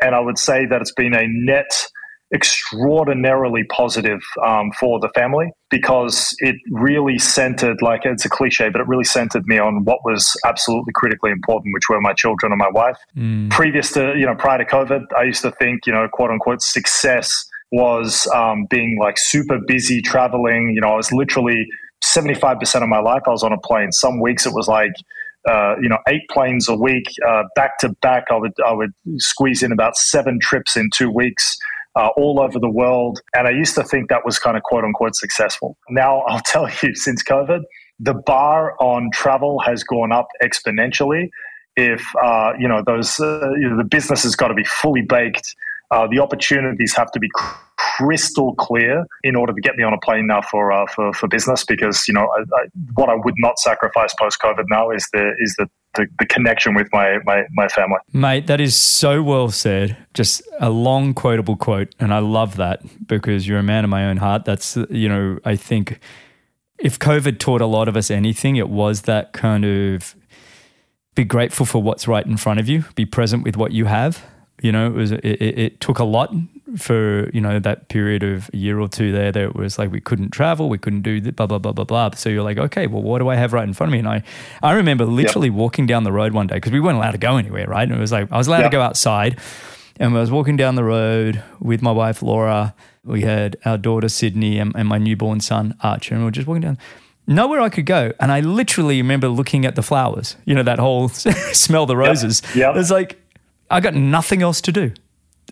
And 0.00 0.14
I 0.14 0.20
would 0.20 0.38
say 0.38 0.66
that 0.66 0.80
it's 0.80 0.92
been 0.92 1.14
a 1.14 1.26
net 1.26 1.86
extraordinarily 2.32 3.62
positive 3.64 4.20
um, 4.44 4.72
for 4.80 4.98
the 4.98 5.08
family 5.14 5.50
because 5.70 6.34
it 6.38 6.56
really 6.70 7.18
centered, 7.18 7.80
like 7.80 8.00
it's 8.04 8.24
a 8.24 8.28
cliche, 8.28 8.68
but 8.70 8.80
it 8.80 8.88
really 8.88 9.04
centered 9.04 9.44
me 9.46 9.58
on 9.58 9.84
what 9.84 9.98
was 10.04 10.36
absolutely 10.44 10.92
critically 10.94 11.30
important, 11.30 11.72
which 11.74 11.88
were 11.88 12.00
my 12.00 12.12
children 12.12 12.50
and 12.50 12.58
my 12.58 12.70
wife. 12.70 12.96
Mm. 13.16 13.50
Previous 13.50 13.92
to, 13.92 14.14
you 14.16 14.26
know, 14.26 14.34
prior 14.34 14.58
to 14.58 14.64
COVID, 14.64 15.02
I 15.16 15.22
used 15.22 15.42
to 15.42 15.52
think, 15.52 15.86
you 15.86 15.92
know, 15.92 16.08
quote 16.12 16.30
unquote, 16.30 16.60
success 16.60 17.44
was 17.70 18.26
um, 18.34 18.66
being 18.68 18.98
like 19.00 19.16
super 19.18 19.58
busy 19.66 20.00
traveling. 20.00 20.72
You 20.74 20.80
know, 20.80 20.88
I 20.88 20.96
was 20.96 21.12
literally 21.12 21.66
75% 22.04 22.82
of 22.82 22.88
my 22.88 23.00
life, 23.00 23.22
I 23.26 23.30
was 23.30 23.42
on 23.42 23.52
a 23.52 23.58
plane. 23.58 23.92
Some 23.92 24.20
weeks 24.20 24.46
it 24.46 24.52
was 24.52 24.68
like, 24.68 24.92
uh, 25.48 25.76
you 25.80 25.88
know, 25.88 25.98
eight 26.08 26.22
planes 26.30 26.68
a 26.68 26.74
week, 26.74 27.06
uh, 27.26 27.44
back 27.54 27.78
to 27.78 27.90
back. 28.00 28.24
I 28.30 28.36
would 28.36 28.52
I 28.66 28.72
would 28.72 28.92
squeeze 29.16 29.62
in 29.62 29.72
about 29.72 29.96
seven 29.96 30.38
trips 30.40 30.76
in 30.76 30.88
two 30.92 31.10
weeks 31.10 31.56
uh, 31.96 32.08
all 32.16 32.40
over 32.40 32.58
the 32.58 32.70
world. 32.70 33.20
And 33.34 33.46
I 33.46 33.50
used 33.50 33.74
to 33.76 33.84
think 33.84 34.08
that 34.08 34.24
was 34.24 34.38
kind 34.38 34.56
of 34.56 34.62
quote 34.62 34.84
unquote 34.84 35.14
successful. 35.14 35.76
Now, 35.90 36.20
I'll 36.28 36.42
tell 36.42 36.68
you, 36.82 36.94
since 36.94 37.22
COVID, 37.22 37.62
the 38.00 38.14
bar 38.14 38.74
on 38.80 39.10
travel 39.12 39.60
has 39.60 39.84
gone 39.84 40.12
up 40.12 40.28
exponentially. 40.42 41.28
If, 41.76 42.04
uh, 42.22 42.52
you 42.58 42.68
know, 42.68 42.82
those, 42.86 43.18
uh, 43.18 43.50
you 43.58 43.68
know, 43.68 43.76
the 43.76 43.84
business 43.84 44.22
has 44.22 44.36
got 44.36 44.48
to 44.48 44.54
be 44.54 44.64
fully 44.64 45.02
baked. 45.02 45.54
Uh, 45.90 46.06
the 46.08 46.20
opportunities 46.20 46.94
have 46.96 47.10
to 47.12 47.20
be 47.20 47.28
crystal 47.96 48.54
clear 48.56 49.04
in 49.22 49.36
order 49.36 49.52
to 49.52 49.60
get 49.60 49.76
me 49.76 49.82
on 49.82 49.92
a 49.92 49.98
plane 49.98 50.26
now 50.26 50.40
for 50.42 50.72
uh, 50.72 50.86
for, 50.86 51.12
for 51.12 51.28
business 51.28 51.64
because 51.64 52.06
you 52.08 52.14
know 52.14 52.28
I, 52.36 52.40
I, 52.40 52.66
what 52.94 53.08
I 53.08 53.14
would 53.14 53.34
not 53.38 53.58
sacrifice 53.58 54.14
post 54.14 54.38
COVID 54.40 54.64
now 54.68 54.90
is 54.90 55.08
the 55.12 55.32
is 55.38 55.54
the, 55.58 55.68
the, 55.94 56.06
the 56.18 56.26
connection 56.26 56.74
with 56.74 56.88
my, 56.92 57.18
my 57.24 57.44
my 57.52 57.68
family. 57.68 57.98
Mate, 58.12 58.46
that 58.46 58.60
is 58.60 58.76
so 58.76 59.22
well 59.22 59.50
said. 59.50 59.96
Just 60.14 60.42
a 60.60 60.70
long 60.70 61.14
quotable 61.14 61.56
quote, 61.56 61.94
and 61.98 62.12
I 62.12 62.18
love 62.18 62.56
that 62.56 62.82
because 63.06 63.46
you're 63.46 63.58
a 63.58 63.64
man 63.64 63.84
of 63.84 63.90
my 63.90 64.06
own 64.06 64.18
heart. 64.18 64.44
That's 64.44 64.76
you 64.90 65.08
know 65.08 65.38
I 65.44 65.56
think 65.56 66.00
if 66.78 66.98
COVID 66.98 67.38
taught 67.38 67.60
a 67.60 67.66
lot 67.66 67.88
of 67.88 67.96
us 67.96 68.10
anything, 68.10 68.56
it 68.56 68.68
was 68.68 69.02
that 69.02 69.32
kind 69.32 69.64
of 69.64 70.14
be 71.14 71.24
grateful 71.24 71.64
for 71.64 71.82
what's 71.82 72.08
right 72.08 72.26
in 72.26 72.36
front 72.36 72.60
of 72.60 72.68
you, 72.68 72.84
be 72.94 73.06
present 73.06 73.44
with 73.44 73.56
what 73.56 73.72
you 73.72 73.84
have. 73.84 74.24
You 74.62 74.72
know, 74.72 74.86
it 74.86 74.94
was 74.94 75.12
it, 75.12 75.24
it 75.24 75.80
took 75.80 75.98
a 75.98 76.04
lot 76.04 76.34
for 76.76 77.30
you 77.32 77.40
know 77.40 77.58
that 77.58 77.88
period 77.88 78.22
of 78.22 78.50
a 78.52 78.56
year 78.56 78.78
or 78.78 78.88
two 78.88 79.12
there 79.12 79.30
that 79.30 79.42
it 79.42 79.54
was 79.54 79.78
like 79.78 79.90
we 79.90 80.00
couldn't 80.00 80.30
travel 80.30 80.68
we 80.68 80.78
couldn't 80.78 81.02
do 81.02 81.20
the 81.20 81.32
blah 81.32 81.46
blah 81.46 81.58
blah 81.58 81.72
blah 81.72 81.84
blah 81.84 82.10
so 82.10 82.28
you're 82.28 82.42
like 82.42 82.58
okay 82.58 82.86
well 82.86 83.02
what 83.02 83.18
do 83.18 83.28
i 83.28 83.34
have 83.34 83.52
right 83.52 83.66
in 83.66 83.72
front 83.72 83.88
of 83.88 83.92
me 83.92 83.98
and 83.98 84.08
i 84.08 84.22
i 84.62 84.72
remember 84.72 85.04
literally 85.04 85.48
yep. 85.48 85.56
walking 85.56 85.86
down 85.86 86.04
the 86.04 86.12
road 86.12 86.32
one 86.32 86.46
day 86.46 86.56
because 86.56 86.72
we 86.72 86.80
weren't 86.80 86.96
allowed 86.96 87.12
to 87.12 87.18
go 87.18 87.36
anywhere 87.36 87.66
right 87.66 87.88
and 87.88 87.92
it 87.96 88.00
was 88.00 88.12
like 88.12 88.30
i 88.32 88.36
was 88.36 88.46
allowed 88.46 88.60
yep. 88.60 88.70
to 88.70 88.76
go 88.76 88.82
outside 88.82 89.38
and 89.98 90.16
i 90.16 90.20
was 90.20 90.30
walking 90.30 90.56
down 90.56 90.74
the 90.74 90.84
road 90.84 91.42
with 91.60 91.82
my 91.82 91.92
wife 91.92 92.22
laura 92.22 92.74
we 93.04 93.22
had 93.22 93.56
our 93.64 93.78
daughter 93.78 94.08
sydney 94.08 94.58
and, 94.58 94.74
and 94.74 94.88
my 94.88 94.98
newborn 94.98 95.40
son 95.40 95.76
archer 95.82 96.14
and 96.14 96.22
we 96.22 96.26
were 96.26 96.30
just 96.30 96.46
walking 96.46 96.62
down 96.62 96.78
nowhere 97.26 97.60
I 97.60 97.68
could 97.68 97.86
go. 97.86 98.12
And 98.20 98.30
I 98.30 98.40
literally 98.40 99.00
remember 99.00 99.28
looking 99.28 99.64
at 99.64 99.76
the 99.76 99.82
flowers, 99.82 100.36
you 100.44 100.54
know, 100.54 100.62
that 100.62 100.78
whole 100.78 101.08
smell 101.08 101.86
the 101.86 101.96
roses. 101.96 102.42
Yep. 102.48 102.56
Yep. 102.56 102.76
It's 102.76 102.90
like, 102.90 103.18
I 103.70 103.80
got 103.80 103.94
nothing 103.94 104.42
else 104.42 104.60
to 104.62 104.72
do. 104.72 104.92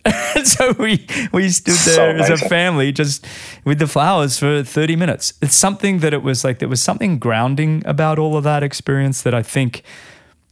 so 0.43 0.73
we 0.73 1.05
we 1.31 1.49
stood 1.49 1.75
there 1.85 2.17
so 2.17 2.33
as 2.33 2.41
a 2.41 2.49
family 2.49 2.91
just 2.91 3.25
with 3.63 3.79
the 3.79 3.87
flowers 3.87 4.37
for 4.37 4.63
30 4.63 4.95
minutes. 4.95 5.33
It's 5.41 5.55
something 5.55 5.99
that 5.99 6.13
it 6.13 6.23
was 6.23 6.43
like 6.43 6.59
there 6.59 6.67
was 6.67 6.81
something 6.81 7.19
grounding 7.19 7.83
about 7.85 8.19
all 8.19 8.35
of 8.35 8.43
that 8.43 8.63
experience 8.63 9.21
that 9.21 9.33
I 9.33 9.43
think 9.43 9.83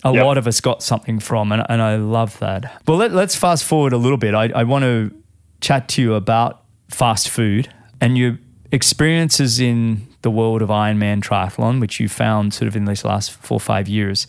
a 0.04 0.14
yep. 0.14 0.24
lot 0.24 0.38
of 0.38 0.48
us 0.48 0.62
got 0.62 0.82
something 0.82 1.20
from, 1.20 1.52
and, 1.52 1.64
and 1.70 1.82
I 1.82 1.96
love 1.96 2.40
that. 2.40 2.82
Well, 2.88 2.98
let, 2.98 3.12
us 3.12 3.36
fast 3.36 3.64
forward 3.64 3.94
a 3.94 3.98
little 3.98 4.18
bit. 4.18 4.34
I, 4.34 4.46
I 4.56 4.64
want 4.64 4.84
to 4.84 5.12
chat 5.60 5.88
to 5.90 6.02
you 6.02 6.16
about 6.16 6.64
FastFood 6.90 7.68
and 8.00 8.18
your 8.18 8.40
experiences 8.72 9.60
in 9.60 10.08
the 10.24 10.32
world 10.32 10.62
of 10.62 10.70
Ironman 10.70 11.22
triathlon, 11.22 11.80
which 11.80 12.00
you 12.00 12.10
found 12.10 12.54
sort 12.54 12.68
of 12.68 12.76
in 12.76 12.86
these 12.86 13.06
last 13.06 13.32
four 13.32 13.58
or 13.58 13.60
five 13.60 13.88
years. 13.88 14.26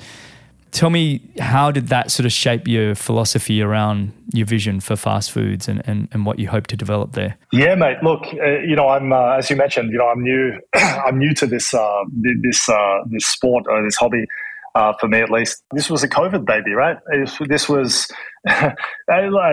Tell 0.72 0.88
me, 0.88 1.20
how 1.38 1.70
did 1.70 1.88
that 1.88 2.10
sort 2.10 2.24
of 2.24 2.32
shape 2.32 2.66
your 2.66 2.94
philosophy 2.94 3.60
around 3.60 4.12
your 4.32 4.46
vision 4.46 4.80
for 4.80 4.94
FastFoods 4.94 5.68
and, 5.68 5.82
and, 5.84 6.08
and 6.12 6.24
what 6.24 6.38
you 6.38 6.48
hope 6.48 6.66
to 6.68 6.76
develop 6.78 7.12
there? 7.12 7.36
Yeah, 7.52 7.74
mate. 7.74 7.98
Look, 8.02 8.22
uh, 8.42 8.60
you 8.60 8.74
know, 8.74 8.88
I'm 8.88 9.12
uh, 9.12 9.36
as 9.36 9.50
you 9.50 9.56
mentioned, 9.56 9.92
you 9.92 9.98
know, 9.98 10.08
I'm 10.08 10.22
new. 10.22 10.58
I'm 10.74 11.18
new 11.18 11.34
to 11.34 11.46
this 11.46 11.74
uh, 11.74 12.04
this 12.40 12.70
uh, 12.70 13.00
this 13.10 13.26
sport 13.26 13.66
or 13.68 13.84
this 13.84 13.96
hobby. 13.96 14.24
Uh, 14.74 14.94
for 14.98 15.06
me, 15.06 15.20
at 15.20 15.28
least, 15.30 15.62
this 15.72 15.90
was 15.90 16.02
a 16.02 16.08
COVID 16.08 16.46
baby, 16.46 16.72
right? 16.72 16.96
This 17.46 17.68
was. 17.68 18.10
I 18.46 18.72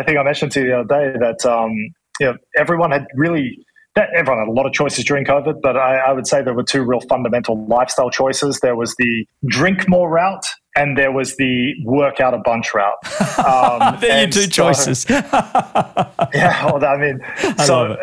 think 0.06 0.18
I 0.18 0.24
mentioned 0.24 0.54
to 0.54 0.62
you 0.62 0.68
the 0.68 0.80
other 0.80 0.88
day 0.88 1.20
that 1.20 1.46
um, 1.46 1.74
you 2.22 2.28
know 2.28 2.38
everyone 2.58 2.92
had 2.92 3.06
really 3.14 3.60
everyone 4.16 4.40
had 4.40 4.48
a 4.48 4.52
lot 4.52 4.66
of 4.66 4.74
choices 4.74 5.04
during 5.04 5.26
COVID, 5.26 5.62
but 5.62 5.78
I, 5.78 5.98
I, 5.98 6.14
would 6.14 6.28
say 6.28 6.42
there 6.42 6.54
were 6.54 6.64
two 6.64 6.84
real 6.84 7.02
fundamental 7.02 7.66
lifestyle 7.66 8.10
choices. 8.10 8.60
There 8.62 8.76
was 8.76 8.96
the 8.96 9.26
drink 9.46 9.88
more 9.90 10.10
route, 10.10 10.46
and 10.76 10.98
there 10.98 11.12
was 11.12 11.36
the 11.38 11.74
work 11.84 12.20
out 12.20 12.34
a 12.34 12.38
bunch 12.38 12.74
route. 12.74 12.94
Um, 13.40 13.98
there 14.02 14.24
your 14.24 14.30
two 14.30 14.42
so, 14.42 14.48
choices. 14.50 15.06
yeah, 15.10 16.66
well, 16.66 16.84
I 16.84 16.98
mean, 16.98 17.22
I 17.24 17.66
so 17.66 17.98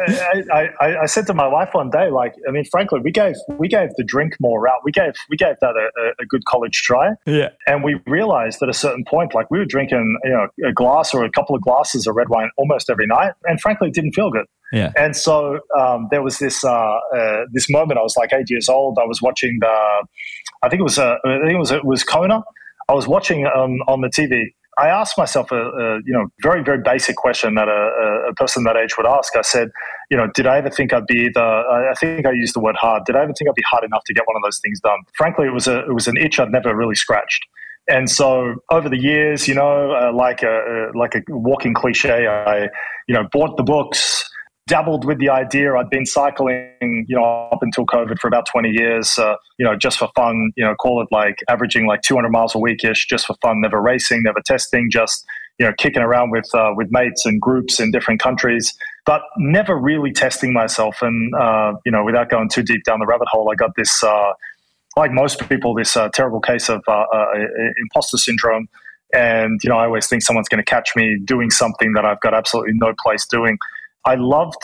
I, 0.50 0.70
I, 0.80 1.02
I, 1.02 1.06
said 1.06 1.26
to 1.26 1.34
my 1.34 1.46
wife 1.46 1.70
one 1.72 1.90
day, 1.90 2.10
like, 2.10 2.34
I 2.48 2.52
mean, 2.52 2.64
frankly, 2.64 3.00
we 3.00 3.10
gave 3.10 3.34
we 3.58 3.68
gave 3.68 3.90
the 3.96 4.04
drink 4.04 4.34
more 4.40 4.60
route. 4.62 4.80
We 4.82 4.92
gave 4.92 5.12
we 5.28 5.36
gave 5.36 5.56
that 5.60 5.74
a, 5.76 6.22
a 6.22 6.26
good 6.26 6.44
college 6.46 6.82
try. 6.82 7.10
Yeah, 7.26 7.50
and 7.66 7.84
we 7.84 8.00
realized 8.06 8.62
at 8.62 8.70
a 8.70 8.74
certain 8.74 9.04
point, 9.04 9.34
like, 9.34 9.50
we 9.50 9.58
were 9.58 9.66
drinking, 9.66 10.18
you 10.24 10.30
know, 10.30 10.48
a 10.66 10.72
glass 10.72 11.12
or 11.12 11.22
a 11.22 11.30
couple 11.30 11.54
of 11.54 11.60
glasses 11.60 12.06
of 12.06 12.16
red 12.16 12.30
wine 12.30 12.48
almost 12.56 12.88
every 12.88 13.06
night, 13.06 13.32
and 13.44 13.60
frankly, 13.60 13.88
it 13.88 13.94
didn't 13.94 14.12
feel 14.12 14.30
good. 14.30 14.46
Yeah. 14.72 14.92
And 14.96 15.14
so 15.14 15.60
um, 15.78 16.08
there 16.10 16.22
was 16.22 16.38
this 16.38 16.64
uh, 16.64 16.70
uh, 16.70 17.44
this 17.52 17.70
moment. 17.70 17.98
I 17.98 18.02
was 18.02 18.16
like 18.16 18.32
eight 18.32 18.50
years 18.50 18.68
old. 18.68 18.98
I 19.00 19.06
was 19.06 19.22
watching 19.22 19.58
the, 19.60 20.06
I 20.62 20.68
think 20.68 20.80
it 20.80 20.84
was 20.84 20.98
uh, 20.98 21.16
I 21.24 21.38
think 21.40 21.54
it 21.54 21.58
was 21.58 21.70
it 21.70 21.84
was 21.84 22.02
Kona 22.02 22.42
I 22.88 22.94
was 22.94 23.08
watching 23.08 23.46
um, 23.46 23.78
on 23.88 24.00
the 24.00 24.08
TV. 24.08 24.52
I 24.78 24.88
asked 24.88 25.16
myself 25.16 25.50
a, 25.50 25.56
a, 25.56 25.94
you 26.04 26.12
know 26.12 26.26
very 26.42 26.62
very 26.62 26.82
basic 26.82 27.16
question 27.16 27.54
that 27.54 27.66
a, 27.66 28.28
a, 28.28 28.34
person 28.34 28.64
that 28.64 28.76
age 28.76 28.96
would 28.98 29.06
ask. 29.06 29.34
I 29.34 29.40
said, 29.40 29.70
you 30.10 30.16
know, 30.16 30.28
did 30.34 30.46
I 30.46 30.58
ever 30.58 30.68
think 30.68 30.92
I'd 30.92 31.06
be 31.06 31.30
the? 31.30 31.40
I 31.40 31.94
think 31.98 32.26
I 32.26 32.32
used 32.32 32.54
the 32.54 32.60
word 32.60 32.76
hard. 32.76 33.04
Did 33.06 33.16
I 33.16 33.22
ever 33.22 33.32
think 33.32 33.48
I'd 33.48 33.54
be 33.54 33.64
hard 33.68 33.84
enough 33.84 34.04
to 34.04 34.14
get 34.14 34.24
one 34.26 34.36
of 34.36 34.42
those 34.42 34.60
things 34.60 34.78
done? 34.80 34.98
Frankly, 35.16 35.46
it 35.46 35.54
was 35.54 35.66
a 35.66 35.80
it 35.86 35.94
was 35.94 36.06
an 36.06 36.16
itch 36.18 36.38
I'd 36.38 36.52
never 36.52 36.76
really 36.76 36.94
scratched. 36.94 37.46
And 37.88 38.10
so 38.10 38.56
over 38.70 38.88
the 38.88 38.98
years, 38.98 39.48
you 39.48 39.54
know, 39.54 39.92
uh, 39.92 40.12
like 40.12 40.42
a 40.42 40.90
like 40.94 41.14
a 41.14 41.22
walking 41.28 41.72
cliche, 41.72 42.26
I 42.26 42.68
you 43.08 43.14
know 43.14 43.26
bought 43.32 43.56
the 43.56 43.62
books, 43.62 44.28
dabbled 44.66 45.04
with 45.04 45.18
the 45.18 45.28
idea. 45.28 45.74
I'd 45.74 45.90
been 45.90 46.06
cycling, 46.06 47.06
you 47.08 47.16
know, 47.16 47.48
up 47.52 47.62
until 47.62 47.86
COVID 47.86 48.18
for 48.18 48.26
about 48.26 48.46
20 48.50 48.70
years, 48.70 49.16
uh, 49.16 49.36
you 49.58 49.64
know, 49.64 49.76
just 49.76 49.98
for 49.98 50.10
fun, 50.16 50.52
you 50.56 50.64
know, 50.64 50.74
call 50.74 51.00
it 51.02 51.08
like 51.12 51.36
averaging 51.48 51.86
like 51.86 52.02
200 52.02 52.30
miles 52.30 52.54
a 52.54 52.58
weekish 52.58 53.06
just 53.08 53.26
for 53.26 53.36
fun, 53.40 53.60
never 53.60 53.80
racing, 53.80 54.22
never 54.24 54.40
testing, 54.44 54.88
just, 54.90 55.24
you 55.58 55.66
know, 55.66 55.72
kicking 55.78 56.02
around 56.02 56.30
with, 56.30 56.52
uh, 56.52 56.72
with 56.74 56.88
mates 56.90 57.24
and 57.24 57.40
groups 57.40 57.78
in 57.78 57.92
different 57.92 58.20
countries, 58.20 58.76
but 59.04 59.22
never 59.38 59.78
really 59.78 60.12
testing 60.12 60.52
myself. 60.52 61.00
And, 61.00 61.32
uh, 61.36 61.74
you 61.84 61.92
know, 61.92 62.04
without 62.04 62.28
going 62.28 62.48
too 62.48 62.62
deep 62.62 62.82
down 62.84 62.98
the 62.98 63.06
rabbit 63.06 63.28
hole, 63.28 63.48
I 63.50 63.54
got 63.54 63.70
this, 63.76 64.02
uh, 64.02 64.32
like 64.96 65.12
most 65.12 65.48
people, 65.48 65.74
this 65.74 65.96
uh, 65.96 66.08
terrible 66.12 66.40
case 66.40 66.68
of 66.68 66.82
uh, 66.88 67.04
imposter 67.80 68.16
syndrome. 68.16 68.66
And, 69.14 69.60
you 69.62 69.70
know, 69.70 69.76
I 69.76 69.84
always 69.84 70.08
think 70.08 70.22
someone's 70.22 70.48
going 70.48 70.62
to 70.62 70.68
catch 70.68 70.96
me 70.96 71.18
doing 71.24 71.50
something 71.50 71.92
that 71.92 72.04
I've 72.04 72.20
got 72.20 72.34
absolutely 72.34 72.72
no 72.74 72.92
place 73.00 73.24
doing. 73.26 73.58
I 74.06 74.14
loved 74.14 74.62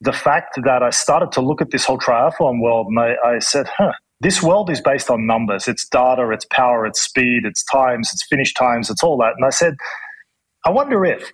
the 0.00 0.12
fact 0.12 0.58
that 0.62 0.82
I 0.82 0.90
started 0.90 1.32
to 1.32 1.40
look 1.40 1.62
at 1.62 1.70
this 1.70 1.84
whole 1.84 1.98
triathlon 1.98 2.60
world 2.60 2.88
and 2.88 3.00
I, 3.00 3.14
I 3.24 3.38
said, 3.38 3.66
huh, 3.76 3.92
this 4.20 4.42
world 4.42 4.70
is 4.70 4.80
based 4.80 5.10
on 5.10 5.26
numbers. 5.26 5.66
It's 5.66 5.88
data, 5.88 6.30
it's 6.30 6.46
power, 6.50 6.86
it's 6.86 7.02
speed, 7.02 7.44
it's 7.44 7.64
times, 7.64 8.10
it's 8.12 8.26
finish 8.28 8.52
times, 8.54 8.90
it's 8.90 9.02
all 9.02 9.16
that. 9.18 9.32
And 9.36 9.44
I 9.44 9.50
said, 9.50 9.74
I 10.66 10.70
wonder 10.70 11.04
if, 11.04 11.32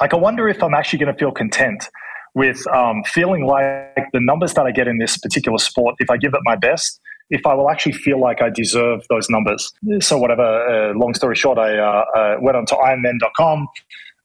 like, 0.00 0.12
I 0.12 0.16
wonder 0.16 0.48
if 0.48 0.62
I'm 0.62 0.74
actually 0.74 0.98
going 0.98 1.12
to 1.12 1.18
feel 1.18 1.32
content 1.32 1.88
with 2.34 2.66
um, 2.68 3.02
feeling 3.04 3.46
like 3.46 4.08
the 4.12 4.20
numbers 4.20 4.54
that 4.54 4.66
I 4.66 4.70
get 4.70 4.88
in 4.88 4.98
this 4.98 5.16
particular 5.16 5.58
sport, 5.58 5.96
if 6.00 6.10
I 6.10 6.16
give 6.16 6.34
it 6.34 6.40
my 6.44 6.54
best, 6.54 7.00
if 7.30 7.46
I 7.46 7.54
will 7.54 7.70
actually 7.70 7.92
feel 7.92 8.20
like 8.20 8.42
I 8.42 8.50
deserve 8.50 9.04
those 9.08 9.28
numbers. 9.30 9.72
So, 10.00 10.18
whatever, 10.18 10.42
uh, 10.42 10.92
long 10.94 11.14
story 11.14 11.34
short, 11.34 11.58
I 11.58 11.78
uh, 11.78 12.04
uh, 12.16 12.36
went 12.40 12.56
onto 12.56 12.74
Ironman.com. 12.74 13.66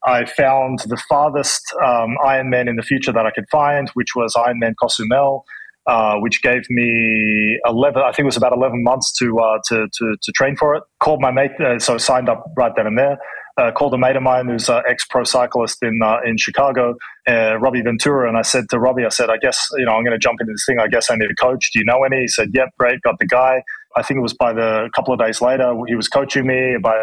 I 0.06 0.26
found 0.26 0.80
the 0.88 0.98
farthest 1.10 1.62
um, 1.84 2.18
Ironman 2.26 2.68
in 2.68 2.76
the 2.76 2.82
future 2.82 3.12
that 3.12 3.26
I 3.26 3.32
could 3.32 3.46
find, 3.52 3.90
which 3.90 4.16
was 4.16 4.34
Ironman 4.36 4.74
Cozumel, 4.82 5.46
uh, 5.88 6.16
which 6.18 6.42
gave 6.42 6.64
me 6.70 7.60
11, 7.66 8.02
I 8.02 8.12
think 8.12 8.20
it 8.20 8.26
was 8.26 8.38
about 8.38 8.54
11 8.54 8.84
months 8.84 9.12
to, 9.20 9.40
uh, 9.40 9.60
to, 9.70 9.88
to, 9.92 10.16
to, 10.22 10.32
train 10.32 10.56
for 10.56 10.76
it. 10.76 10.84
Called 11.00 11.22
my 11.22 11.32
mate, 11.32 11.52
uh, 11.60 11.80
so 11.80 11.98
signed 11.98 12.30
up 12.30 12.46
right 12.56 12.72
then 12.76 12.88
and 12.88 12.98
there. 12.98 13.18
Uh, 13.58 13.72
called 13.72 13.94
a 13.94 13.98
mate 13.98 14.16
of 14.16 14.24
mine 14.24 14.48
who's 14.48 14.70
an 14.70 14.82
ex 14.88 15.06
pro 15.06 15.24
cyclist 15.24 15.84
in, 15.84 16.00
uh, 16.04 16.18
in 16.26 16.38
Chicago, 16.38 16.96
uh, 17.28 17.58
Robbie 17.60 17.82
Ventura. 17.82 18.28
And 18.28 18.38
I 18.38 18.44
said 18.44 18.70
to 18.70 18.80
Robbie, 18.80 19.06
I 19.06 19.10
said, 19.10 19.30
I 19.30 19.38
guess, 19.38 19.70
you 19.78 19.86
know, 19.86 19.92
I'm 19.92 20.04
going 20.04 20.18
to 20.18 20.20
jump 20.20 20.40
into 20.40 20.54
this 20.54 20.66
thing. 20.66 20.80
I 20.80 20.88
guess 20.88 21.12
I 21.12 21.16
need 21.16 21.30
a 21.30 21.36
coach. 21.36 21.72
Do 21.74 21.80
you 21.80 21.86
know 21.86 22.04
any? 22.04 22.22
He 22.22 22.28
said, 22.28 22.50
Yep, 22.54 22.70
great, 22.80 23.02
got 23.02 23.20
the 23.20 23.28
guy. 23.28 23.62
I 23.96 24.04
think 24.04 24.20
it 24.20 24.22
was 24.22 24.34
by 24.34 24.54
the 24.54 24.90
couple 24.96 25.14
of 25.14 25.20
days 25.20 25.42
later, 25.42 25.76
he 25.88 25.96
was 25.96 26.08
coaching 26.08 26.48
me. 26.48 26.78
By 26.82 26.96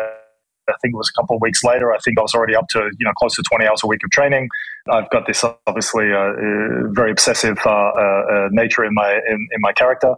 I 0.68 0.74
think 0.80 0.94
it 0.94 0.96
was 0.96 1.10
a 1.14 1.20
couple 1.20 1.36
of 1.36 1.42
weeks 1.42 1.64
later. 1.64 1.92
I 1.92 1.98
think 1.98 2.18
I 2.18 2.22
was 2.22 2.34
already 2.34 2.54
up 2.54 2.68
to 2.70 2.78
you 2.78 3.04
know 3.04 3.12
close 3.18 3.34
to 3.36 3.42
20 3.42 3.66
hours 3.66 3.80
a 3.84 3.86
week 3.86 4.00
of 4.04 4.10
training. 4.10 4.48
I've 4.90 5.08
got 5.10 5.26
this 5.26 5.44
obviously 5.66 6.12
uh, 6.12 6.18
uh 6.18 6.92
very 6.92 7.10
obsessive 7.10 7.58
uh, 7.64 7.70
uh, 7.70 8.48
nature 8.50 8.84
in 8.84 8.94
my 8.94 9.12
in, 9.28 9.48
in 9.52 9.60
my 9.60 9.72
character. 9.72 10.14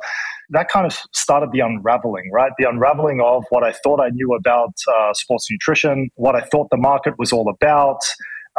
That 0.50 0.68
kind 0.68 0.86
of 0.86 0.98
started 1.12 1.50
the 1.52 1.60
unraveling, 1.60 2.30
right? 2.32 2.52
The 2.58 2.68
unraveling 2.68 3.20
of 3.20 3.44
what 3.50 3.62
I 3.62 3.72
thought 3.72 4.00
I 4.00 4.08
knew 4.10 4.34
about 4.34 4.72
sports 5.12 5.48
nutrition, 5.50 6.10
what 6.16 6.34
I 6.34 6.40
thought 6.40 6.68
the 6.70 6.76
market 6.76 7.14
was 7.18 7.32
all 7.32 7.48
about. 7.48 8.00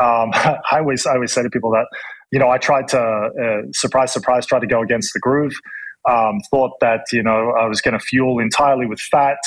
Um, 0.01 0.31
I 0.33 0.59
always 0.79 1.05
I 1.05 1.15
always 1.15 1.33
say 1.33 1.43
to 1.43 1.49
people 1.49 1.71
that 1.71 1.85
you 2.31 2.39
know 2.39 2.49
I 2.49 2.57
tried 2.57 2.87
to 2.89 3.69
surprise 3.73 4.13
surprise 4.13 4.45
try 4.45 4.59
to 4.59 4.67
go 4.67 4.81
against 4.81 5.13
the 5.13 5.19
groove. 5.19 5.53
Um, 6.09 6.39
thought 6.49 6.79
that 6.81 7.01
you 7.11 7.21
know 7.21 7.51
I 7.51 7.67
was 7.67 7.81
going 7.81 7.93
to 7.93 7.99
fuel 7.99 8.39
entirely 8.39 8.87
with 8.87 8.99
fat. 8.99 9.37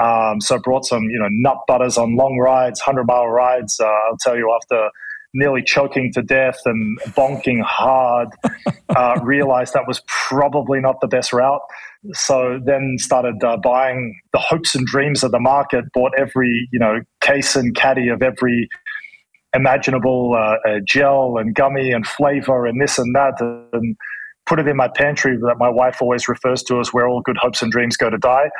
Um, 0.00 0.40
so 0.40 0.56
I 0.56 0.58
brought 0.58 0.84
some 0.84 1.04
you 1.04 1.18
know 1.18 1.28
nut 1.30 1.58
butters 1.66 1.98
on 1.98 2.16
long 2.16 2.38
rides, 2.38 2.80
hundred 2.80 3.06
mile 3.06 3.28
rides. 3.28 3.78
Uh, 3.80 3.86
I'll 3.86 4.18
tell 4.20 4.36
you 4.36 4.54
after 4.54 4.90
nearly 5.34 5.62
choking 5.62 6.12
to 6.12 6.22
death 6.22 6.58
and 6.64 6.98
bonking 7.10 7.62
hard, 7.62 8.28
uh, 8.96 9.20
realized 9.22 9.74
that 9.74 9.86
was 9.86 10.02
probably 10.06 10.80
not 10.80 11.00
the 11.00 11.06
best 11.06 11.32
route. 11.32 11.60
So 12.12 12.60
then 12.64 12.96
started 12.98 13.42
uh, 13.42 13.56
buying 13.56 14.18
the 14.32 14.38
hopes 14.38 14.74
and 14.74 14.86
dreams 14.86 15.22
of 15.24 15.32
the 15.32 15.40
market. 15.40 15.84
Bought 15.92 16.12
every 16.16 16.68
you 16.72 16.78
know 16.78 17.00
case 17.20 17.56
and 17.56 17.74
caddy 17.74 18.08
of 18.08 18.22
every 18.22 18.68
imaginable 19.54 20.34
uh, 20.34 20.68
uh, 20.68 20.80
gel 20.86 21.38
and 21.38 21.54
gummy 21.54 21.90
and 21.90 22.06
flavor 22.06 22.66
and 22.66 22.80
this 22.80 22.98
and 22.98 23.14
that 23.14 23.34
and 23.72 23.96
put 24.48 24.58
it 24.58 24.66
in 24.66 24.76
my 24.76 24.88
pantry 24.88 25.36
that 25.36 25.56
my 25.58 25.68
wife 25.68 25.98
always 26.00 26.26
refers 26.26 26.62
to 26.64 26.80
as 26.80 26.92
where 26.92 27.06
all 27.06 27.20
good 27.20 27.36
hopes 27.36 27.60
and 27.60 27.70
dreams 27.70 27.96
go 27.96 28.08
to 28.08 28.18
die. 28.18 28.50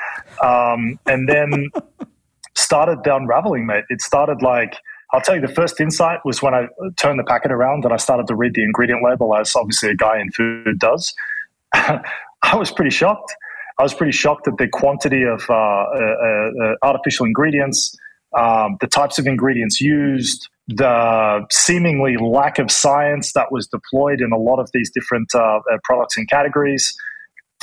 Um, 0.43 0.99
and 1.07 1.28
then 1.28 1.70
started 2.57 2.99
unraveling, 3.07 3.66
mate. 3.66 3.84
It 3.89 4.03
started 4.03 4.43
like, 4.43 4.76
I'll 5.12 5.22
tell 5.22 5.36
you, 5.36 5.41
the 5.41 5.53
first 5.53 5.80
insight 5.80 6.20
was 6.24 6.43
when 6.43 6.55
I 6.55 6.66
turned 6.99 7.18
the 7.18 7.24
packet 7.24 7.51
around 7.51 7.84
and 7.84 7.95
I 7.95 7.97
started 7.97 8.26
to 8.26 8.36
read 8.36 8.53
the 8.55 8.62
ingredient 8.62 9.03
label, 9.03 9.34
as 9.34 9.57
obviously 9.57 9.89
a 9.89 9.95
guy 9.97 10.20
in 10.20 10.30
food 10.32 10.78
does. 10.78 11.14
I 11.72 12.55
was 12.55 12.70
pretty 12.70 12.91
shocked. 12.91 13.34
I 13.78 13.82
was 13.82 13.95
pretty 13.95 14.12
shocked 14.12 14.47
at 14.47 14.59
the 14.59 14.68
quantity 14.68 15.22
of 15.22 15.49
uh, 15.49 15.55
uh, 15.55 16.51
uh, 16.62 16.74
artificial 16.82 17.24
ingredients, 17.26 17.97
um, 18.37 18.76
the 18.81 18.87
types 18.87 19.18
of 19.18 19.26
ingredients 19.26 19.81
used, 19.81 20.49
the 20.68 21.47
seemingly 21.51 22.16
lack 22.16 22.59
of 22.59 22.70
science 22.70 23.33
that 23.33 23.51
was 23.51 23.66
deployed 23.68 24.20
in 24.20 24.33
a 24.33 24.37
lot 24.37 24.59
of 24.59 24.70
these 24.74 24.91
different 24.91 25.29
uh, 25.35 25.39
uh, 25.39 25.79
products 25.85 26.16
and 26.16 26.29
categories. 26.29 26.95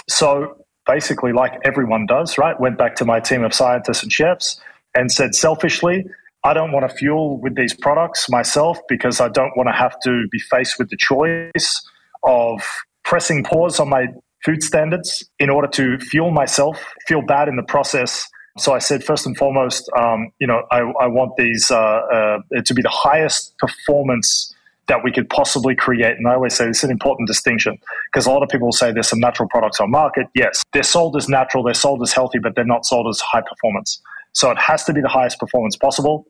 So 0.10 0.58
basically, 0.88 1.34
like 1.34 1.54
everyone 1.64 2.06
does, 2.08 2.38
right? 2.38 2.60
Went 2.60 2.78
back 2.78 2.96
to 2.96 3.06
my 3.06 3.20
team 3.20 3.44
of 3.44 3.54
scientists 3.54 4.04
and 4.04 4.12
chefs 4.12 4.60
and 4.96 5.12
said, 5.12 5.36
selfishly, 5.36 6.06
I 6.44 6.54
don't 6.54 6.72
want 6.72 6.90
to 6.90 6.96
fuel 6.96 7.40
with 7.40 7.56
these 7.56 7.74
products 7.74 8.30
myself 8.30 8.80
because 8.88 9.20
I 9.20 9.30
don't 9.30 9.56
want 9.58 9.68
to 9.68 9.74
have 9.74 10.00
to 10.02 10.28
be 10.32 10.40
faced 10.40 10.78
with 10.80 10.90
the 10.90 10.98
choice 10.98 11.82
of 12.24 12.62
pressing 13.04 13.44
pause 13.44 13.80
on 13.80 13.90
my 13.90 14.08
food 14.44 14.62
standards 14.62 15.28
in 15.40 15.50
order 15.50 15.68
to 15.68 15.98
fuel 15.98 16.32
myself, 16.32 16.94
feel 17.08 17.22
bad 17.22 17.48
in 17.48 17.56
the 17.56 17.64
process, 17.64 18.28
so 18.58 18.74
I 18.74 18.80
said, 18.80 19.04
first 19.04 19.26
and 19.26 19.36
foremost, 19.38 19.90
um, 19.98 20.32
you 20.40 20.48
know, 20.48 20.64
I, 20.72 20.80
I 20.80 21.08
want 21.08 21.36
these 21.38 21.72
uh, 21.72 21.76
uh, 21.78 22.40
to 22.64 22.74
be 22.74 22.82
the 22.82 22.90
highest 22.90 23.58
performance 23.58 24.54
that 24.88 25.04
we 25.04 25.12
could 25.12 25.30
possibly 25.30 25.76
create. 25.76 26.16
And 26.18 26.28
I 26.28 26.36
always 26.36 26.56
say 26.56 26.70
is 26.70 26.84
an 26.84 26.92
important 26.92 27.28
distinction 27.28 27.78
because 28.12 28.28
a 28.28 28.32
lot 28.32 28.44
of 28.44 28.50
people 28.50 28.72
say 28.72 28.92
there's 28.92 29.10
some 29.10 29.20
natural 29.20 29.50
products 29.50 29.80
on 29.80 29.92
market. 29.92 30.28
Yes, 30.36 30.64
they're 30.74 30.84
sold 30.84 31.18
as 31.18 31.28
natural, 31.28 31.64
they're 31.64 31.74
sold 31.74 32.02
as 32.02 32.14
healthy, 32.14 32.40
but 32.40 32.56
they're 32.56 32.64
not 32.64 32.86
sold 32.86 33.08
as 33.10 33.20
high 33.20 33.42
performance. 33.42 34.02
So 34.34 34.52
it 34.52 34.58
has 34.60 34.84
to 34.86 34.94
be 34.94 35.02
the 35.02 35.10
highest 35.10 35.40
performance 35.40 35.76
possible. 35.76 36.28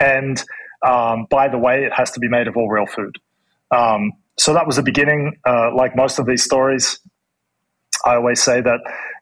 And 0.00 0.42
um, 0.86 1.26
by 1.30 1.48
the 1.48 1.58
way, 1.58 1.84
it 1.84 1.92
has 1.92 2.10
to 2.12 2.20
be 2.20 2.28
made 2.28 2.48
of 2.48 2.56
all 2.56 2.68
real 2.68 2.86
food. 2.86 3.18
Um, 3.70 4.12
so 4.38 4.52
that 4.52 4.66
was 4.66 4.76
the 4.76 4.82
beginning. 4.82 5.36
Uh, 5.46 5.74
like 5.74 5.96
most 5.96 6.18
of 6.18 6.26
these 6.26 6.42
stories, 6.44 7.00
I 8.04 8.16
always 8.16 8.42
say 8.42 8.60
that 8.60 8.80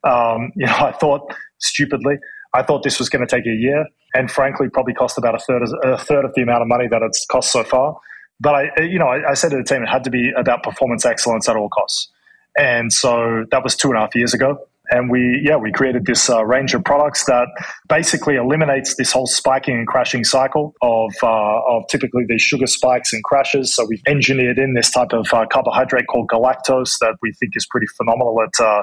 um, 0.08 0.52
you 0.56 0.66
know 0.66 0.76
I 0.76 0.92
thought 0.92 1.32
stupidly. 1.62 2.16
I 2.54 2.62
thought 2.62 2.82
this 2.82 2.98
was 2.98 3.08
going 3.08 3.26
to 3.26 3.36
take 3.36 3.46
a 3.46 3.54
year, 3.54 3.86
and 4.14 4.30
frankly, 4.30 4.68
probably 4.68 4.94
cost 4.94 5.16
about 5.16 5.34
a 5.34 5.38
third, 5.38 5.62
a 5.84 5.96
third 5.96 6.24
of 6.24 6.34
the 6.34 6.42
amount 6.42 6.62
of 6.62 6.68
money 6.68 6.86
that 6.88 7.02
it's 7.02 7.24
cost 7.26 7.50
so 7.50 7.64
far. 7.64 7.96
But 8.40 8.54
I, 8.54 8.82
you 8.82 8.98
know, 8.98 9.06
I, 9.06 9.30
I 9.30 9.34
said 9.34 9.50
to 9.52 9.56
the 9.56 9.64
team 9.64 9.82
it 9.82 9.88
had 9.88 10.04
to 10.04 10.10
be 10.10 10.30
about 10.36 10.62
performance 10.62 11.06
excellence 11.06 11.48
at 11.48 11.56
all 11.56 11.68
costs, 11.70 12.10
and 12.58 12.92
so 12.92 13.44
that 13.50 13.64
was 13.64 13.76
two 13.76 13.88
and 13.88 13.96
a 13.96 14.00
half 14.00 14.14
years 14.14 14.34
ago. 14.34 14.58
And 14.90 15.10
we, 15.10 15.40
yeah, 15.42 15.56
we 15.56 15.72
created 15.72 16.04
this 16.04 16.28
uh, 16.28 16.44
range 16.44 16.74
of 16.74 16.84
products 16.84 17.24
that 17.24 17.46
basically 17.88 18.34
eliminates 18.34 18.96
this 18.96 19.10
whole 19.10 19.26
spiking 19.26 19.76
and 19.76 19.86
crashing 19.86 20.22
cycle 20.22 20.74
of, 20.82 21.14
uh, 21.22 21.60
of 21.66 21.84
typically 21.88 22.24
these 22.28 22.42
sugar 22.42 22.66
spikes 22.66 23.12
and 23.12 23.24
crashes. 23.24 23.74
So 23.74 23.86
we've 23.88 24.02
engineered 24.06 24.58
in 24.58 24.74
this 24.74 24.90
type 24.90 25.12
of 25.12 25.26
uh, 25.32 25.46
carbohydrate 25.50 26.08
called 26.08 26.28
galactose 26.28 26.98
that 27.00 27.16
we 27.22 27.32
think 27.40 27.52
is 27.56 27.66
pretty 27.70 27.86
phenomenal 27.96 28.36
at 28.42 28.62
uh, 28.62 28.82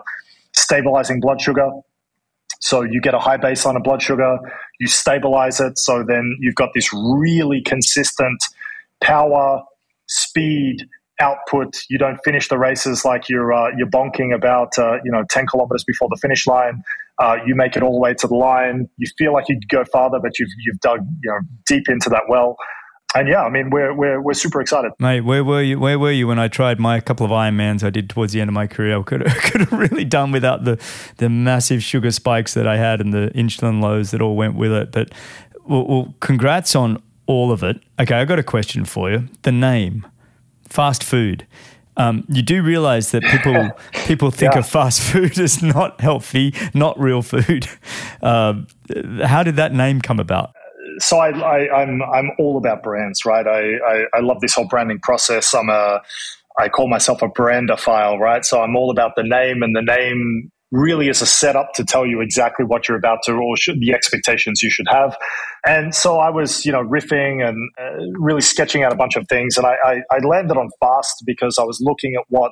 stabilizing 0.54 1.20
blood 1.20 1.42
sugar 1.42 1.70
so 2.60 2.82
you 2.82 3.02
get 3.02 3.14
a 3.14 3.20
high 3.20 3.38
baseline 3.38 3.76
of 3.76 3.84
blood 3.84 4.02
sugar, 4.02 4.38
you 4.80 4.88
stabilize 4.88 5.60
it. 5.60 5.78
So 5.78 6.04
then 6.08 6.38
you've 6.40 6.56
got 6.56 6.70
this 6.76 6.94
really 6.94 7.62
consistent 7.62 8.44
power, 9.02 9.64
speed, 10.08 10.88
output. 11.22 11.76
You 11.90 11.98
don't 11.98 12.18
finish 12.24 12.48
the 12.48 12.58
races 12.58 13.04
like 13.04 13.30
you're 13.30 13.52
uh, 13.54 13.72
you're 13.78 13.90
bonking 13.90 14.34
about 14.34 14.78
uh, 14.78 14.98
you 15.04 15.12
know 15.12 15.24
ten 15.30 15.48
kilometers 15.48 15.84
before 15.86 16.08
the 16.10 16.18
finish 16.22 16.46
line. 16.48 16.84
Uh, 17.18 17.38
you 17.46 17.54
make 17.56 17.76
it 17.76 17.84
all 17.84 17.94
the 17.94 18.00
way 18.00 18.14
to 18.14 18.28
the 18.28 18.36
line. 18.36 18.90
You 18.98 19.08
feel 19.18 19.34
like 19.34 19.50
you'd 19.50 19.68
go 19.68 19.84
farther, 19.92 20.20
but 20.22 20.40
you've 20.40 20.50
you've 20.66 20.80
dug 20.80 21.00
you 21.24 21.32
know 21.32 21.40
deep 21.66 21.90
into 21.90 22.10
that 22.10 22.24
well 22.30 22.56
and 23.16 23.28
yeah, 23.28 23.42
I 23.42 23.50
mean, 23.50 23.72
we're, 23.72 23.94
we're, 23.94 24.22
we're 24.22 24.34
super 24.34 24.62
excited. 24.62 24.92
Mate, 25.00 25.22
where 25.22 25.44
were 25.44 25.64
you? 25.64 25.80
Where 25.80 25.98
were 25.98 26.12
you 26.12 26.28
when 26.28 26.38
I 26.38 26.48
tried 26.48 26.80
my 26.80 27.00
couple 27.00 27.26
of 27.26 27.32
Ironmans 27.32 27.84
I 27.84 27.90
did 27.90 28.10
towards 28.10 28.34
the 28.34 28.42
end 28.42 28.50
of 28.50 28.54
my 28.54 28.68
career? 28.68 29.00
I 29.00 29.02
could 29.02 29.28
have, 29.28 29.38
could 29.52 29.62
have 29.62 29.74
really 29.74 30.06
done 30.06 30.32
without 30.32 30.64
the, 30.64 30.80
the 31.18 31.28
massive 31.28 31.82
sugar 31.82 32.12
spikes 32.12 32.54
that 32.54 32.68
I 32.68 32.78
had 32.78 33.02
and 33.02 33.12
the 33.12 33.32
insulin 33.34 33.82
lows 33.82 34.12
that 34.12 34.22
all 34.22 34.36
went 34.36 34.56
with 34.56 34.72
it. 34.72 34.92
But 34.92 35.12
well, 35.66 35.88
well 35.88 36.14
congrats 36.20 36.76
on 36.76 37.02
all 37.26 37.52
of 37.52 37.64
it. 37.64 37.82
Okay, 38.00 38.16
I 38.16 38.26
got 38.26 38.38
a 38.38 38.44
question 38.44 38.86
for 38.86 39.10
you. 39.10 39.28
The 39.42 39.52
name, 39.52 40.06
fast 40.68 41.04
food. 41.04 41.48
Um, 41.98 42.24
you 42.30 42.42
do 42.42 42.64
realize 42.64 43.12
that 43.12 43.24
people 43.24 43.72
people 44.06 44.32
think 44.32 44.54
yeah. 44.54 44.60
of 44.60 44.68
fast 44.68 45.02
food 45.02 45.38
as 45.38 45.62
not 45.62 46.00
healthy, 46.00 46.54
not 46.74 47.00
real 47.00 47.22
food. 47.22 47.68
Uh, 48.22 48.64
how 49.24 49.44
did 49.44 49.56
that 49.56 49.74
name 49.74 50.02
come 50.02 50.20
about? 50.20 50.54
So 51.00 51.18
I, 51.18 51.30
I, 51.30 51.82
I'm, 51.82 52.02
I'm 52.04 52.32
all 52.40 52.58
about 52.58 52.84
brands, 52.84 53.26
right? 53.26 53.46
I, 53.48 53.78
I, 53.78 54.04
I 54.16 54.20
love 54.22 54.42
this 54.42 54.54
whole 54.54 54.68
branding 54.68 55.00
process. 55.00 55.54
I'm 55.54 55.70
a 55.70 56.02
I 56.60 56.68
call 56.68 56.90
myself 56.90 57.22
a 57.22 57.28
brandophile, 57.30 58.20
right? 58.20 58.44
So 58.44 58.62
I'm 58.62 58.76
all 58.76 58.92
about 58.92 59.16
the 59.16 59.24
name, 59.24 59.64
and 59.64 59.76
the 59.76 59.82
name 59.82 60.52
really 60.72 61.08
is 61.08 61.22
a 61.22 61.26
setup 61.26 61.74
to 61.74 61.84
tell 61.84 62.06
you 62.06 62.22
exactly 62.22 62.66
what 62.66 62.88
you're 62.88 62.98
about 62.98 63.20
to 63.24 63.32
or 63.32 63.58
should, 63.58 63.80
the 63.80 63.94
expectations 63.94 64.62
you 64.62 64.70
should 64.70 64.86
have. 64.88 65.18
And 65.66 65.96
so 65.96 66.18
I 66.18 66.30
was, 66.30 66.66
you 66.66 66.72
know, 66.72 66.84
riffing 66.84 67.48
and 67.48 67.58
uh, 67.82 68.06
really 68.20 68.42
sketching 68.42 68.84
out 68.84 68.94
a 68.94 68.96
bunch 68.96 69.16
of 69.16 69.28
things, 69.28 69.58
and 69.58 69.66
I, 69.66 69.76
I, 69.84 70.02
I 70.12 70.18
landed 70.20 70.58
on 70.58 70.70
fast 70.80 71.24
because 71.26 71.58
I 71.58 71.64
was 71.64 71.80
looking 71.82 72.16
at 72.16 72.26
what 72.28 72.52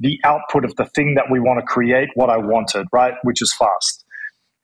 the 0.00 0.18
output 0.24 0.64
of 0.64 0.74
the 0.76 0.86
thing 0.86 1.14
that 1.14 1.26
we 1.30 1.38
want 1.38 1.60
to 1.60 1.66
create, 1.66 2.08
what 2.14 2.30
I 2.30 2.38
wanted, 2.38 2.86
right, 2.92 3.14
which 3.22 3.42
is 3.42 3.54
fast. 3.56 4.04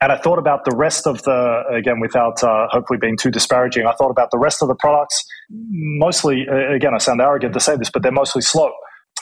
And 0.01 0.12
I 0.12 0.16
thought 0.16 0.38
about 0.38 0.64
the 0.64 0.76
rest 0.76 1.07
of 1.07 1.22
the, 1.24 1.64
again, 1.72 1.99
without 1.99 2.42
uh, 2.44 2.68
hopefully 2.70 2.99
being 3.01 3.16
too 3.16 3.30
disparaging, 3.32 3.84
I 3.84 3.92
thought 3.92 4.11
about 4.11 4.30
the 4.30 4.38
rest 4.38 4.62
of 4.62 4.68
the 4.68 4.76
products. 4.76 5.24
Mostly, 5.51 6.46
again, 6.46 6.94
I 6.94 6.99
sound 6.99 7.20
arrogant 7.20 7.53
to 7.55 7.61
say 7.61 7.76
this, 7.76 7.90
but 7.90 8.03
they're 8.03 8.12
mostly 8.12 8.42
slow. 8.42 8.70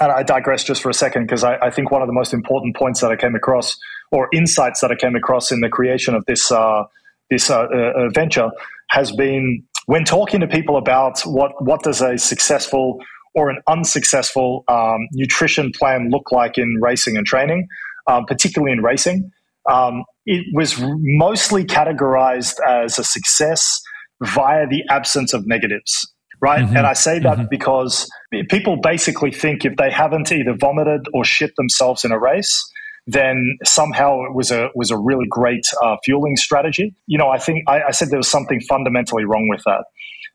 And 0.00 0.12
I 0.12 0.22
digress 0.22 0.64
just 0.64 0.82
for 0.82 0.90
a 0.90 0.94
second 0.94 1.24
because 1.24 1.42
I, 1.42 1.56
I, 1.56 1.70
think 1.70 1.90
one 1.90 2.02
of 2.02 2.08
the 2.08 2.12
most 2.12 2.34
important 2.34 2.76
points 2.76 3.00
that 3.00 3.10
I 3.10 3.16
came 3.16 3.34
across, 3.34 3.74
or 4.12 4.28
insights 4.30 4.80
that 4.80 4.90
I 4.90 4.94
came 4.94 5.16
across 5.16 5.50
in 5.50 5.60
the 5.60 5.70
creation 5.70 6.14
of 6.14 6.22
this 6.26 6.52
uh, 6.52 6.82
this 7.30 7.48
uh, 7.48 7.62
uh 7.62 8.10
venture, 8.12 8.50
has 8.90 9.10
been 9.12 9.62
when 9.86 10.04
talking 10.04 10.40
to 10.40 10.46
people 10.46 10.76
about 10.76 11.22
what 11.22 11.52
what 11.64 11.82
does 11.82 12.02
a 12.02 12.18
successful 12.18 12.98
or 13.34 13.48
an 13.48 13.62
unsuccessful 13.68 14.64
um, 14.68 15.08
nutrition 15.12 15.72
plan 15.72 16.10
look 16.10 16.30
like 16.30 16.58
in 16.58 16.78
racing 16.82 17.16
and 17.16 17.24
training, 17.24 17.66
um, 18.06 18.26
particularly 18.26 18.72
in 18.72 18.82
racing 18.82 19.32
um, 19.70 20.04
it 20.26 20.44
was 20.54 20.76
mostly 20.80 21.64
categorized 21.64 22.56
as 22.66 22.98
a 22.98 23.04
success 23.04 23.80
via 24.22 24.66
the 24.66 24.82
absence 24.90 25.32
of 25.32 25.46
negatives, 25.46 26.12
right? 26.40 26.64
Mm-hmm. 26.64 26.76
And 26.76 26.86
I 26.86 26.94
say 26.94 27.18
that 27.18 27.38
mm-hmm. 27.38 27.46
because 27.50 28.08
people 28.48 28.76
basically 28.76 29.30
think 29.30 29.64
if 29.64 29.76
they 29.76 29.90
haven't 29.90 30.32
either 30.32 30.54
vomited 30.58 31.06
or 31.12 31.24
shit 31.24 31.54
themselves 31.56 32.04
in 32.04 32.12
a 32.12 32.18
race, 32.18 32.72
then 33.06 33.56
somehow 33.64 34.22
it 34.24 34.34
was 34.34 34.50
a 34.50 34.70
was 34.74 34.90
a 34.90 34.98
really 34.98 35.26
great 35.28 35.64
uh, 35.82 35.96
fueling 36.04 36.36
strategy. 36.36 36.94
You 37.06 37.18
know, 37.18 37.28
I 37.28 37.38
think 37.38 37.62
I, 37.68 37.82
I 37.84 37.90
said 37.92 38.10
there 38.10 38.18
was 38.18 38.30
something 38.30 38.60
fundamentally 38.68 39.24
wrong 39.24 39.48
with 39.48 39.62
that. 39.64 39.84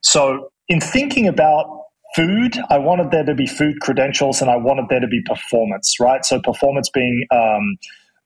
So 0.02 0.52
in 0.70 0.80
thinking 0.80 1.28
about 1.28 1.66
food, 2.16 2.58
I 2.70 2.78
wanted 2.78 3.12
there 3.12 3.26
to 3.26 3.36
be 3.36 3.46
food 3.46 3.80
credentials 3.82 4.42
and 4.42 4.50
I 4.50 4.56
wanted 4.56 4.86
there 4.90 5.00
to 5.00 5.08
be 5.08 5.22
performance, 5.26 5.96
right? 6.00 6.26
So 6.26 6.40
performance 6.40 6.90
being 6.90 7.26
um, 7.32 7.78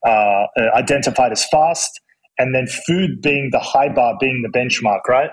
uh, 0.06 0.10
uh, 0.10 0.46
identified 0.76 1.32
as 1.32 1.46
fast 1.50 2.00
and 2.38 2.54
then 2.54 2.68
food 2.68 3.22
being 3.22 3.50
the 3.52 3.60
high 3.60 3.90
bar, 3.90 4.16
being 4.20 4.44
the 4.44 4.58
benchmark, 4.58 5.02
right? 5.08 5.32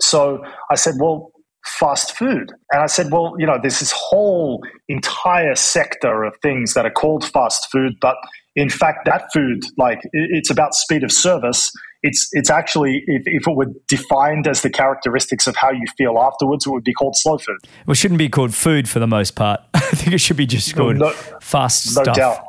So 0.00 0.44
I 0.70 0.74
said, 0.74 0.94
well, 1.00 1.30
fast 1.64 2.16
food. 2.16 2.52
And 2.70 2.82
I 2.82 2.86
said, 2.86 3.10
well, 3.10 3.34
you 3.38 3.46
know, 3.46 3.58
there's 3.60 3.80
this 3.80 3.92
whole 3.92 4.62
entire 4.88 5.54
sector 5.54 6.24
of 6.24 6.34
things 6.42 6.74
that 6.74 6.86
are 6.86 6.90
called 6.90 7.24
fast 7.24 7.68
food, 7.70 7.94
but 8.00 8.16
in 8.56 8.68
fact, 8.68 9.04
that 9.04 9.24
food, 9.32 9.62
like, 9.76 10.00
it's 10.12 10.50
about 10.50 10.74
speed 10.74 11.04
of 11.04 11.12
service 11.12 11.70
it's 12.02 12.28
it's 12.32 12.50
actually 12.50 13.02
if, 13.06 13.22
if 13.26 13.48
it 13.48 13.56
were 13.56 13.66
defined 13.88 14.46
as 14.46 14.62
the 14.62 14.70
characteristics 14.70 15.46
of 15.46 15.56
how 15.56 15.70
you 15.70 15.84
feel 15.96 16.18
afterwards, 16.18 16.66
it 16.66 16.70
would 16.70 16.84
be 16.84 16.92
called 16.92 17.16
slow 17.16 17.38
food. 17.38 17.58
Well, 17.86 17.92
it 17.92 17.96
shouldn't 17.96 18.18
be 18.18 18.28
called 18.28 18.54
food 18.54 18.88
for 18.88 19.00
the 19.00 19.06
most 19.06 19.34
part. 19.34 19.60
I 19.74 19.80
think 19.80 20.12
it 20.12 20.18
should 20.18 20.36
be 20.36 20.46
just 20.46 20.76
called 20.76 20.96
no, 20.96 21.10
fast 21.40 21.96
no 21.96 22.02
stuff. 22.02 22.16
doubt. 22.16 22.44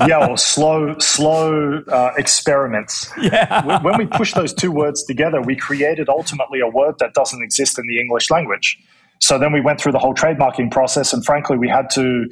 yeah, 0.08 0.26
or 0.26 0.38
slow 0.38 0.96
slow 0.98 1.82
uh, 1.88 2.12
experiments. 2.16 3.10
Yeah. 3.20 3.82
when 3.82 3.98
we 3.98 4.06
push 4.06 4.32
those 4.32 4.54
two 4.54 4.72
words 4.72 5.04
together, 5.04 5.42
we 5.42 5.56
created 5.56 6.08
ultimately 6.08 6.60
a 6.60 6.68
word 6.68 6.94
that 6.98 7.14
doesn't 7.14 7.42
exist 7.42 7.78
in 7.78 7.86
the 7.86 8.00
English 8.00 8.30
language. 8.30 8.78
So 9.20 9.38
then 9.38 9.52
we 9.52 9.60
went 9.60 9.80
through 9.80 9.92
the 9.92 9.98
whole 9.98 10.14
trademarking 10.14 10.70
process, 10.70 11.12
and 11.12 11.24
frankly, 11.24 11.58
we 11.58 11.68
had 11.68 11.90
to. 11.90 12.26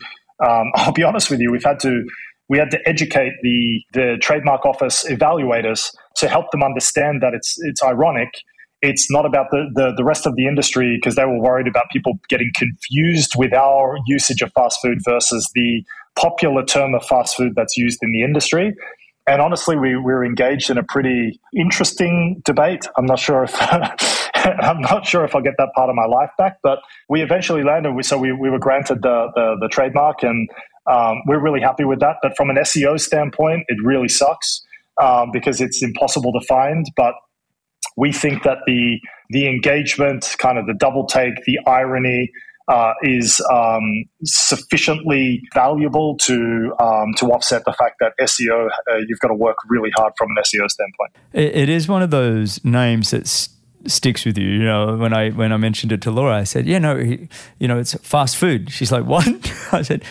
Um, 0.44 0.72
I'll 0.74 0.92
be 0.92 1.02
honest 1.02 1.30
with 1.30 1.40
you, 1.40 1.52
we've 1.52 1.64
had 1.64 1.80
to 1.80 2.04
we 2.50 2.58
had 2.58 2.70
to 2.72 2.80
educate 2.86 3.32
the 3.42 3.82
the 3.94 4.18
trademark 4.20 4.66
office 4.66 5.06
evaluators 5.08 5.94
to 6.16 6.28
help 6.28 6.50
them 6.50 6.62
understand 6.62 7.22
that 7.22 7.32
it's 7.32 7.56
it's 7.60 7.82
ironic. 7.82 8.28
It's 8.82 9.10
not 9.10 9.26
about 9.26 9.50
the, 9.50 9.70
the, 9.74 9.92
the 9.94 10.04
rest 10.04 10.26
of 10.26 10.36
the 10.36 10.46
industry 10.46 10.96
because 10.96 11.14
they 11.14 11.26
were 11.26 11.38
worried 11.38 11.68
about 11.68 11.90
people 11.92 12.18
getting 12.30 12.50
confused 12.54 13.32
with 13.36 13.52
our 13.52 13.98
usage 14.06 14.40
of 14.40 14.50
fast 14.54 14.78
food 14.80 14.98
versus 15.04 15.50
the 15.54 15.84
popular 16.16 16.64
term 16.64 16.94
of 16.94 17.04
fast 17.04 17.36
food 17.36 17.52
that's 17.54 17.76
used 17.76 17.98
in 18.02 18.10
the 18.10 18.22
industry. 18.22 18.74
And 19.26 19.42
honestly, 19.42 19.76
we, 19.76 19.96
we 19.96 20.12
were 20.14 20.24
engaged 20.24 20.70
in 20.70 20.78
a 20.78 20.82
pretty 20.82 21.38
interesting 21.54 22.40
debate. 22.46 22.88
I'm 22.96 23.04
not 23.04 23.18
sure 23.18 23.44
if 23.44 23.54
I'm 24.34 24.80
not 24.80 25.06
sure 25.06 25.24
if 25.24 25.36
I'll 25.36 25.42
get 25.42 25.54
that 25.58 25.72
part 25.74 25.90
of 25.90 25.94
my 25.94 26.06
life 26.06 26.30
back, 26.38 26.58
but 26.62 26.78
we 27.08 27.22
eventually 27.22 27.62
landed. 27.62 27.92
We, 27.92 28.02
So 28.02 28.16
we, 28.16 28.32
we 28.32 28.48
were 28.48 28.58
granted 28.58 29.02
the, 29.02 29.30
the, 29.34 29.56
the 29.60 29.68
trademark, 29.68 30.22
and 30.22 30.48
um, 30.86 31.22
we're 31.26 31.42
really 31.42 31.60
happy 31.60 31.84
with 31.84 32.00
that. 32.00 32.16
But 32.22 32.36
from 32.36 32.50
an 32.50 32.56
SEO 32.56 33.00
standpoint, 33.00 33.64
it 33.68 33.78
really 33.84 34.08
sucks 34.08 34.62
um, 35.02 35.30
because 35.32 35.60
it's 35.60 35.82
impossible 35.82 36.32
to 36.32 36.40
find. 36.46 36.86
But 36.96 37.14
we 37.96 38.12
think 38.12 38.42
that 38.44 38.58
the 38.66 38.98
the 39.30 39.46
engagement, 39.46 40.34
kind 40.38 40.58
of 40.58 40.66
the 40.66 40.74
double 40.74 41.06
take, 41.06 41.34
the 41.44 41.58
irony, 41.66 42.30
uh, 42.68 42.92
is 43.02 43.40
um, 43.52 44.04
sufficiently 44.24 45.42
valuable 45.54 46.16
to 46.18 46.72
um, 46.80 47.12
to 47.16 47.26
offset 47.26 47.64
the 47.64 47.72
fact 47.72 47.96
that 48.00 48.12
SEO 48.20 48.68
uh, 48.90 48.96
you've 49.06 49.20
got 49.20 49.28
to 49.28 49.34
work 49.34 49.56
really 49.68 49.90
hard 49.96 50.12
from 50.16 50.28
an 50.36 50.42
SEO 50.42 50.68
standpoint. 50.68 51.12
it, 51.32 51.62
it 51.62 51.68
is 51.68 51.88
one 51.88 52.02
of 52.02 52.10
those 52.10 52.64
names 52.64 53.10
that 53.10 53.26
sticks 53.86 54.24
with 54.24 54.38
you. 54.38 54.48
You 54.48 54.64
know, 54.64 54.96
when 54.96 55.12
I 55.12 55.30
when 55.30 55.52
I 55.52 55.56
mentioned 55.56 55.92
it 55.92 56.02
to 56.02 56.10
Laura, 56.10 56.36
I 56.36 56.44
said, 56.44 56.66
"Yeah, 56.66 56.78
no, 56.78 56.96
you 56.96 57.68
know, 57.68 57.78
it's 57.78 57.94
fast 57.94 58.36
food." 58.36 58.70
She's 58.70 58.92
like, 58.92 59.04
"What?" 59.04 59.26
I 59.72 59.82
said, 59.82 60.04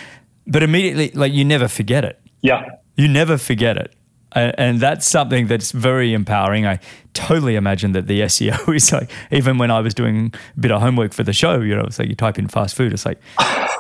"But 0.50 0.64
immediately, 0.64 1.12
like, 1.14 1.32
you 1.32 1.46
never 1.46 1.68
forget 1.68 2.04
it. 2.04 2.20
Yeah, 2.42 2.66
you 2.96 3.08
never 3.08 3.38
forget 3.38 3.78
it." 3.78 3.96
and 4.34 4.80
that's 4.80 5.08
something 5.08 5.48
that's 5.48 5.72
very 5.72 6.14
empowering. 6.14 6.68
I 6.68 6.80
totally 7.14 7.56
imagine 7.56 7.94
that 7.94 8.08
the 8.08 8.22
SEO 8.30 8.76
is 8.76 8.92
like, 8.92 9.10
even 9.32 9.58
when 9.58 9.72
I 9.72 9.80
was 9.80 9.94
doing 9.94 10.34
a 10.56 10.60
bit 10.60 10.72
of 10.72 10.82
homework 10.82 11.14
for 11.14 11.24
the 11.24 11.34
show, 11.34 11.62
you 11.62 11.76
know, 11.76 11.84
it's 11.84 12.00
like 12.00 12.10
you 12.10 12.16
type 12.16 12.38
in 12.38 12.48
fast 12.48 12.76
food, 12.76 12.94
it's 12.94 13.06
like, 13.06 13.20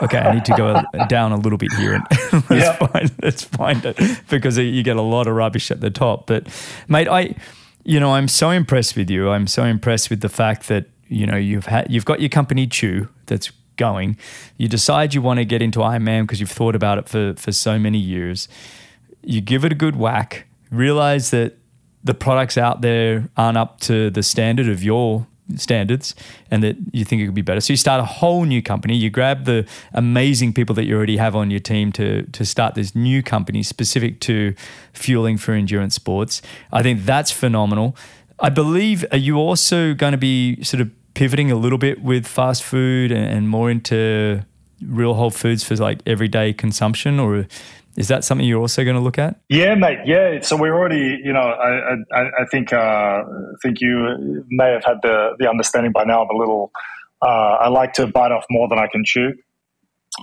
okay, 0.01 0.17
I 0.17 0.33
need 0.33 0.45
to 0.45 0.55
go 0.55 0.81
down 1.07 1.31
a 1.31 1.37
little 1.37 1.57
bit 1.57 1.71
here 1.73 1.93
and 1.93 2.03
let's, 2.49 2.49
yeah. 2.49 2.75
find, 2.75 3.11
let's 3.21 3.43
find 3.43 3.85
it 3.85 4.21
because 4.29 4.57
you 4.57 4.83
get 4.83 4.97
a 4.97 5.01
lot 5.01 5.27
of 5.27 5.35
rubbish 5.35 5.71
at 5.71 5.81
the 5.81 5.91
top. 5.91 6.27
But, 6.27 6.47
mate, 6.87 7.07
I, 7.07 7.35
you 7.83 7.99
know, 7.99 8.13
I'm 8.13 8.27
so 8.27 8.49
impressed 8.49 8.95
with 8.95 9.09
you. 9.09 9.29
I'm 9.29 9.47
so 9.47 9.63
impressed 9.63 10.09
with 10.09 10.21
the 10.21 10.29
fact 10.29 10.67
that, 10.67 10.85
you 11.07 11.25
know, 11.25 11.37
you've 11.37 11.67
had, 11.67 11.91
you've 11.91 12.05
got 12.05 12.19
your 12.19 12.29
company 12.29 12.67
Chew 12.67 13.07
that's 13.27 13.51
going. 13.79 14.17
You 14.57 14.67
decide 14.67 15.15
you 15.15 15.23
want 15.23 15.39
to 15.39 15.45
get 15.45 15.63
into 15.63 15.79
Ironman 15.79 16.21
because 16.23 16.39
you've 16.39 16.51
thought 16.51 16.75
about 16.75 16.99
it 16.99 17.09
for, 17.09 17.33
for 17.35 17.51
so 17.51 17.79
many 17.79 17.97
years 17.97 18.47
you 19.23 19.41
give 19.41 19.65
it 19.65 19.71
a 19.71 19.75
good 19.75 19.95
whack, 19.95 20.47
realize 20.71 21.31
that 21.31 21.57
the 22.03 22.13
products 22.13 22.57
out 22.57 22.81
there 22.81 23.29
aren't 23.35 23.57
up 23.57 23.79
to 23.81 24.09
the 24.09 24.23
standard 24.23 24.69
of 24.69 24.83
your 24.83 25.27
standards 25.55 26.13
and 26.51 26.63
that 26.63 26.77
you 26.93 27.03
think 27.03 27.21
it 27.21 27.25
could 27.25 27.35
be 27.35 27.41
better. 27.41 27.59
So 27.59 27.73
you 27.73 27.77
start 27.77 27.99
a 27.99 28.05
whole 28.05 28.45
new 28.45 28.61
company. 28.61 28.95
You 28.95 29.09
grab 29.09 29.45
the 29.45 29.67
amazing 29.93 30.53
people 30.53 30.75
that 30.75 30.85
you 30.85 30.95
already 30.95 31.17
have 31.17 31.35
on 31.35 31.49
your 31.51 31.59
team 31.59 31.91
to 31.93 32.23
to 32.23 32.45
start 32.45 32.75
this 32.75 32.95
new 32.95 33.21
company 33.23 33.63
specific 33.63 34.19
to 34.21 34.53
fueling 34.93 35.37
for 35.37 35.53
endurance 35.53 35.95
sports. 35.95 36.41
I 36.71 36.83
think 36.83 37.03
that's 37.03 37.31
phenomenal. 37.31 37.95
I 38.39 38.49
believe 38.49 39.05
are 39.11 39.17
you 39.17 39.35
also 39.37 39.93
going 39.93 40.13
to 40.13 40.17
be 40.17 40.63
sort 40.63 40.81
of 40.81 40.91
pivoting 41.19 41.51
a 41.51 41.55
little 41.55 41.77
bit 41.77 42.01
with 42.01 42.25
FastFood 42.25 43.11
and, 43.11 43.25
and 43.25 43.49
more 43.49 43.69
into 43.69 44.41
real 44.81 45.13
whole 45.15 45.29
foods 45.29 45.65
for 45.65 45.75
like 45.75 45.99
everyday 46.05 46.53
consumption 46.53 47.19
or 47.19 47.45
is 47.97 48.07
that 48.07 48.23
something 48.23 48.47
you're 48.47 48.61
also 48.61 48.85
going 48.85 48.95
to 48.95 49.01
look 49.01 49.17
at? 49.17 49.35
Yeah, 49.49 49.75
mate. 49.75 49.97
Yeah. 50.05 50.39
So 50.39 50.55
we're 50.55 50.73
already, 50.73 51.19
you 51.21 51.33
know, 51.33 51.41
I, 51.41 51.95
I, 52.15 52.21
I 52.21 52.45
think, 52.49 52.71
uh, 52.71 52.77
I 52.77 53.55
think 53.61 53.81
you 53.81 54.45
may 54.49 54.71
have 54.71 54.85
had 54.85 54.99
the, 55.03 55.31
the 55.39 55.49
understanding 55.49 55.91
by 55.91 56.05
now. 56.05 56.23
I'm 56.23 56.33
a 56.33 56.39
little, 56.39 56.71
uh, 57.21 57.65
I 57.65 57.67
like 57.67 57.91
to 57.95 58.07
bite 58.07 58.31
off 58.31 58.45
more 58.49 58.69
than 58.69 58.79
I 58.79 58.87
can 58.87 59.03
chew. 59.05 59.33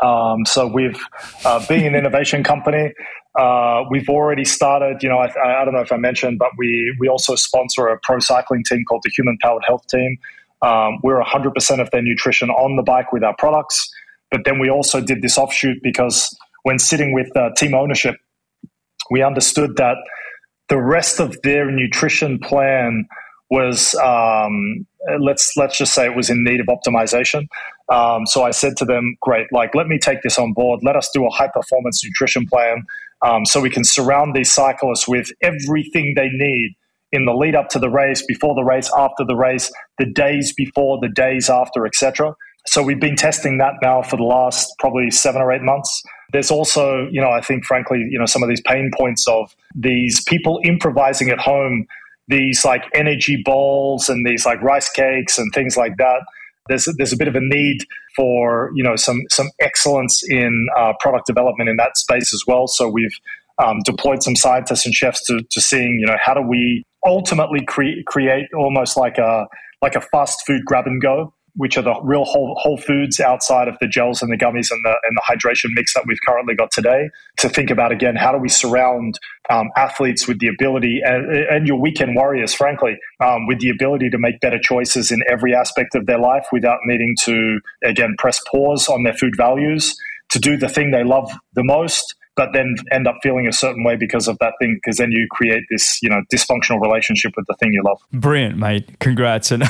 Um, 0.03 0.47
so 0.47 0.67
we've, 0.67 0.99
uh, 1.45 1.63
being 1.67 1.87
an 1.87 1.95
innovation 1.95 2.43
company, 2.43 2.95
uh, 3.39 3.83
we've 3.91 4.09
already 4.09 4.47
started, 4.47 5.03
you 5.03 5.11
know, 5.11 5.19
I, 5.19 5.61
I, 5.61 5.65
don't 5.67 5.75
know 5.75 5.81
if 5.81 5.93
I 5.93 5.99
mentioned, 5.99 6.39
but 6.39 6.53
we, 6.57 6.97
we 6.99 7.09
also 7.09 7.35
sponsor 7.35 7.87
a 7.89 7.99
pro 8.03 8.19
cycling 8.19 8.65
team 8.65 8.83
called 8.89 9.03
the 9.05 9.11
Human 9.15 9.37
Powered 9.43 9.65
Health 9.67 9.87
Team. 9.89 10.17
Um, 10.67 10.99
we're 11.03 11.23
100% 11.23 11.81
of 11.81 11.91
their 11.93 12.03
nutrition 12.03 12.51
on 12.51 12.77
the 12.77 12.83
bike 12.83 13.13
with 13.13 13.23
our 13.23 13.37
products. 13.37 13.89
But 14.31 14.41
then 14.45 14.59
we 14.59 14.69
also 14.69 15.01
did 15.01 15.23
this 15.23 15.39
offshoot 15.39 15.79
because 15.83 16.37
when 16.65 16.79
sitting 16.81 17.13
with 17.13 17.35
uh, 17.37 17.51
team 17.57 17.75
ownership, 17.75 18.17
we 19.11 19.23
understood 19.23 19.77
that 19.77 19.97
the 20.69 20.79
rest 20.79 21.21
of 21.21 21.41
their 21.43 21.71
nutrition 21.71 22.41
plan 22.41 23.07
was 23.49 23.95
um, 23.97 24.85
let's 25.21 25.57
let's 25.57 25.79
just 25.79 25.95
say 25.95 26.07
it 26.07 26.17
was 26.17 26.29
in 26.29 26.43
need 26.43 26.59
of 26.59 26.67
optimization. 26.67 27.47
Um, 27.93 28.27
so 28.27 28.43
I 28.43 28.51
said 28.51 28.77
to 28.79 28.85
them, 28.85 29.17
"Great, 29.23 29.47
like 29.53 29.77
let 29.77 29.87
me 29.87 29.99
take 29.99 30.23
this 30.23 30.39
on 30.39 30.53
board. 30.53 30.81
Let 30.83 30.97
us 30.97 31.09
do 31.15 31.25
a 31.25 31.31
high 31.31 31.47
performance 31.47 32.05
nutrition 32.05 32.47
plan, 32.47 32.83
um, 33.23 33.45
so 33.45 33.61
we 33.61 33.71
can 33.71 33.85
surround 33.85 34.35
these 34.35 34.53
cyclists 34.53 35.07
with 35.07 35.31
everything 35.43 36.15
they 36.17 36.29
need 36.29 36.75
in 37.17 37.25
the 37.25 37.33
lead 37.33 37.55
up 37.55 37.69
to 37.71 37.79
the 37.79 37.91
race, 37.91 38.25
before 38.27 38.55
the 38.55 38.63
race, 38.63 38.91
after 38.97 39.25
the 39.27 39.37
race, 39.37 39.73
the 39.99 40.07
days 40.07 40.53
before, 40.53 40.99
the 41.01 41.09
days 41.09 41.51
after, 41.51 41.87
etc." 41.87 42.35
So 42.67 42.83
we've 42.83 43.01
been 43.01 43.17
testing 43.17 43.59
that 43.59 43.75
now 43.81 44.03
for 44.03 44.17
the 44.17 44.25
last 44.25 44.73
probably 44.79 45.11
seven 45.11 45.41
or 45.41 45.53
eight 45.53 45.63
months. 45.63 46.03
There's 46.33 46.51
also, 46.51 47.09
you 47.11 47.21
know, 47.21 47.31
I 47.31 47.41
think 47.41 47.65
frankly, 47.65 47.99
you 48.11 48.19
know, 48.19 48.27
some 48.27 48.43
of 48.43 48.49
these 48.49 48.61
pain 48.61 48.91
points 48.97 49.27
of 49.29 49.55
these 49.75 50.23
people 50.25 50.61
improvising 50.65 51.31
at 51.31 51.39
home, 51.39 51.87
these 52.29 52.65
like 52.65 52.85
energy 52.95 53.41
balls 53.45 54.09
and 54.09 54.27
these 54.27 54.45
like 54.45 54.61
rice 54.63 54.91
cakes 54.91 55.39
and 55.39 55.53
things 55.55 55.77
like 55.77 55.97
that. 55.99 56.23
There's 56.69 56.89
there's 56.97 57.13
a 57.13 57.17
bit 57.17 57.29
of 57.29 57.37
a 57.37 57.41
need 57.41 57.79
for 58.17 58.73
you 58.75 58.83
know 58.83 58.97
some 58.97 59.21
some 59.31 59.51
excellence 59.61 60.23
in 60.29 60.67
uh, 60.77 60.95
product 60.99 61.27
development 61.27 61.71
in 61.71 61.77
that 61.77 61.97
space 61.97 62.35
as 62.35 62.43
well. 62.49 62.67
So 62.67 62.89
we've 62.89 63.17
um, 63.63 63.79
deployed 63.85 64.25
some 64.25 64.35
scientists 64.35 64.85
and 64.85 64.95
chefs 64.95 65.25
to, 65.27 65.43
to 65.51 65.61
seeing 65.61 65.99
you 66.01 66.07
know 66.07 66.17
how 66.23 66.35
do 66.35 66.43
we 66.43 66.85
ultimately 67.07 67.65
cre- 67.65 68.03
create 68.07 68.47
almost 68.57 68.97
like 68.97 69.19
a 69.19 69.47
like 69.83 69.95
a 69.95 70.01
fast 70.01 70.45
food 70.47 70.63
grab 70.65 70.87
and 70.87 71.01
go 71.01 71.33
which 71.57 71.79
are 71.79 71.83
the 71.83 71.95
real 72.03 72.25
whole, 72.25 72.55
whole 72.61 72.77
foods 72.77 73.19
outside 73.19 73.67
of 73.67 73.77
the 73.81 73.89
gels 73.89 74.23
and 74.23 74.31
the 74.31 74.37
gummies 74.37 74.71
and 74.71 74.85
the, 74.85 74.95
and 75.05 75.17
the 75.17 75.23
hydration 75.29 75.71
mix 75.75 75.95
that 75.95 76.05
we've 76.07 76.19
currently 76.27 76.55
got 76.55 76.71
today. 76.71 77.09
To 77.39 77.49
think 77.49 77.71
about 77.71 77.93
again 77.93 78.17
how 78.17 78.33
do 78.33 78.39
we 78.39 78.49
surround 78.49 79.19
um, 79.49 79.69
athletes 79.77 80.29
with 80.29 80.39
the 80.39 80.49
ability 80.49 81.01
and, 81.05 81.33
and 81.33 81.67
your 81.67 81.81
weekend 81.81 82.15
warriors 82.15 82.53
frankly 82.53 82.99
um, 83.21 83.47
with 83.47 83.61
the 83.61 83.71
ability 83.71 84.11
to 84.11 84.19
make 84.19 84.41
better 84.41 84.59
choices 84.59 85.11
in 85.11 85.21
every 85.31 85.55
aspect 85.55 85.95
of 85.95 86.07
their 86.07 86.19
life 86.19 86.47
without 86.53 86.79
needing 86.85 87.15
to 87.23 87.61
again 87.85 88.15
press 88.19 88.41
pause 88.51 88.89
on 88.89 89.03
their 89.05 89.13
food 89.13 89.35
values 89.37 89.97
to 90.31 90.39
do 90.39 90.57
the 90.57 90.69
thing 90.69 90.91
they 90.91 91.05
love 91.05 91.31
the 91.55 91.63
most 91.63 92.15
but 92.37 92.53
then 92.53 92.77
end 92.93 93.09
up 93.09 93.17
feeling 93.23 93.49
a 93.49 93.53
certain 93.53 93.83
way 93.83 93.97
because 93.97 94.29
of 94.29 94.39
that 94.39 94.53
thing 94.61 94.75
because 94.75 94.99
then 94.99 95.11
you 95.11 95.27
create 95.31 95.65
this 95.71 95.99
you 96.03 96.09
know 96.09 96.23
dysfunctional 96.33 96.81
relationship 96.81 97.33
with 97.37 97.47
the 97.47 97.55
thing 97.55 97.73
you 97.73 97.83
love. 97.83 98.01
Brilliant 98.13 98.59
mate. 98.59 98.99
Congrats. 99.01 99.51
And 99.57 99.65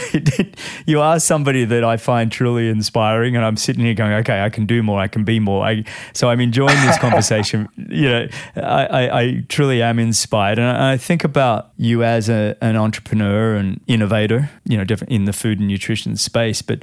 you 0.87 1.01
are 1.01 1.21
somebody 1.21 1.65
that 1.65 1.85
i 1.85 1.97
find 1.97 2.33
truly 2.33 2.69
inspiring 2.69 3.37
and 3.37 3.45
i'm 3.45 3.57
sitting 3.57 3.85
here 3.85 3.95
going 3.95 4.13
okay 4.15 4.41
i 4.41 4.49
can 4.49 4.67
do 4.67 4.83
more. 4.83 4.99
I 4.99 5.07
can 5.07 5.23
be 5.23 5.39
more. 5.39 5.65
I, 5.65 5.85
so 6.13 6.29
i'm 6.29 6.41
enjoying 6.41 6.77
this 6.87 6.99
conversation. 7.07 7.69
You 7.77 8.09
know 8.09 8.29
I, 8.57 8.87
I, 8.87 9.21
I, 9.21 9.45
truly 9.49 9.81
am 9.81 9.99
inspired. 9.99 10.59
And 10.59 10.77
I, 10.77 10.97
think 10.97 11.23
about 11.25 11.71
you 11.77 12.03
as 12.03 12.29
a, 12.29 12.57
an 12.61 12.77
entrepreneur 12.77 13.55
and 13.55 13.81
innovator 13.87 14.51
you 14.65 14.77
know 14.77 14.85
different 14.85 15.13
in 15.13 15.25
the 15.25 15.33
food 15.33 15.61
and 15.61 15.69
nutrition 15.69 16.17
space. 16.17 16.63
But 16.63 16.83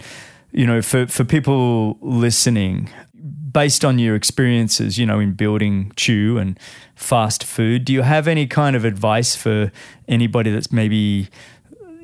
you 0.52 0.66
know 0.66 0.82
for, 0.82 1.08
for 1.08 1.26
people 1.26 1.98
listening 2.02 2.90
based 3.54 3.86
on 3.86 4.00
your 4.00 4.16
experiences, 4.16 4.98
you 4.98 5.06
know, 5.06 5.20
in 5.20 5.34
building 5.34 5.92
Chew 5.96 6.38
and 6.38 6.60
FastFood, 6.98 7.86
do 7.86 7.94
you 7.94 8.02
have 8.02 8.28
any 8.28 8.48
kind 8.48 8.76
of 8.76 8.84
advice 8.84 9.36
for 9.36 9.72
anybody 10.08 10.52
that's 10.52 10.72
maybe 10.72 11.30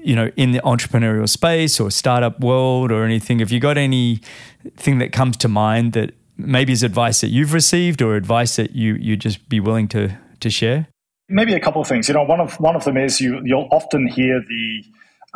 you 0.02 0.16
know 0.16 0.32
in 0.38 0.52
the 0.52 0.60
entrepreneurial 0.60 1.28
space 1.28 1.80
or 1.80 1.92
startup 1.92 2.40
world 2.40 2.92
or 2.92 3.04
anything? 3.04 3.40
Have 3.40 3.52
you 3.52 3.60
got 3.60 3.78
anything 3.78 5.00
that 5.00 5.12
comes 5.12 5.38
to 5.38 5.48
mind 5.48 5.94
that 5.94 6.14
maybe 6.38 6.72
is 6.72 6.84
advice 6.84 7.22
that 7.22 7.30
you've 7.30 7.54
received 7.54 8.02
or 8.02 8.16
advice 8.16 8.56
that 8.56 8.76
you 8.76 8.96
you 8.96 9.18
just 9.18 9.50
be 9.50 9.60
willing 9.60 9.88
to 9.90 10.18
to 10.40 10.50
share? 10.50 10.88
Maybe 11.28 11.54
a 11.54 11.60
couple 11.60 11.82
of 11.82 11.88
things. 11.88 12.08
You 12.08 12.14
know, 12.14 12.24
one 12.24 12.40
of 12.40 12.60
one 12.60 12.76
of 12.76 12.86
them 12.86 12.98
is 12.98 13.20
you 13.20 13.42
you'll 13.44 13.68
often 13.72 14.08
hear 14.08 14.42
the 14.48 14.84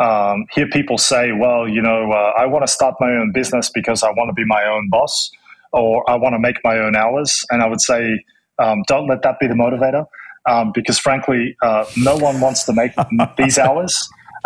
um, 0.04 0.48
hear 0.52 0.68
people 0.68 0.98
say, 0.98 1.32
"Well, 1.32 1.68
you 1.68 1.82
know, 1.82 2.12
uh, 2.12 2.34
I 2.36 2.48
want 2.48 2.66
to 2.66 2.72
start 2.72 2.96
my 3.00 3.12
own 3.12 3.32
business 3.32 3.70
because 3.70 4.02
I 4.04 4.10
want 4.10 4.30
to 4.30 4.34
be 4.34 4.46
my 4.46 4.64
own 4.66 4.90
boss, 4.90 5.30
or 5.74 6.10
I 6.10 6.16
want 6.16 6.34
to 6.34 6.40
make 6.40 6.58
my 6.64 6.78
own 6.78 6.96
hours." 6.96 7.44
And 7.50 7.62
I 7.62 7.68
would 7.68 7.82
say, 7.82 8.20
um, 8.60 8.84
don't 8.88 9.08
let 9.08 9.24
that 9.24 9.40
be 9.40 9.48
the 9.48 9.56
motivator, 9.56 10.06
um, 10.50 10.72
because 10.74 11.00
frankly, 11.00 11.56
uh, 11.64 11.86
no 11.98 12.18
one 12.18 12.40
wants 12.40 12.64
to 12.66 12.74
make 12.74 12.94
these 13.38 13.58
hours. 13.58 13.98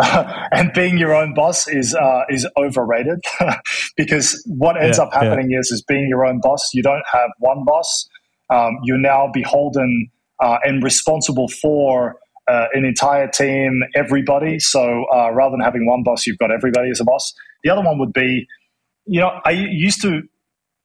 and 0.52 0.72
being 0.74 0.96
your 0.96 1.14
own 1.14 1.34
boss 1.34 1.68
is 1.68 1.94
uh, 1.94 2.22
is 2.30 2.46
overrated 2.56 3.18
because 3.96 4.42
what 4.46 4.80
ends 4.80 4.98
Yeah, 4.98 5.04
up 5.04 5.12
happening 5.12 5.50
is 5.52 5.70
is 5.72 5.82
being 5.88 6.08
your 6.08 6.24
own 6.24 6.40
boss. 6.40 6.70
You 6.72 6.82
don't 6.82 7.02
have 7.12 7.30
one 7.38 7.64
boss. 7.64 8.08
Um, 8.50 8.78
you're 8.84 8.98
now 8.98 9.28
beholden 9.32 10.10
uh, 10.40 10.58
and 10.64 10.82
responsible 10.82 11.48
for 11.48 12.16
uh, 12.48 12.66
an 12.74 12.84
entire 12.84 13.28
team, 13.28 13.82
everybody. 13.94 14.58
So 14.58 15.04
uh, 15.14 15.32
rather 15.32 15.52
than 15.52 15.60
having 15.60 15.86
one 15.86 16.02
boss, 16.04 16.26
you've 16.26 16.38
got 16.38 16.50
everybody 16.52 16.90
as 16.90 17.00
a 17.00 17.04
boss. 17.04 17.32
The 17.64 17.70
other 17.70 17.82
one 17.82 17.98
would 17.98 18.12
be, 18.12 18.46
you 19.06 19.20
know, 19.20 19.40
I 19.44 19.50
used 19.50 20.00
to 20.02 20.22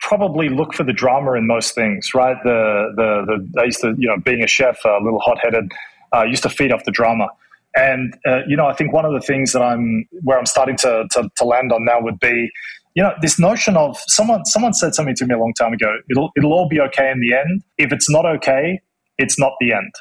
probably 0.04 0.50
look 0.50 0.74
for 0.74 0.84
the 0.84 0.94
drama 0.94 1.34
in 1.34 1.48
most 1.48 1.74
things, 1.74 2.14
right? 2.14 2.38
The 2.44 2.94
the 2.96 3.10
the 3.54 3.62
I 3.62 3.66
used 3.66 3.82
to, 3.82 3.96
you 3.98 4.08
know, 4.08 4.18
being 4.18 4.44
a 4.44 4.48
chef, 4.48 4.78
a 4.86 5.00
little 5.02 5.20
hot 5.20 5.40
headed, 5.42 5.72
uh, 6.14 6.24
used 6.24 6.44
to 6.44 6.50
feed 6.50 6.72
off 6.72 6.84
the 6.84 6.92
drama. 6.92 7.28
And 7.76 8.16
uh, 8.28 8.42
you 8.48 8.56
know, 8.56 8.68
I 8.68 8.74
think 8.74 8.94
one 8.94 9.06
of 9.06 9.14
the 9.14 9.22
things 9.22 9.54
that 9.54 9.62
I'm 9.62 10.06
where 10.22 10.38
I'm 10.38 10.46
starting 10.46 10.78
to, 10.78 11.06
to 11.12 11.30
to 11.38 11.46
land 11.46 11.72
on 11.72 11.86
now 11.86 12.02
would 12.02 12.20
be, 12.20 12.52
you 12.96 13.02
know, 13.02 13.14
this 13.22 13.40
notion 13.40 13.78
of 13.78 13.98
someone 14.08 14.46
someone 14.46 14.74
said 14.74 14.94
something 14.94 15.16
to 15.16 15.26
me 15.26 15.34
a 15.34 15.40
long 15.40 15.54
time 15.58 15.74
ago. 15.74 15.96
It'll 16.10 16.32
it'll 16.38 16.54
all 16.54 16.68
be 16.68 16.82
okay 16.82 17.10
in 17.10 17.20
the 17.22 17.34
end. 17.36 17.64
If 17.78 17.92
it's 17.92 18.10
not 18.10 18.26
okay, 18.26 18.82
it's 19.18 19.40
not 19.40 19.54
the 19.60 19.72
end. 19.74 19.94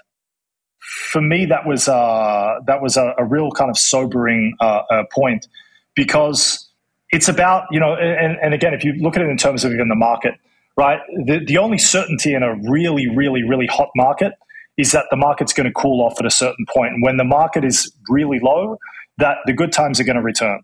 For 1.12 1.22
me, 1.22 1.46
that 1.46 1.64
was 1.64 1.88
uh, 1.88 2.56
that 2.66 2.82
was 2.82 2.96
a, 2.96 3.14
a 3.18 3.24
real 3.24 3.50
kind 3.52 3.70
of 3.70 3.78
sobering 3.78 4.54
uh, 4.60 4.82
uh, 4.90 5.04
point 5.14 5.46
because 5.94 6.68
it's 7.12 7.28
about 7.28 7.66
you 7.70 7.78
know, 7.78 7.94
and, 7.94 8.38
and 8.42 8.54
again, 8.54 8.74
if 8.74 8.84
you 8.84 8.94
look 8.94 9.16
at 9.16 9.22
it 9.22 9.28
in 9.28 9.36
terms 9.36 9.64
of 9.64 9.72
even 9.72 9.88
the 9.88 9.94
market, 9.94 10.34
right? 10.76 11.00
The 11.26 11.44
the 11.44 11.58
only 11.58 11.78
certainty 11.78 12.34
in 12.34 12.42
a 12.42 12.54
really 12.68 13.08
really 13.14 13.42
really 13.42 13.66
hot 13.66 13.90
market 13.94 14.32
is 14.78 14.92
that 14.92 15.04
the 15.10 15.16
market's 15.16 15.52
going 15.52 15.66
to 15.66 15.72
cool 15.72 16.04
off 16.04 16.18
at 16.18 16.26
a 16.26 16.30
certain 16.30 16.64
point. 16.74 16.94
And 16.94 17.02
when 17.02 17.18
the 17.18 17.24
market 17.24 17.64
is 17.64 17.92
really 18.08 18.40
low, 18.40 18.78
that 19.18 19.36
the 19.44 19.52
good 19.52 19.70
times 19.70 20.00
are 20.00 20.04
going 20.04 20.16
to 20.16 20.22
return. 20.22 20.60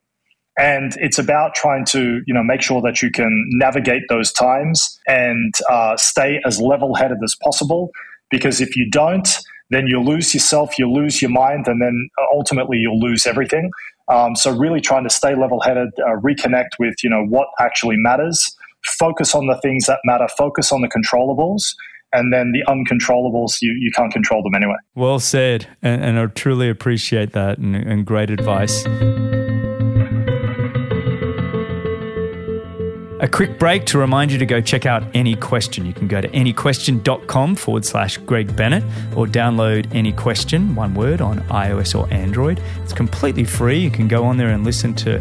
And 0.59 0.97
it's 0.97 1.19
about 1.19 1.55
trying 1.55 1.85
to, 1.87 2.21
you 2.27 2.35
know, 2.35 2.43
make 2.43 2.63
sure 2.63 2.81
that 2.83 3.01
you 3.01 3.11
can 3.13 3.49
navigate 3.53 4.03
those 4.09 4.33
times 4.33 4.99
and 5.07 5.55
uh, 5.71 5.97
stay 5.97 6.41
as 6.45 6.61
level-headed 6.61 7.19
as 7.23 7.37
possible. 7.45 7.91
Because 8.31 8.61
if 8.61 8.77
you 8.77 8.91
don't, 8.91 9.29
then 9.71 9.87
you'll 9.87 10.05
lose 10.05 10.35
yourself, 10.35 10.79
you'll 10.79 10.95
lose 10.95 11.23
your 11.23 11.31
mind, 11.31 11.69
and 11.69 11.81
then 11.81 12.09
ultimately 12.33 12.79
you'll 12.79 12.99
lose 12.99 13.27
everything. 13.27 13.71
Um, 14.09 14.35
so 14.35 14.51
really 14.51 14.81
trying 14.81 15.05
to 15.05 15.11
stay 15.11 15.35
level-headed, 15.35 15.91
uh, 15.99 16.17
reconnect 16.21 16.79
with, 16.79 16.95
you 17.03 17.11
know, 17.11 17.25
what 17.25 17.49
actually 17.61 17.97
matters, 17.99 18.57
focus 18.99 19.35
on 19.35 19.47
the 19.47 19.59
things 19.61 19.87
that 19.87 19.99
matter, 20.05 20.27
focus 20.37 20.73
on 20.73 20.81
the 20.81 20.89
controllables, 20.89 21.75
and 22.13 22.33
then 22.33 22.53
the 22.53 22.63
uncontrollables 22.73 23.59
you, 23.61 23.77
you 23.79 23.91
can't 23.95 24.13
control 24.13 24.43
them 24.43 24.55
anyway. 24.55 24.77
Well 24.95 25.21
said, 25.21 25.67
and, 25.83 26.03
and 26.03 26.19
I 26.19 26.27
truly 26.27 26.71
appreciate 26.71 27.33
that, 27.33 27.59
and, 27.59 27.77
and 27.77 28.07
great 28.07 28.31
advice. 28.31 28.87
A 33.21 33.27
quick 33.27 33.59
break 33.59 33.85
to 33.87 33.99
remind 33.99 34.31
you 34.31 34.39
to 34.39 34.47
go 34.47 34.61
check 34.61 34.87
out 34.87 35.03
AnyQuestion. 35.12 35.85
You 35.85 35.93
can 35.93 36.07
go 36.07 36.21
to 36.21 36.29
anyquestion.com 36.29 37.57
forward 37.57 37.85
slash 37.85 38.16
Greg 38.19 38.55
Bennett 38.55 38.85
or 39.16 39.27
download 39.27 39.87
AnyQuestion, 39.87 40.77
one 40.77 40.95
word, 40.95 41.21
on 41.21 41.41
iOS 41.49 41.99
or 41.99 42.12
Android. 42.14 42.62
It's 42.85 42.93
completely 42.93 43.43
free. 43.43 43.81
You 43.81 43.91
can 43.91 44.07
go 44.07 44.25
on 44.25 44.37
there 44.37 44.51
and 44.51 44.62
listen 44.62 44.95
to 44.97 45.21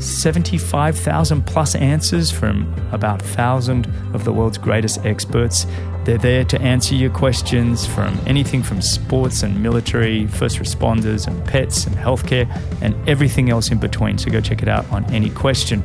75,000 0.00 1.46
plus 1.46 1.74
answers 1.74 2.30
from 2.30 2.72
about 2.92 3.20
1,000 3.20 3.86
of 4.14 4.24
the 4.24 4.32
world's 4.32 4.56
greatest 4.56 5.04
experts. 5.04 5.66
They're 6.04 6.16
there 6.16 6.44
to 6.44 6.60
answer 6.62 6.94
your 6.94 7.10
questions 7.10 7.86
from 7.86 8.18
anything 8.26 8.62
from 8.62 8.80
sports 8.80 9.42
and 9.42 9.62
military, 9.62 10.26
first 10.26 10.58
responders 10.58 11.26
and 11.26 11.44
pets 11.44 11.86
and 11.86 11.96
healthcare, 11.96 12.48
and 12.80 12.96
everything 13.08 13.50
else 13.50 13.70
in 13.70 13.78
between. 13.78 14.16
So 14.16 14.30
go 14.30 14.40
check 14.40 14.62
it 14.62 14.68
out 14.68 14.90
on 14.90 15.04
AnyQuestion. 15.06 15.82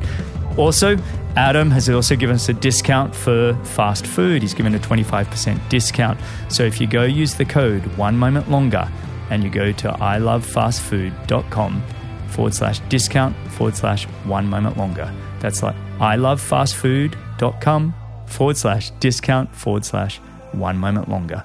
Also, 0.56 0.96
Adam 1.36 1.70
has 1.70 1.88
also 1.88 2.14
given 2.14 2.34
us 2.36 2.48
a 2.48 2.52
discount 2.52 3.14
for 3.14 3.54
FastFood. 3.64 4.42
He's 4.42 4.54
given 4.54 4.74
a 4.74 4.78
25% 4.78 5.68
discount. 5.68 6.18
So 6.48 6.62
if 6.64 6.80
you 6.80 6.86
go 6.86 7.04
use 7.04 7.34
the 7.34 7.44
code 7.44 7.84
one 7.96 8.18
moment 8.18 8.50
longer 8.50 8.88
and 9.30 9.42
you 9.42 9.50
go 9.50 9.72
to 9.72 9.88
ilovefastfood.com 9.88 11.82
forward 12.28 12.54
slash 12.54 12.80
discount 12.88 13.36
forward 13.52 13.76
slash 13.76 14.04
one 14.24 14.46
moment 14.46 14.76
longer. 14.76 15.12
That's 15.40 15.62
like 15.62 15.76
ilovefastfood.com 15.98 17.94
forward 18.26 18.56
slash 18.56 18.90
discount 18.92 19.54
forward 19.54 19.84
slash 19.84 20.18
one 20.52 20.76
moment 20.76 21.08
longer. 21.08 21.44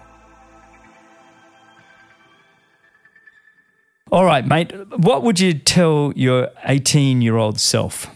All 4.11 4.25
right, 4.25 4.45
mate. 4.45 4.71
What 4.97 5.23
would 5.23 5.39
you 5.39 5.53
tell 5.53 6.13
your 6.15 6.49
18 6.65 7.21
year 7.21 7.37
old 7.37 7.59
self? 7.59 8.09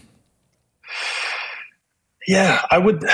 Yeah, 2.28 2.62
I 2.70 2.78
would. 2.78 3.04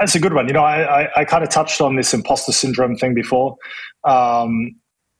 That's 0.00 0.14
a 0.14 0.20
good 0.20 0.34
one. 0.34 0.48
You 0.48 0.54
know, 0.54 0.64
I, 0.64 1.02
I, 1.02 1.08
I 1.18 1.24
kind 1.24 1.44
of 1.44 1.50
touched 1.50 1.80
on 1.80 1.96
this 1.96 2.14
imposter 2.14 2.52
syndrome 2.52 2.96
thing 2.96 3.14
before. 3.14 3.56
Um, 4.04 4.76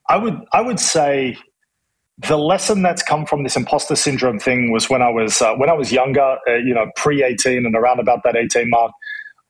I 0.08 0.16
would 0.16 0.38
I 0.52 0.60
would 0.62 0.80
say 0.80 1.36
the 2.18 2.38
lesson 2.38 2.82
that's 2.82 3.02
come 3.02 3.26
from 3.26 3.44
this 3.44 3.56
imposter 3.56 3.96
syndrome 3.96 4.38
thing 4.38 4.72
was 4.72 4.90
when 4.90 5.02
I 5.02 5.10
was 5.10 5.42
uh, 5.42 5.54
when 5.56 5.70
I 5.70 5.74
was 5.74 5.92
younger, 5.92 6.38
uh, 6.48 6.54
you 6.56 6.74
know, 6.74 6.86
pre 6.96 7.24
eighteen 7.24 7.66
and 7.66 7.76
around 7.76 8.00
about 8.00 8.20
that 8.24 8.36
eighteen 8.36 8.70
mark. 8.70 8.92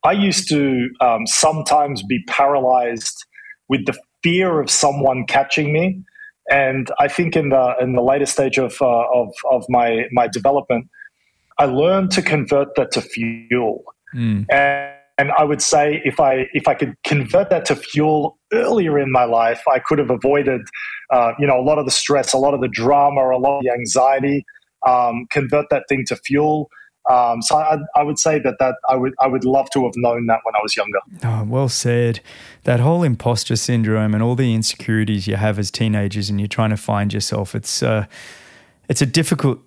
I 0.05 0.13
used 0.13 0.49
to 0.49 0.89
um, 1.01 1.27
sometimes 1.27 2.03
be 2.03 2.23
paralyzed 2.29 3.25
with 3.69 3.87
the 3.87 3.99
fear 4.23 4.61
of 4.61 4.71
someone 4.71 5.27
catching 5.29 5.73
me, 5.73 6.03
and 6.51 6.91
I 7.01 7.09
think 7.09 7.37
in 7.37 7.51
the 7.51 7.75
in 7.81 7.95
the 7.95 8.03
later 8.03 8.27
stage 8.27 8.59
of 8.59 8.77
uh, 8.83 8.87
of 9.15 9.33
of 9.51 9.65
my 9.69 10.05
my 10.13 10.29
development, 10.29 10.89
I 11.61 11.67
learned 11.67 12.11
to 12.13 12.23
convert 12.23 12.75
that 12.77 12.91
to 12.93 13.03
fuel. 13.03 13.85
Mm. 14.15 14.47
And, 14.51 14.95
and 15.19 15.31
I 15.39 15.45
would 15.45 15.61
say 15.61 16.01
if 16.05 16.19
I 16.19 16.47
if 16.55 16.67
I 16.67 16.73
could 16.75 16.95
convert 17.05 17.51
that 17.51 17.67
to 17.67 17.77
fuel 17.77 18.39
earlier 18.53 18.99
in 18.99 19.13
my 19.13 19.25
life, 19.25 19.63
I 19.71 19.79
could 19.79 19.99
have 19.99 20.11
avoided, 20.11 20.63
uh, 21.13 21.33
you 21.39 21.47
know, 21.47 21.61
a 21.61 21.63
lot 21.63 21.79
of 21.79 21.85
the 21.85 21.91
stress, 21.91 22.33
a 22.33 22.39
lot 22.39 22.55
of 22.55 22.63
the 22.63 22.69
drama, 22.69 23.21
a 23.21 23.37
lot 23.37 23.59
of 23.59 23.63
the 23.63 23.71
anxiety. 23.71 24.45
Um, 24.87 25.27
convert 25.29 25.67
that 25.69 25.85
thing 25.91 26.07
to 26.07 26.17
fuel. 26.17 26.71
Um, 27.11 27.43
so 27.43 27.57
I, 27.57 27.77
I, 27.95 28.03
would 28.03 28.19
say 28.19 28.39
that 28.39 28.57
that 28.61 28.77
I 28.89 28.97
would 28.97 29.13
I 29.21 29.27
would 29.27 29.45
love 29.45 29.69
to 29.71 29.85
have 29.85 29.93
known 29.97 30.27
that 30.29 30.41
when 30.45 30.55
I 30.55 30.61
was 30.63 30.75
younger. 30.75 31.01
Oh, 31.23 31.45
well 31.45 31.69
said. 31.69 32.21
That 32.65 32.81
whole 32.81 33.03
imposter 33.03 33.57
syndrome 33.57 34.15
and 34.15 34.23
all 34.23 34.37
the 34.37 34.55
insecurities 34.55 35.27
you 35.27 35.37
have 35.37 35.59
as 35.59 35.71
teenagers, 35.71 36.31
and 36.31 36.41
you're 36.41 36.49
trying 36.49 36.71
to 36.71 36.79
find 36.79 37.13
yourself. 37.13 37.55
It's 37.55 37.83
uh, 37.83 38.07
it's 38.89 39.03
a 39.03 39.07
difficult 39.07 39.61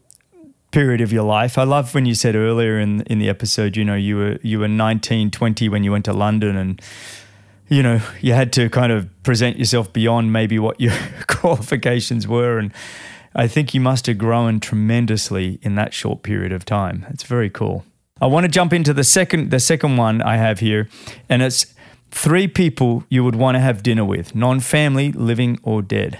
period 0.73 1.01
of 1.01 1.13
your 1.13 1.23
life. 1.23 1.57
I 1.57 1.63
love 1.63 1.93
when 1.93 2.05
you 2.05 2.15
said 2.15 2.35
earlier 2.35 2.79
in 2.79 3.01
in 3.03 3.19
the 3.19 3.29
episode, 3.29 3.77
you 3.77 3.85
know, 3.85 3.95
you 3.95 4.17
were 4.17 4.39
you 4.41 4.59
were 4.59 4.67
19, 4.67 5.31
20 5.31 5.69
when 5.69 5.83
you 5.83 5.91
went 5.91 6.05
to 6.05 6.13
London 6.13 6.57
and 6.57 6.81
you 7.69 7.81
know, 7.81 8.01
you 8.19 8.33
had 8.33 8.51
to 8.53 8.69
kind 8.69 8.91
of 8.91 9.07
present 9.23 9.57
yourself 9.57 9.93
beyond 9.93 10.33
maybe 10.33 10.59
what 10.59 10.81
your 10.81 10.93
qualifications 11.27 12.27
were 12.27 12.57
and 12.59 12.73
I 13.35 13.47
think 13.47 13.73
you 13.73 13.81
must 13.81 14.05
have 14.07 14.17
grown 14.17 14.59
tremendously 14.59 15.59
in 15.61 15.75
that 15.75 15.93
short 15.93 16.21
period 16.21 16.51
of 16.51 16.65
time. 16.65 17.05
It's 17.09 17.23
very 17.23 17.49
cool. 17.49 17.85
I 18.21 18.27
want 18.27 18.45
to 18.45 18.51
jump 18.51 18.73
into 18.73 18.93
the 18.93 19.03
second 19.03 19.51
the 19.51 19.59
second 19.59 19.97
one 19.97 20.21
I 20.23 20.37
have 20.37 20.59
here 20.59 20.89
and 21.29 21.41
it's 21.43 21.67
three 22.09 22.47
people 22.47 23.03
you 23.09 23.23
would 23.23 23.35
want 23.35 23.55
to 23.55 23.59
have 23.59 23.83
dinner 23.83 24.05
with, 24.05 24.35
non-family, 24.35 25.11
living 25.11 25.59
or 25.63 25.81
dead. 25.81 26.19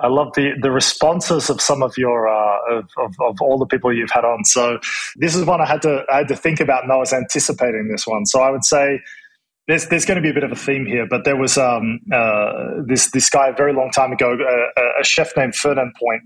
I 0.00 0.08
love 0.08 0.32
the, 0.34 0.52
the 0.60 0.70
responses 0.70 1.50
of 1.50 1.60
some 1.60 1.82
of 1.82 1.96
your 1.98 2.28
uh, 2.28 2.78
of, 2.78 2.88
of, 2.98 3.14
of, 3.20 3.40
all 3.40 3.58
the 3.58 3.66
people 3.66 3.92
you've 3.92 4.10
had 4.10 4.24
on. 4.24 4.44
So 4.44 4.78
this 5.16 5.34
is 5.34 5.44
one 5.44 5.60
I 5.60 5.66
had 5.66 5.82
to 5.82 6.04
I 6.12 6.18
had 6.18 6.28
to 6.28 6.36
think 6.36 6.60
about, 6.60 6.82
and 6.84 6.92
I 6.92 6.96
was 6.96 7.12
anticipating 7.12 7.88
this 7.90 8.06
one. 8.06 8.26
So 8.26 8.40
I 8.40 8.50
would 8.50 8.64
say 8.64 9.00
there's 9.66 9.86
there's 9.88 10.04
going 10.04 10.16
to 10.16 10.22
be 10.22 10.30
a 10.30 10.34
bit 10.34 10.44
of 10.44 10.52
a 10.52 10.56
theme 10.56 10.86
here, 10.86 11.06
but 11.08 11.24
there 11.24 11.36
was 11.36 11.58
um, 11.58 12.00
uh, 12.12 12.82
this 12.86 13.10
this 13.10 13.28
guy 13.28 13.48
a 13.48 13.54
very 13.54 13.72
long 13.72 13.90
time 13.90 14.12
ago, 14.12 14.36
a, 14.36 15.00
a 15.00 15.04
chef 15.04 15.36
named 15.36 15.54
Fernand 15.54 15.92
Point, 15.98 16.22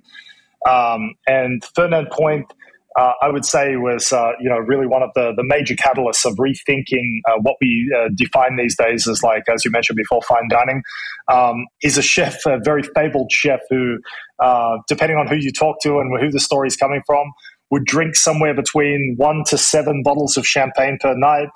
um, 0.69 1.15
and 1.27 1.65
Fernand 1.75 2.09
Point 2.11 2.53
uh, 2.99 3.13
I 3.23 3.31
would 3.31 3.45
say 3.45 3.77
was 3.77 4.13
uh, 4.13 4.33
you 4.41 4.49
know 4.49 4.59
really 4.59 4.87
one 4.87 5.03
of 5.03 5.11
the 5.15 5.33
the 5.37 5.45
major 5.45 5.75
catalysts 5.75 6.25
of 6.25 6.37
rethinking 6.37 7.21
uh, 7.29 7.39
what 7.41 7.57
we 7.61 7.93
uh, 7.97 8.09
define 8.15 8.57
these 8.57 8.77
days 8.77 9.09
as 9.09 9.23
like 9.23 9.45
as 9.53 9.65
you 9.65 9.71
mentioned 9.71 9.97
before 9.97 10.21
fine 10.23 10.49
dining. 10.49 10.83
Um, 11.29 11.67
he's 11.79 11.97
a 11.97 12.03
chef, 12.03 12.45
a 12.47 12.59
very 12.65 12.83
fabled 12.95 13.31
chef 13.31 13.61
who, 13.71 13.99
uh, 14.41 14.79
depending 14.89 15.17
on 15.17 15.27
who 15.27 15.37
you 15.37 15.53
talk 15.53 15.77
to 15.83 15.99
and 15.99 16.21
who 16.21 16.31
the 16.31 16.41
story 16.41 16.69
is 16.69 16.77
coming 16.77 17.03
from, 17.07 17.31
would 17.71 17.85
drink 17.85 18.17
somewhere 18.17 18.55
between 18.55 19.15
one 19.17 19.45
to 19.47 19.57
seven 19.57 20.03
bottles 20.03 20.37
of 20.37 20.47
champagne 20.47 20.99
per 21.01 21.15
night. 21.17 21.49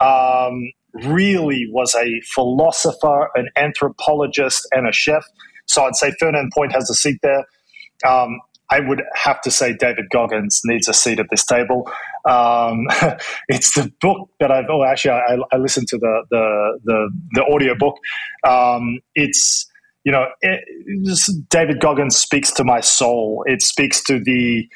Um, 0.00 0.70
really 0.94 1.66
was 1.70 1.94
a 1.94 2.20
philosopher, 2.34 3.28
an 3.34 3.48
anthropologist, 3.56 4.66
and 4.72 4.88
a 4.88 4.92
chef. 4.92 5.24
So 5.66 5.84
I'd 5.84 5.96
say 5.96 6.12
Fernand 6.18 6.52
Point 6.54 6.72
has 6.72 6.88
a 6.88 6.94
seat 6.94 7.18
there. 7.22 7.44
Um, 8.06 8.40
I 8.70 8.80
would 8.80 9.02
have 9.14 9.40
to 9.42 9.50
say 9.50 9.74
David 9.74 10.06
Goggins 10.10 10.60
needs 10.64 10.88
a 10.88 10.94
seat 10.94 11.18
at 11.18 11.26
this 11.30 11.44
table. 11.44 11.90
Um, 12.28 12.86
it's 13.48 13.74
the 13.74 13.92
book 14.00 14.30
that 14.40 14.50
I've. 14.50 14.66
Oh, 14.68 14.84
actually, 14.84 15.12
I, 15.12 15.38
I 15.52 15.56
listened 15.56 15.88
to 15.88 15.98
the 15.98 16.22
the 16.30 16.78
the, 16.84 17.10
the 17.32 17.44
audio 17.52 17.74
book. 17.74 17.96
Um, 18.46 19.00
it's 19.14 19.66
you 20.04 20.12
know, 20.12 20.26
it, 20.40 20.60
David 21.50 21.80
Goggins 21.80 22.16
speaks 22.16 22.50
to 22.52 22.64
my 22.64 22.80
soul. 22.80 23.44
It 23.46 23.62
speaks 23.62 24.02
to 24.04 24.18
the 24.18 24.68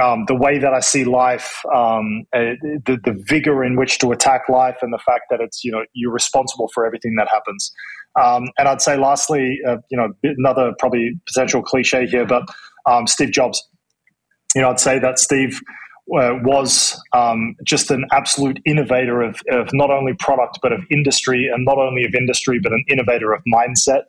um, 0.00 0.24
the 0.26 0.34
way 0.34 0.58
that 0.58 0.72
I 0.72 0.80
see 0.80 1.04
life, 1.04 1.60
um, 1.74 2.24
uh, 2.32 2.54
the, 2.62 2.98
the 3.04 3.20
vigor 3.28 3.64
in 3.64 3.76
which 3.76 3.98
to 3.98 4.12
attack 4.12 4.48
life, 4.48 4.78
and 4.80 4.92
the 4.92 4.98
fact 4.98 5.24
that 5.30 5.40
it's 5.40 5.64
you 5.64 5.72
know 5.72 5.84
you're 5.92 6.12
responsible 6.12 6.70
for 6.72 6.86
everything 6.86 7.16
that 7.16 7.28
happens. 7.28 7.72
Um, 8.18 8.48
and 8.58 8.68
I'd 8.68 8.80
say, 8.80 8.96
lastly, 8.96 9.58
uh, 9.66 9.76
you 9.90 9.96
know, 9.96 10.12
another 10.22 10.72
probably 10.78 11.20
potential 11.26 11.62
cliche 11.62 12.06
here, 12.06 12.26
but 12.26 12.48
um, 12.88 13.06
Steve 13.06 13.32
Jobs. 13.32 13.62
You 14.54 14.62
know, 14.62 14.70
I'd 14.70 14.80
say 14.80 14.98
that 14.98 15.18
Steve 15.18 15.60
uh, 16.16 16.38
was 16.42 17.00
um, 17.12 17.54
just 17.64 17.90
an 17.90 18.06
absolute 18.12 18.58
innovator 18.64 19.20
of, 19.20 19.40
of 19.50 19.68
not 19.72 19.90
only 19.90 20.14
product 20.14 20.58
but 20.62 20.72
of 20.72 20.82
industry, 20.90 21.50
and 21.52 21.64
not 21.64 21.78
only 21.78 22.04
of 22.04 22.14
industry 22.14 22.58
but 22.62 22.72
an 22.72 22.84
innovator 22.88 23.32
of 23.32 23.42
mindset. 23.52 24.04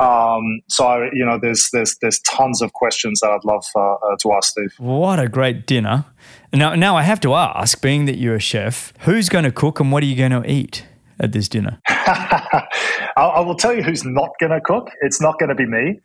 Um, 0.00 0.60
so 0.68 1.08
you 1.12 1.24
know, 1.24 1.38
there's 1.40 1.68
there's 1.72 1.96
there's 2.00 2.20
tons 2.20 2.62
of 2.62 2.72
questions 2.74 3.20
that 3.20 3.30
I'd 3.30 3.44
love 3.44 3.64
uh, 3.74 3.94
uh, 3.94 4.16
to 4.20 4.32
ask 4.32 4.50
Steve. 4.50 4.74
What 4.78 5.18
a 5.18 5.28
great 5.28 5.66
dinner! 5.66 6.04
Now, 6.52 6.74
now 6.74 6.96
I 6.96 7.02
have 7.02 7.20
to 7.20 7.34
ask, 7.34 7.80
being 7.80 8.04
that 8.04 8.18
you're 8.18 8.36
a 8.36 8.40
chef, 8.40 8.92
who's 9.00 9.28
going 9.28 9.44
to 9.44 9.52
cook 9.52 9.80
and 9.80 9.90
what 9.90 10.02
are 10.02 10.06
you 10.06 10.16
going 10.16 10.42
to 10.42 10.48
eat? 10.50 10.84
At 11.20 11.32
this 11.32 11.48
dinner? 11.48 11.80
I 11.88 13.40
will 13.40 13.54
tell 13.54 13.74
you 13.74 13.82
who's 13.82 14.04
not 14.04 14.30
going 14.40 14.52
to 14.52 14.60
cook. 14.60 14.90
It's 15.02 15.20
not 15.20 15.38
going 15.38 15.50
to 15.50 15.54
be 15.54 15.66
me, 15.66 16.00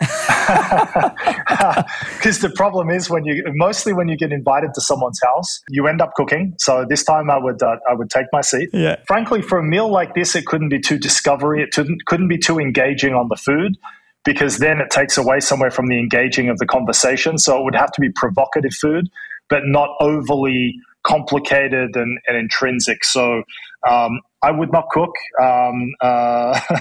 because 2.18 2.40
the 2.40 2.52
problem 2.56 2.90
is 2.90 3.10
when 3.10 3.26
you 3.26 3.44
mostly 3.56 3.94
when 3.94 4.08
you 4.08 4.18
get 4.18 4.32
invited 4.32 4.74
to 4.76 4.82
someone's 4.82 5.20
house, 5.24 5.62
you 5.70 5.88
end 5.88 6.02
up 6.02 6.14
cooking. 6.16 6.54
So 6.60 6.86
this 6.88 7.04
time 7.04 7.30
I 7.30 7.38
would 7.38 7.62
uh, 7.64 7.78
I 7.90 7.94
would 7.94 8.10
take 8.10 8.26
my 8.32 8.42
seat. 8.42 8.70
Yeah. 8.74 8.98
Frankly, 9.08 9.42
for 9.42 9.58
a 9.58 9.64
meal 9.64 9.90
like 9.90 10.14
this, 10.14 10.36
it 10.36 10.46
couldn't 10.46 10.70
be 10.70 10.80
too 10.80 10.98
discovery. 10.98 11.64
It 11.64 11.72
couldn't 11.72 12.06
couldn't 12.06 12.28
be 12.28 12.38
too 12.38 12.60
engaging 12.60 13.14
on 13.14 13.30
the 13.30 13.38
food 13.38 13.78
because 14.26 14.58
then 14.58 14.82
it 14.82 14.90
takes 14.90 15.18
away 15.18 15.40
somewhere 15.40 15.72
from 15.72 15.88
the 15.88 16.00
engaging 16.00 16.50
of 16.50 16.58
the 16.58 16.66
conversation. 16.66 17.38
So 17.38 17.58
it 17.58 17.64
would 17.64 17.76
have 17.76 17.92
to 17.94 18.02
be 18.02 18.10
provocative 18.16 18.74
food, 18.74 19.08
but 19.50 19.62
not 19.66 19.90
overly 20.02 20.76
complicated 21.04 21.96
and, 21.96 22.18
and 22.28 22.36
intrinsic. 22.36 23.06
So 23.06 23.44
um, 23.90 24.22
I 24.42 24.52
would 24.52 24.72
not 24.72 24.90
cook. 24.90 25.14
Um, 25.42 25.94
uh, 26.02 26.60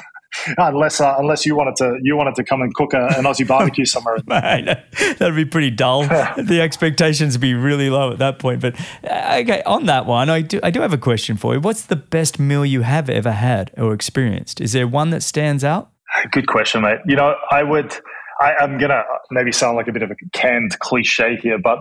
unless 0.59 1.01
uh, 1.01 1.15
unless 1.19 1.47
you 1.47 1.57
wanted 1.57 1.77
to 1.77 1.99
you 2.03 2.17
wanted 2.17 2.35
to 2.35 2.45
come 2.45 2.61
and 2.61 2.75
cook 2.75 2.93
a, 2.95 3.07
an 3.17 3.25
Aussie 3.25 3.47
barbecue 3.47 3.85
somewhere. 3.85 4.19
Mate, 4.27 4.67
that'd 5.19 5.37
be 5.37 5.45
pretty 5.45 5.71
dull. 5.71 6.03
the 6.37 6.61
expectations 6.61 7.35
would 7.35 7.41
be 7.41 7.55
really 7.55 7.91
low 7.91 8.13
at 8.13 8.19
that 8.19 8.39
point. 8.39 8.61
But 8.61 8.79
uh, 9.09 9.39
okay, 9.43 9.63
on 9.65 9.87
that 9.87 10.07
one, 10.07 10.31
I 10.31 10.41
do 10.43 10.61
I 10.63 10.71
do 10.71 10.81
have 10.81 10.93
a 10.93 10.99
question 10.99 11.37
for 11.37 11.55
you. 11.55 11.61
What's 11.61 11.83
the 11.83 11.97
best 11.97 12.39
meal 12.39 12.65
you 12.65 12.83
have 12.83 13.09
ever 13.09 13.33
had 13.33 13.73
or 13.77 13.95
experienced? 13.95 14.61
Is 14.61 14.73
there 14.73 14.89
one 14.89 15.11
that 15.11 15.23
stands 15.23 15.65
out? 15.65 15.91
Good 16.31 16.47
question, 16.47 16.83
mate. 16.83 16.99
You 17.07 17.17
know, 17.17 17.35
I 17.51 17.63
would. 17.63 17.97
I, 18.41 18.55
I'm 18.55 18.79
gonna 18.79 19.03
maybe 19.31 19.53
sound 19.53 19.77
like 19.77 19.89
a 19.89 19.93
bit 19.93 20.03
of 20.03 20.11
a 20.11 20.17
canned 20.33 20.79
cliche 20.81 21.37
here, 21.41 21.59
but 21.59 21.79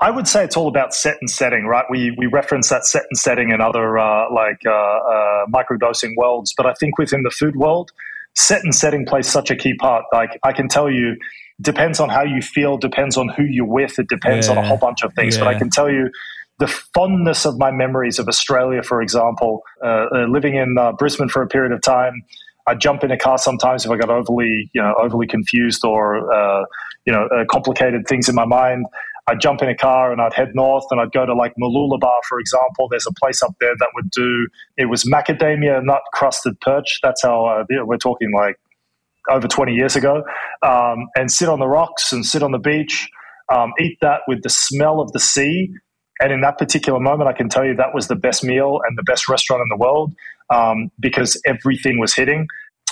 I 0.00 0.10
would 0.10 0.28
say 0.28 0.44
it's 0.44 0.56
all 0.56 0.68
about 0.68 0.94
set 0.94 1.16
and 1.20 1.30
setting, 1.30 1.66
right? 1.66 1.86
We 1.88 2.14
we 2.18 2.26
reference 2.26 2.68
that 2.68 2.84
set 2.84 3.04
and 3.10 3.18
setting 3.18 3.50
in 3.50 3.60
other 3.60 3.98
uh, 3.98 4.32
like 4.32 4.60
uh, 4.66 4.70
uh, 4.70 5.46
microdosing 5.46 6.10
worlds, 6.16 6.52
but 6.56 6.66
I 6.66 6.74
think 6.74 6.98
within 6.98 7.22
the 7.22 7.30
food 7.30 7.56
world, 7.56 7.92
set 8.34 8.62
and 8.62 8.74
setting 8.74 9.06
plays 9.06 9.26
such 9.26 9.50
a 9.50 9.56
key 9.56 9.74
part. 9.74 10.04
Like 10.12 10.38
I 10.42 10.52
can 10.52 10.68
tell 10.68 10.90
you, 10.90 11.16
depends 11.60 11.98
on 11.98 12.10
how 12.10 12.22
you 12.24 12.42
feel, 12.42 12.76
depends 12.76 13.16
on 13.16 13.28
who 13.28 13.44
you're 13.44 13.64
with, 13.64 13.98
it 13.98 14.08
depends 14.08 14.46
yeah. 14.46 14.52
on 14.52 14.58
a 14.58 14.66
whole 14.66 14.76
bunch 14.76 15.02
of 15.02 15.14
things. 15.14 15.36
Yeah. 15.36 15.44
But 15.44 15.54
I 15.54 15.58
can 15.58 15.70
tell 15.70 15.90
you, 15.90 16.10
the 16.58 16.66
fondness 16.66 17.46
of 17.46 17.58
my 17.58 17.70
memories 17.70 18.18
of 18.18 18.28
Australia, 18.28 18.82
for 18.82 19.00
example, 19.00 19.62
uh, 19.82 20.06
uh, 20.14 20.26
living 20.28 20.56
in 20.56 20.76
uh, 20.78 20.92
Brisbane 20.92 21.28
for 21.28 21.42
a 21.42 21.46
period 21.46 21.72
of 21.72 21.80
time. 21.80 22.22
I 22.68 22.74
jump 22.74 23.04
in 23.04 23.12
a 23.12 23.16
car 23.16 23.38
sometimes 23.38 23.84
if 23.84 23.90
I 23.92 23.96
got 23.96 24.10
overly, 24.10 24.68
you 24.74 24.82
know, 24.82 24.92
overly 25.00 25.28
confused 25.28 25.84
or, 25.84 26.66
you 27.04 27.12
know, 27.12 27.28
complicated 27.48 28.08
things 28.08 28.28
in 28.28 28.34
my 28.34 28.44
mind. 28.44 28.86
I'd 29.28 29.40
jump 29.40 29.60
in 29.60 29.68
a 29.68 29.76
car 29.76 30.12
and 30.12 30.20
I'd 30.20 30.34
head 30.34 30.52
north 30.54 30.84
and 30.90 31.00
I'd 31.00 31.10
go 31.10 31.26
to 31.26 31.34
like 31.34 31.52
Mooloolaba, 31.60 32.20
for 32.28 32.38
example. 32.38 32.88
There's 32.88 33.06
a 33.08 33.12
place 33.12 33.42
up 33.42 33.54
there 33.60 33.74
that 33.76 33.88
would 33.94 34.10
do, 34.10 34.46
it 34.76 34.86
was 34.86 35.04
macadamia 35.04 35.84
nut 35.84 36.02
crusted 36.12 36.60
perch. 36.60 37.00
That's 37.02 37.22
how 37.22 37.44
uh, 37.46 37.64
we're 37.84 37.96
talking 37.96 38.32
like 38.32 38.56
over 39.28 39.48
20 39.48 39.72
years 39.72 39.96
ago. 39.96 40.22
Um, 40.62 41.08
and 41.16 41.30
sit 41.30 41.48
on 41.48 41.58
the 41.58 41.66
rocks 41.66 42.12
and 42.12 42.24
sit 42.24 42.44
on 42.44 42.52
the 42.52 42.58
beach, 42.58 43.08
um, 43.52 43.72
eat 43.80 43.98
that 44.00 44.20
with 44.28 44.42
the 44.42 44.50
smell 44.50 45.00
of 45.00 45.10
the 45.10 45.20
sea. 45.20 45.72
And 46.20 46.32
in 46.32 46.40
that 46.42 46.56
particular 46.56 47.00
moment, 47.00 47.28
I 47.28 47.32
can 47.32 47.48
tell 47.48 47.64
you 47.64 47.74
that 47.74 47.94
was 47.94 48.06
the 48.06 48.16
best 48.16 48.44
meal 48.44 48.80
and 48.86 48.96
the 48.96 49.02
best 49.02 49.28
restaurant 49.28 49.60
in 49.60 49.68
the 49.68 49.76
world 49.76 50.14
um, 50.50 50.90
because 51.00 51.40
everything 51.46 51.98
was 51.98 52.14
hitting 52.14 52.46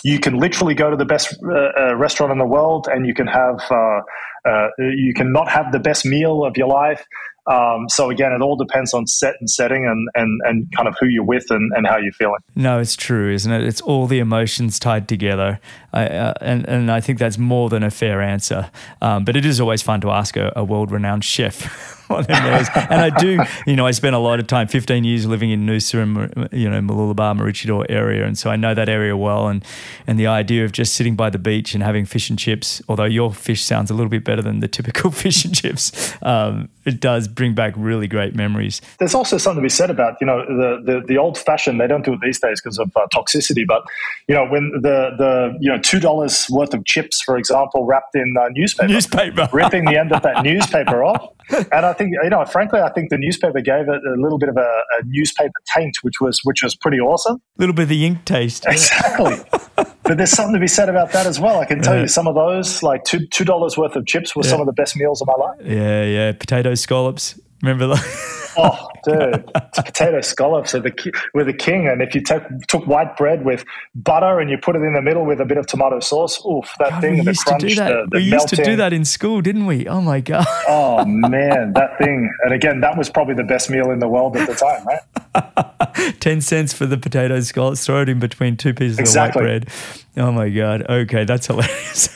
you 0.05 0.21
can 0.21 0.39
literally 0.39 0.75
go 0.75 0.91
to 0.91 0.97
the 0.97 1.07
best 1.07 1.35
uh, 1.43 1.71
uh, 1.81 1.97
restaurant 1.97 2.31
in 2.31 2.39
the 2.39 2.47
world 2.47 2.89
and 2.93 3.07
you 3.07 3.15
can 3.15 3.27
have 3.27 3.61
uh, 3.71 4.01
uh, 4.47 4.69
you 4.79 5.15
can 5.17 5.33
not 5.33 5.49
have 5.49 5.73
the 5.73 5.81
best 5.81 6.05
meal 6.05 6.45
of 6.45 6.57
your 6.57 6.69
life. 6.69 7.05
Um, 7.51 7.89
so 7.89 8.11
again 8.11 8.33
it 8.33 8.41
all 8.41 8.57
depends 8.57 8.95
on 8.95 9.07
set 9.07 9.35
and 9.41 9.51
setting 9.51 9.87
and, 9.87 10.09
and, 10.15 10.41
and 10.45 10.73
kind 10.77 10.89
of 10.89 10.95
who 11.01 11.07
you're 11.09 11.25
with 11.25 11.51
and, 11.51 11.73
and 11.75 11.87
how 11.87 11.97
you're 11.97 12.13
feeling. 12.13 12.39
No 12.55 12.79
it's 12.79 12.97
true 12.97 13.33
isn't 13.33 13.51
it? 13.51 13.65
It's 13.65 13.81
all 13.81 14.07
the 14.07 14.19
emotions 14.19 14.79
tied 14.79 15.09
together 15.09 15.59
I, 15.95 16.07
uh, 16.07 16.35
and, 16.41 16.69
and 16.69 16.91
I 16.91 17.01
think 17.01 17.19
that's 17.19 17.39
more 17.39 17.69
than 17.69 17.83
a 17.83 17.91
fair 17.91 18.21
answer 18.21 18.71
um, 19.01 19.25
but 19.25 19.37
it 19.37 19.45
is 19.47 19.61
always 19.61 19.83
fun 19.83 20.01
to 20.03 20.11
ask 20.11 20.37
a, 20.37 20.53
a 20.57 20.65
world-renowned 20.65 21.25
chef 21.25 21.95
and 22.11 23.01
I 23.01 23.11
do, 23.11 23.43
you 23.67 23.77
know, 23.77 23.87
I 23.87 23.91
spent 23.93 24.15
a 24.15 24.19
lot 24.19 24.39
of 24.39 24.47
time, 24.47 24.69
15 24.69 25.05
years 25.05 25.27
living 25.27 25.51
in 25.51 25.65
Noosa 25.65 26.03
and, 26.03 26.49
you 26.53 26.69
know, 26.69 26.81
Mooloolaba, 26.81 27.39
Maroochydore 27.39 27.87
area. 27.89 28.27
And 28.27 28.37
so 28.37 28.51
I 28.51 28.57
know 28.57 28.75
that 28.75 28.89
area 28.89 29.17
well. 29.17 29.49
And, 29.49 29.65
and 30.07 30.19
the 30.19 30.27
idea 30.27 30.65
of 30.65 30.73
just 30.73 30.95
sitting 30.95 31.17
by 31.17 31.31
the 31.31 31.39
beach 31.39 31.75
and 31.75 31.83
having 31.83 32.05
fish 32.05 32.29
and 32.29 32.39
chips, 32.39 32.83
although 32.89 33.05
your 33.05 33.33
fish 33.33 33.65
sounds 33.65 33.91
a 33.91 33.95
little 33.95 34.11
bit 34.11 34.23
better 34.23 34.43
than 34.43 34.61
the 34.61 34.69
typical 34.69 35.11
fish 35.13 35.45
and 35.45 35.55
chips, 35.55 36.15
um, 36.23 36.69
it 36.85 37.01
does 37.01 37.27
bring 37.27 37.55
back 37.55 37.73
really 37.77 38.07
great 38.07 38.35
memories. 38.35 38.83
There's 38.99 39.15
also 39.15 39.39
something 39.39 39.63
to 39.63 39.67
be 39.67 39.71
said 39.71 39.89
about, 39.89 40.17
you 40.21 40.27
know, 40.27 40.45
the, 40.45 40.83
the, 40.85 41.03
the 41.07 41.19
old 41.19 41.39
fashioned, 41.39 41.81
they 41.81 41.87
don't 41.87 42.05
do 42.05 42.13
it 42.13 42.21
these 42.23 42.39
days 42.39 42.61
because 42.61 42.79
of 42.79 42.93
uh, 42.97 43.07
toxicity, 43.15 43.67
but, 43.67 43.83
you 44.29 44.35
know, 44.35 44.47
when 44.47 44.71
the, 44.83 45.11
the 45.17 45.57
you 45.59 45.71
know, 45.71 45.79
$2 45.85 46.51
worth 46.51 46.75
of 46.75 46.85
chips, 46.85 47.21
for 47.23 47.37
example, 47.37 47.85
wrapped 47.85 48.15
in 48.15 48.35
uh, 48.39 48.49
newspaper, 48.53 48.93
newspaper. 48.93 49.49
ripping 49.53 49.85
the 49.85 49.99
end 49.99 50.13
of 50.13 50.23
that 50.23 50.43
newspaper 50.43 51.05
off. 51.05 51.29
And 51.51 51.87
I 51.87 51.93
think, 51.93 52.15
you 52.23 52.31
know, 52.31 52.45
frankly, 52.47 52.81
I 52.81 52.91
think 52.93 53.11
the 53.11 53.19
newspaper 53.19 53.61
gave 53.61 53.89
it 53.89 54.01
a 54.05 54.21
little 54.21 54.39
bit 54.39 54.49
of 54.49 54.57
a, 54.57 54.61
a 54.61 55.05
newspaper 55.05 55.53
taint, 55.77 55.97
which 56.03 56.21
was, 56.21 56.41
which 56.45 56.63
was 56.63 56.75
pretty 56.75 56.99
awesome. 56.99 57.37
A 57.37 57.61
little 57.61 57.75
bit 57.75 57.85
of 57.85 57.89
the 57.91 58.05
ink 58.05 58.25
taste. 58.25 58.65
Exactly. 58.75 59.37
but 59.77 60.17
there's 60.17 60.31
something 60.31 60.55
to 60.55 60.61
be 60.61 60.67
said 60.67 60.89
about 60.89 61.13
that 61.13 61.27
as 61.27 61.39
well. 61.39 61.61
I 61.61 61.65
can 61.65 61.81
tell 61.81 61.95
yeah. 61.95 62.03
you 62.03 62.09
some 62.09 62.27
of 62.27 62.35
those, 62.35 62.83
like 62.83 63.05
two 63.05 63.27
two 63.29 63.45
dollars 63.45 63.79
worth 63.79 63.97
of 63.97 64.07
chips, 64.07 64.35
were 64.35 64.43
yeah. 64.45 64.51
some 64.51 64.61
of 64.61 64.67
the 64.67 64.73
best 64.73 64.97
meals 64.97 65.23
of 65.23 65.29
my 65.29 65.35
life. 65.35 65.59
Yeah, 65.65 66.05
yeah, 66.05 66.33
potato 66.33 66.75
scallops. 66.75 67.39
Remember 67.63 67.87
that? 67.87 68.53
oh, 68.59 68.89
dude, 69.05 69.53
potato 69.75 70.21
scallops 70.21 70.75
are 70.75 70.81
the 70.81 71.13
were 71.35 71.45
the 71.45 71.53
king. 71.53 71.89
And 71.89 72.03
if 72.03 72.15
you 72.15 72.23
took 72.23 72.43
took 72.69 72.87
white 72.87 73.17
bread 73.17 73.45
with 73.45 73.65
butter 73.95 74.41
and 74.41 74.51
you 74.51 74.59
put 74.59 74.77
it 74.77 74.83
in 74.83 74.95
the 74.95 75.03
middle 75.03 75.25
with 75.25 75.41
a 75.41 75.45
bit 75.45 75.59
of 75.59 75.67
tomato 75.67 76.01
sauce, 76.01 76.45
oof, 76.45 76.71
that 76.79 76.91
god, 76.91 77.01
thing, 77.01 77.25
the 77.25 77.35
crunch, 77.47 77.63
the, 77.63 78.07
the 78.11 78.19
we 78.19 78.23
used 78.23 78.49
to 78.49 78.57
do 78.57 78.77
that 78.77 78.93
in 78.93 79.05
school, 79.05 79.41
didn't 79.41 79.67
we? 79.67 79.87
Oh 79.87 80.01
my 80.01 80.21
god. 80.21 80.47
oh 80.69 81.05
man, 81.05 81.73
that 81.75 81.99
thing. 81.99 82.31
And 82.45 82.53
again, 82.53 82.81
that 82.81 82.97
was 82.97 83.11
probably 83.11 83.35
the 83.35 83.45
best 83.45 83.71
meal 83.71 83.91
in 83.91 83.99
the 83.99 84.09
world 84.09 84.37
at 84.37 84.49
the 84.49 84.55
time, 84.55 84.87
right? 84.87 86.21
Ten 86.21 86.41
cents 86.41 86.73
for 86.73 86.87
the 86.87 86.97
potato 86.97 87.41
scallops. 87.41 87.85
Throw 87.87 88.03
it 88.03 88.09
in 88.09 88.19
between 88.19 88.57
two 88.57 88.75
pieces 88.75 88.99
exactly. 88.99 89.41
of 89.41 89.45
white 89.45 89.65
bread. 89.65 89.69
Oh 90.17 90.33
my 90.33 90.49
god. 90.49 90.87
Okay, 90.89 91.25
that's 91.25 91.47
hilarious. 91.47 92.09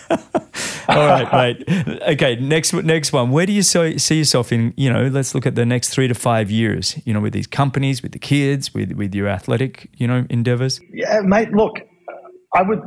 All 0.88 1.06
right, 1.06 1.58
mate. 1.58 2.00
Okay, 2.08 2.36
next 2.36 2.72
next 2.72 3.12
one. 3.12 3.30
Where 3.30 3.44
do 3.44 3.52
you 3.52 3.62
see 3.62 4.18
yourself 4.18 4.52
in? 4.52 4.72
You 4.76 4.90
know, 4.90 5.08
let's 5.08 5.34
look 5.34 5.46
at 5.46 5.54
the 5.54 5.66
next 5.66 5.90
three 5.90 6.08
to 6.08 6.14
five 6.14 6.50
years. 6.50 6.77
You 7.04 7.14
know, 7.14 7.20
with 7.20 7.32
these 7.32 7.46
companies, 7.46 8.02
with 8.02 8.12
the 8.12 8.18
kids, 8.18 8.74
with 8.74 8.92
with 8.92 9.14
your 9.14 9.28
athletic, 9.28 9.88
you 9.96 10.06
know, 10.06 10.26
endeavors. 10.30 10.80
Yeah, 10.92 11.20
mate. 11.24 11.52
Look, 11.52 11.80
I 12.54 12.62
would. 12.62 12.80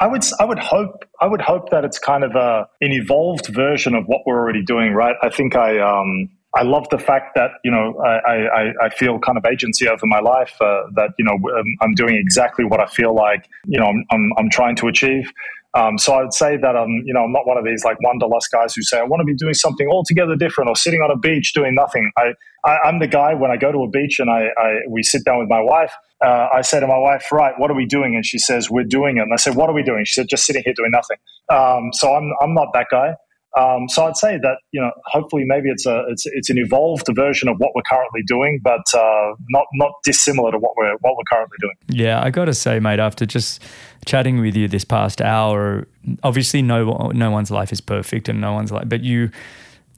I 0.00 0.06
would 0.08 0.24
I 0.40 0.44
would 0.44 0.58
hope 0.58 1.04
I 1.20 1.26
would 1.26 1.40
hope 1.40 1.70
that 1.70 1.84
it's 1.84 1.98
kind 1.98 2.24
of 2.24 2.34
a 2.34 2.66
an 2.80 2.92
evolved 2.92 3.46
version 3.46 3.94
of 3.94 4.06
what 4.06 4.22
we're 4.26 4.38
already 4.38 4.64
doing, 4.64 4.94
right? 4.94 5.14
I 5.22 5.28
think 5.28 5.54
I 5.54 5.78
um 5.78 6.28
I 6.54 6.62
love 6.62 6.86
the 6.90 6.98
fact 6.98 7.34
that 7.36 7.52
you 7.64 7.70
know 7.70 7.96
I, 8.04 8.32
I, 8.32 8.72
I 8.86 8.88
feel 8.90 9.18
kind 9.18 9.38
of 9.38 9.46
agency 9.46 9.88
over 9.88 10.06
my 10.06 10.20
life. 10.20 10.54
Uh, 10.60 10.82
that 10.96 11.10
you 11.18 11.24
know 11.24 11.34
um, 11.34 11.64
I'm 11.80 11.94
doing 11.94 12.16
exactly 12.16 12.64
what 12.64 12.80
I 12.80 12.86
feel 12.86 13.14
like 13.14 13.48
you 13.64 13.78
know 13.78 13.86
I'm 13.86 14.04
I'm, 14.10 14.32
I'm 14.38 14.50
trying 14.50 14.76
to 14.76 14.88
achieve. 14.88 15.30
Um, 15.74 15.98
so 15.98 16.12
I 16.14 16.22
would 16.22 16.34
say 16.34 16.56
that 16.56 16.76
I'm, 16.76 17.02
you 17.06 17.14
know, 17.14 17.24
I'm 17.24 17.32
not 17.32 17.46
one 17.46 17.56
of 17.56 17.64
these 17.64 17.84
like 17.84 17.96
wanderlust 18.02 18.50
guys 18.52 18.74
who 18.74 18.82
say 18.82 18.98
I 18.98 19.04
want 19.04 19.20
to 19.20 19.24
be 19.24 19.34
doing 19.34 19.54
something 19.54 19.88
altogether 19.88 20.36
different 20.36 20.68
or 20.68 20.76
sitting 20.76 21.00
on 21.00 21.10
a 21.10 21.16
beach 21.18 21.52
doing 21.54 21.74
nothing. 21.74 22.10
I, 22.18 22.32
I 22.64 22.88
am 22.88 22.98
the 22.98 23.06
guy 23.08 23.34
when 23.34 23.50
I 23.50 23.56
go 23.56 23.72
to 23.72 23.78
a 23.78 23.88
beach 23.88 24.18
and 24.18 24.30
I, 24.30 24.48
I 24.58 24.80
we 24.88 25.02
sit 25.02 25.24
down 25.24 25.38
with 25.38 25.48
my 25.48 25.60
wife. 25.60 25.92
Uh, 26.24 26.48
I 26.54 26.60
say 26.60 26.78
to 26.78 26.86
my 26.86 26.98
wife, 26.98 27.24
right, 27.32 27.54
what 27.58 27.70
are 27.70 27.74
we 27.76 27.86
doing? 27.86 28.14
And 28.14 28.24
she 28.24 28.38
says, 28.38 28.70
we're 28.70 28.84
doing 28.84 29.16
it. 29.16 29.22
And 29.22 29.32
I 29.32 29.36
said, 29.36 29.56
what 29.56 29.68
are 29.68 29.74
we 29.74 29.82
doing? 29.82 30.04
She 30.04 30.12
said, 30.12 30.28
just 30.28 30.44
sitting 30.46 30.62
here 30.64 30.74
doing 30.76 30.92
nothing. 30.92 31.16
Um, 31.50 31.90
so 31.92 32.14
I'm 32.14 32.32
I'm 32.42 32.54
not 32.54 32.68
that 32.74 32.86
guy. 32.90 33.14
Um, 33.58 33.88
so 33.88 34.06
I'd 34.06 34.16
say 34.16 34.38
that 34.38 34.58
you 34.70 34.80
know, 34.80 34.90
hopefully, 35.06 35.44
maybe 35.44 35.68
it's 35.68 35.84
a 35.84 36.04
it's 36.08 36.24
it's 36.26 36.48
an 36.48 36.58
evolved 36.58 37.06
version 37.14 37.48
of 37.48 37.58
what 37.58 37.72
we're 37.74 37.82
currently 37.82 38.22
doing, 38.26 38.60
but 38.62 38.82
uh, 38.94 39.34
not 39.50 39.66
not 39.74 39.92
dissimilar 40.04 40.52
to 40.52 40.58
what 40.58 40.74
we're 40.76 40.96
what 41.00 41.16
we're 41.16 41.24
currently 41.30 41.58
doing. 41.60 41.74
Yeah, 41.88 42.22
I 42.22 42.30
got 42.30 42.46
to 42.46 42.54
say, 42.54 42.80
mate, 42.80 42.98
after 42.98 43.26
just 43.26 43.62
chatting 44.06 44.40
with 44.40 44.56
you 44.56 44.68
this 44.68 44.84
past 44.84 45.20
hour, 45.20 45.86
obviously, 46.22 46.62
no 46.62 47.10
no 47.14 47.30
one's 47.30 47.50
life 47.50 47.72
is 47.72 47.80
perfect, 47.80 48.28
and 48.28 48.40
no 48.40 48.52
one's 48.52 48.72
life, 48.72 48.88
but 48.88 49.02
you 49.02 49.30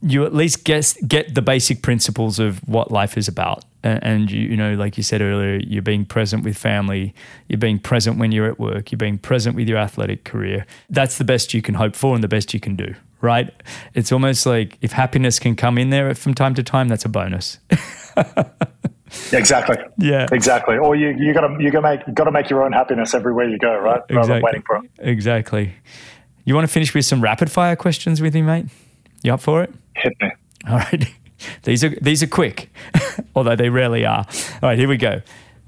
you 0.02 0.24
at 0.24 0.34
least 0.34 0.64
get 0.64 0.96
get 1.06 1.34
the 1.34 1.42
basic 1.42 1.80
principles 1.80 2.40
of 2.40 2.58
what 2.68 2.90
life 2.90 3.16
is 3.16 3.28
about. 3.28 3.64
And 3.82 4.30
you, 4.30 4.48
you 4.48 4.56
know 4.56 4.72
like 4.74 4.96
you 4.96 5.02
said 5.02 5.20
earlier 5.20 5.60
you're 5.62 5.82
being 5.82 6.06
present 6.06 6.42
with 6.42 6.56
family 6.56 7.14
you're 7.48 7.58
being 7.58 7.78
present 7.78 8.16
when 8.16 8.32
you're 8.32 8.46
at 8.46 8.58
work 8.58 8.90
you're 8.90 8.96
being 8.96 9.18
present 9.18 9.56
with 9.56 9.68
your 9.68 9.76
athletic 9.76 10.24
career. 10.24 10.64
That's 10.88 11.18
the 11.18 11.24
best 11.24 11.52
you 11.52 11.60
can 11.60 11.74
hope 11.74 11.94
for 11.94 12.14
and 12.14 12.24
the 12.24 12.28
best 12.28 12.54
you 12.54 12.60
can 12.60 12.76
do 12.76 12.94
right 13.24 13.52
it's 13.94 14.12
almost 14.12 14.46
like 14.46 14.78
if 14.80 14.92
happiness 14.92 15.38
can 15.38 15.56
come 15.56 15.78
in 15.78 15.90
there 15.90 16.14
from 16.14 16.34
time 16.34 16.54
to 16.54 16.62
time 16.62 16.88
that's 16.88 17.04
a 17.04 17.08
bonus 17.08 17.58
exactly 19.32 19.76
yeah 19.98 20.26
exactly 20.32 20.76
or 20.76 20.94
you 20.94 21.08
you 21.18 21.34
gotta 21.34 21.56
you 21.60 21.70
gotta 21.70 21.96
make 21.96 22.06
you 22.06 22.12
gotta 22.12 22.32
make 22.32 22.50
your 22.50 22.62
own 22.62 22.72
happiness 22.72 23.14
everywhere 23.14 23.48
you 23.48 23.58
go 23.58 23.76
right 23.78 24.02
exactly. 24.08 24.16
rather 24.16 24.34
than 24.34 24.42
waiting 24.42 24.62
for 24.66 24.76
it 24.76 24.90
exactly 24.98 25.74
you 26.44 26.54
want 26.54 26.66
to 26.66 26.72
finish 26.72 26.94
with 26.94 27.04
some 27.04 27.20
rapid 27.20 27.50
fire 27.50 27.74
questions 27.74 28.20
with 28.20 28.34
me 28.34 28.42
mate 28.42 28.66
you 29.22 29.32
up 29.32 29.40
for 29.40 29.62
it 29.62 29.72
hit 29.96 30.12
me 30.20 30.30
all 30.68 30.78
right 30.78 31.12
these 31.62 31.84
are 31.84 31.90
these 32.00 32.22
are 32.22 32.26
quick, 32.26 32.70
although 33.34 33.56
they 33.56 33.68
rarely 33.68 34.04
are. 34.04 34.26
All 34.62 34.68
right, 34.68 34.78
here 34.78 34.88
we 34.88 34.96
go. 34.96 35.22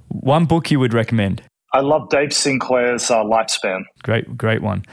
One 0.09 0.45
book 0.45 0.71
you 0.71 0.79
would 0.81 0.95
recommend? 0.95 1.43
I 1.73 1.81
love 1.81 2.09
Dave 2.09 2.33
Sinclair's 2.33 3.11
uh, 3.11 3.25
Lifespan. 3.25 3.85
Great, 4.03 4.37
great 4.37 4.63
one. 4.63 4.85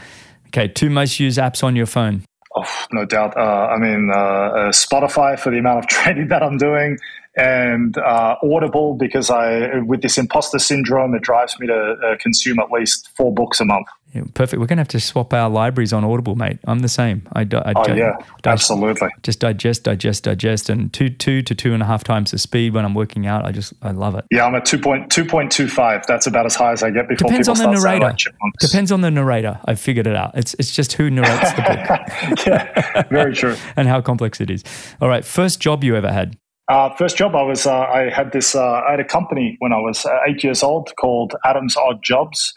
Okay, 0.47 0.67
two 0.67 0.89
most 0.89 1.19
used 1.19 1.37
apps 1.37 1.63
on 1.63 1.75
your 1.75 1.85
phone. 1.85 2.23
Oh, 2.55 2.85
no 2.91 3.05
doubt. 3.05 3.35
Uh, 3.35 3.67
I 3.71 3.77
mean, 3.79 4.11
uh, 4.13 4.17
uh 4.17 4.71
Spotify 4.71 5.39
for 5.39 5.49
the 5.49 5.57
amount 5.57 5.79
of 5.79 5.87
training 5.89 6.27
that 6.27 6.43
I'm 6.43 6.57
doing, 6.57 6.97
and 7.35 7.97
uh, 7.97 8.35
Audible 8.43 8.95
because 8.95 9.29
I, 9.29 9.79
with 9.79 10.01
this 10.01 10.17
imposter 10.17 10.59
syndrome, 10.59 11.15
it 11.15 11.23
drives 11.23 11.59
me 11.59 11.67
to 11.67 11.73
uh, 11.73 12.15
consume 12.19 12.59
at 12.59 12.71
least 12.71 13.09
four 13.15 13.33
books 13.33 13.59
a 13.59 13.65
month. 13.65 13.87
Yeah, 14.13 14.23
perfect. 14.35 14.59
We're 14.59 14.67
going 14.67 14.77
to 14.77 14.81
have 14.81 14.87
to 14.89 14.99
swap 14.99 15.33
our 15.33 15.49
libraries 15.49 15.91
on 15.91 16.03
Audible, 16.03 16.35
mate. 16.35 16.59
I'm 16.65 16.79
the 16.79 16.87
same. 16.87 17.27
I, 17.33 17.41
I 17.41 17.73
oh, 17.75 17.93
yeah, 17.93 18.17
absolutely. 18.45 19.09
Just 19.23 19.39
digest, 19.39 19.83
digest, 19.83 20.23
digest, 20.23 20.69
and 20.69 20.93
two, 20.93 21.09
two 21.09 21.41
to 21.41 21.55
two 21.55 21.73
and 21.73 21.81
a 21.81 21.85
half 21.85 22.03
times 22.03 22.29
the 22.29 22.37
speed 22.37 22.73
when 22.73 22.85
I'm 22.85 22.93
working 22.93 23.25
out. 23.25 23.43
I 23.43 23.51
just, 23.51 23.73
I 23.81 23.89
love 23.89 24.13
it. 24.13 24.25
Yeah, 24.29 24.45
I'm 24.45 24.53
at 24.53 24.65
2.2.25. 24.65 26.05
That's 26.05 26.27
about 26.27 26.45
as 26.45 26.53
high 26.53 26.73
as 26.73 26.83
I 26.83 26.91
get 26.91 27.09
before 27.09 27.29
people. 27.29 27.43
Depends 27.43 27.49
on 27.49 27.57
the 27.57 27.71
narrator. 27.71 28.31
Depends 28.59 28.91
on 28.91 29.01
the 29.01 29.09
narrator. 29.09 29.59
I've 29.65 29.79
figured 29.79 30.05
it 30.05 30.15
out. 30.15 30.37
It's, 30.37 30.53
it's 30.59 30.75
just 30.75 30.93
who 30.93 31.09
narrates 31.09 31.51
the 31.53 31.61
book. 31.61 32.45
yeah, 32.45 33.03
very 33.09 33.33
true. 33.33 33.55
and 33.75 33.87
how 33.87 33.99
complex 33.99 34.39
it 34.39 34.51
is. 34.51 34.63
All 35.01 35.09
right, 35.09 35.25
first 35.25 35.59
job 35.59 35.83
you 35.83 35.95
ever 35.95 36.11
had? 36.11 36.37
Uh, 36.69 36.93
first 36.95 37.17
job, 37.17 37.35
I 37.35 37.41
was 37.41 37.67
uh, 37.67 37.81
I 37.81 38.09
had 38.09 38.31
this 38.31 38.55
uh, 38.55 38.81
I 38.87 38.91
had 38.91 38.99
a 39.01 39.03
company 39.03 39.57
when 39.59 39.73
I 39.73 39.79
was 39.79 40.05
uh, 40.05 40.17
eight 40.25 40.43
years 40.43 40.63
old 40.63 40.93
called 40.95 41.35
Adams 41.43 41.75
Odd 41.75 42.01
Jobs. 42.01 42.53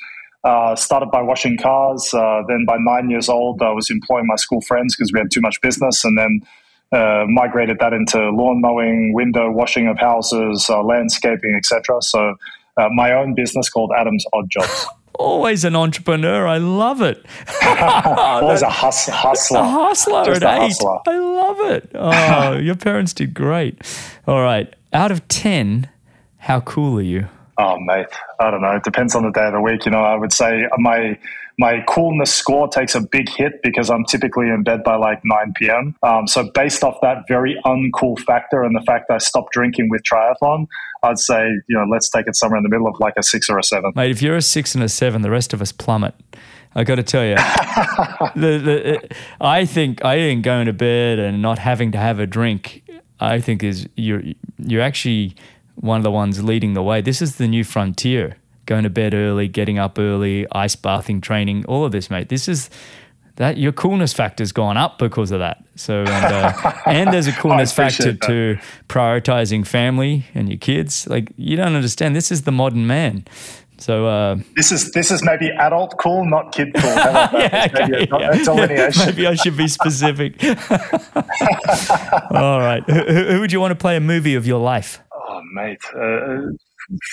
Uh, 0.47 0.76
started 0.76 1.11
by 1.11 1.20
washing 1.20 1.57
cars. 1.59 2.14
Uh, 2.14 2.42
then 2.47 2.64
by 2.66 2.76
nine 2.78 3.11
years 3.11 3.28
old, 3.28 3.61
I 3.61 3.72
was 3.72 3.90
employing 3.90 4.26
my 4.26 4.36
school 4.36 4.61
friends 4.61 4.94
because 4.94 5.12
we 5.12 5.18
had 5.18 5.30
too 5.30 5.40
much 5.40 5.61
business, 5.61 6.05
and 6.05 6.16
then 6.16 6.40
migrated 7.28 7.78
that 7.80 7.92
into 7.92 8.18
lawn 8.30 8.61
mowing, 8.61 9.12
window 9.12 9.51
washing 9.51 9.88
of 9.88 9.99
houses, 9.99 10.68
landscaping, 10.68 11.55
etc. 11.57 12.01
So 12.01 12.36
my 12.92 13.12
own 13.12 13.34
business 13.34 13.68
called 13.68 13.90
Adams 13.99 14.24
Odd 14.32 14.49
Jobs. 14.49 14.86
always 15.18 15.64
an 15.64 15.74
entrepreneur. 15.74 16.47
I 16.47 16.59
love 16.59 17.03
it. 17.03 17.24
always 17.64 18.62
a 18.62 18.70
hus- 18.70 19.09
hustler. 19.09 19.61
A 19.61 19.64
hustler 19.64 20.24
Just 20.26 20.42
at 20.42 20.59
eight. 20.59 20.68
Hustler. 20.68 20.99
I 21.07 21.18
love 21.18 21.61
it. 21.72 21.90
Oh, 21.99 22.53
your 22.59 22.76
parents 22.76 23.12
did 23.12 23.34
great. 23.34 23.82
All 24.26 24.42
right. 24.42 24.72
Out 24.92 25.11
of 25.11 25.26
10, 25.28 25.88
how 26.38 26.61
cool 26.61 26.99
are 26.99 27.03
you? 27.03 27.28
Oh, 27.59 27.78
mate. 27.80 28.07
I 28.38 28.50
don't 28.50 28.61
know. 28.61 28.76
It 28.76 28.84
depends 28.84 29.14
on 29.14 29.22
the 29.22 29.30
day 29.30 29.46
of 29.46 29.52
the 29.52 29.61
week. 29.61 29.86
You 29.86 29.92
know, 29.92 30.02
I 30.02 30.16
would 30.16 30.32
say 30.32 30.64
my 30.78 31.18
my 31.59 31.82
coolness 31.88 32.32
score 32.32 32.68
takes 32.68 32.94
a 32.94 33.00
big 33.00 33.28
hit 33.30 33.62
because 33.62 33.88
I'm 33.88 34.04
typically 34.04 34.48
in 34.48 34.62
bed 34.62 34.84
by 34.84 34.96
like 34.96 35.20
9 35.24 35.54
p.m. 35.57 35.96
Um, 36.02 36.26
so 36.26 36.50
based 36.52 36.84
off 36.84 36.98
that 37.00 37.24
very 37.28 37.59
uncool 37.64 38.18
factor 38.20 38.62
and 38.62 38.76
the 38.76 38.82
fact 38.82 39.11
I 39.11 39.18
stopped 39.18 39.52
drinking 39.52 39.88
with 39.90 40.02
triathlon, 40.02 40.66
I'd 41.02 41.18
say, 41.18 41.46
you 41.68 41.78
know, 41.78 41.86
let's 41.90 42.11
take 42.11 42.26
it 42.26 42.36
somewhere 42.36 42.59
in 42.59 42.62
the 42.62 42.68
middle 42.68 42.86
of 42.86 43.00
like 43.00 43.14
a 43.16 43.22
six 43.22 43.48
or 43.48 43.59
a 43.59 43.62
seven. 43.62 43.92
Mate, 43.94 44.11
if 44.11 44.20
you're 44.20 44.36
a 44.36 44.42
six 44.42 44.74
and 44.74 44.84
a 44.84 44.88
seven, 44.88 45.22
the 45.22 45.30
rest 45.30 45.54
of 45.54 45.62
us 45.62 45.72
plummet. 45.72 46.14
I 46.74 46.84
got 46.84 46.96
to 46.96 47.02
tell 47.02 47.24
you, 47.24 47.36
the, 48.36 48.59
the, 48.59 49.16
I 49.40 49.64
think 49.64 50.04
I 50.04 50.16
think 50.16 50.44
going 50.44 50.66
to 50.66 50.74
bed 50.74 51.18
and 51.18 51.40
not 51.40 51.59
having 51.59 51.92
to 51.92 51.98
have 51.98 52.20
a 52.20 52.26
drink, 52.26 52.82
I 53.18 53.40
think 53.40 53.62
is 53.62 53.88
you're 53.96 54.22
you're 54.59 54.82
actually 54.82 55.36
one 55.76 55.98
of 55.98 56.02
the 56.02 56.10
ones 56.10 56.42
leading 56.42 56.74
the 56.74 56.82
way. 56.82 57.00
This 57.00 57.22
is 57.22 57.36
the 57.36 57.46
new 57.46 57.64
frontier 57.64 58.36
going 58.66 58.82
to 58.82 58.90
bed 58.90 59.14
early, 59.14 59.48
getting 59.48 59.78
up 59.78 59.98
early, 59.98 60.46
ice 60.52 60.76
bathing 60.76 61.20
training, 61.20 61.64
all 61.66 61.84
of 61.84 61.92
this, 61.92 62.10
mate. 62.10 62.28
This 62.28 62.48
is 62.48 62.68
that 63.36 63.58
your 63.58 63.72
coolness 63.72 64.12
factor's 64.12 64.50
gone 64.50 64.76
up 64.76 64.98
because 64.98 65.30
of 65.30 65.38
that. 65.38 65.64
So 65.76 66.00
and 66.00 66.08
uh, 66.08 66.72
and 66.86 67.12
there's 67.12 67.26
a 67.26 67.32
coolness 67.32 67.72
factor 67.72 68.12
that. 68.12 68.22
to 68.22 68.58
prioritizing 68.88 69.66
family 69.66 70.26
and 70.34 70.48
your 70.48 70.58
kids. 70.58 71.06
Like 71.06 71.32
you 71.36 71.56
don't 71.56 71.74
understand. 71.74 72.16
This 72.16 72.32
is 72.32 72.42
the 72.42 72.52
modern 72.52 72.86
man. 72.86 73.24
So 73.78 74.06
uh, 74.06 74.36
this 74.54 74.72
is 74.72 74.90
this 74.92 75.10
is 75.10 75.22
maybe 75.22 75.50
adult 75.50 75.98
cool, 75.98 76.24
not 76.24 76.52
kid 76.52 76.72
cool. 76.74 76.84
yeah, 76.94 77.68
okay, 77.74 77.86
maybe, 77.90 78.74
yeah. 78.74 78.90
maybe 79.04 79.26
I 79.26 79.34
should 79.34 79.56
be 79.56 79.68
specific. 79.68 80.42
All 82.30 82.60
right, 82.60 82.82
who, 82.88 83.02
who, 83.02 83.40
would 83.40 83.52
you 83.52 83.60
want 83.60 83.72
to 83.72 83.76
play 83.76 83.96
a 83.96 84.00
movie 84.00 84.34
of 84.34 84.46
your 84.46 84.60
life? 84.60 85.00
Oh, 85.37 85.43
mate. 85.53 85.82
Uh, 85.95 86.53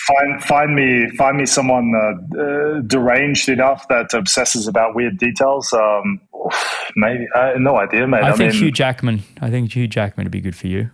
find 0.06 0.42
find 0.42 0.74
me 0.74 1.08
find 1.16 1.36
me 1.36 1.46
someone 1.46 1.92
uh, 1.94 2.40
uh, 2.40 2.80
deranged 2.86 3.48
enough 3.48 3.86
that 3.88 4.14
obsesses 4.14 4.68
about 4.68 4.94
weird 4.94 5.18
details. 5.18 5.72
Um, 5.72 6.20
maybe 6.96 7.26
I 7.34 7.54
no 7.58 7.76
idea, 7.76 8.06
mate. 8.06 8.22
I, 8.22 8.30
I 8.30 8.32
think 8.32 8.52
mean, 8.52 8.62
Hugh 8.62 8.72
Jackman. 8.72 9.22
I 9.40 9.50
think 9.50 9.74
Hugh 9.74 9.88
Jackman 9.88 10.24
would 10.24 10.32
be 10.32 10.40
good 10.40 10.56
for 10.56 10.68
you. 10.68 10.90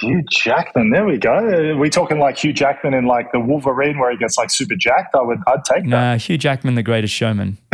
Hugh 0.00 0.22
Jackman, 0.30 0.90
there 0.90 1.04
we 1.04 1.16
go. 1.16 1.32
Are 1.32 1.76
we 1.76 1.88
talking 1.88 2.18
like 2.18 2.36
Hugh 2.36 2.52
Jackman 2.52 2.92
in 2.94 3.06
like 3.06 3.32
the 3.32 3.40
Wolverine 3.40 3.98
where 3.98 4.10
he 4.10 4.16
gets 4.16 4.36
like 4.36 4.50
super 4.50 4.74
jacked? 4.76 5.14
I 5.14 5.22
would, 5.22 5.38
I'd 5.46 5.64
take 5.64 5.84
that. 5.84 5.88
Nah, 5.88 6.16
Hugh 6.18 6.36
Jackman, 6.36 6.74
the 6.74 6.82
greatest 6.82 7.14
showman. 7.14 7.58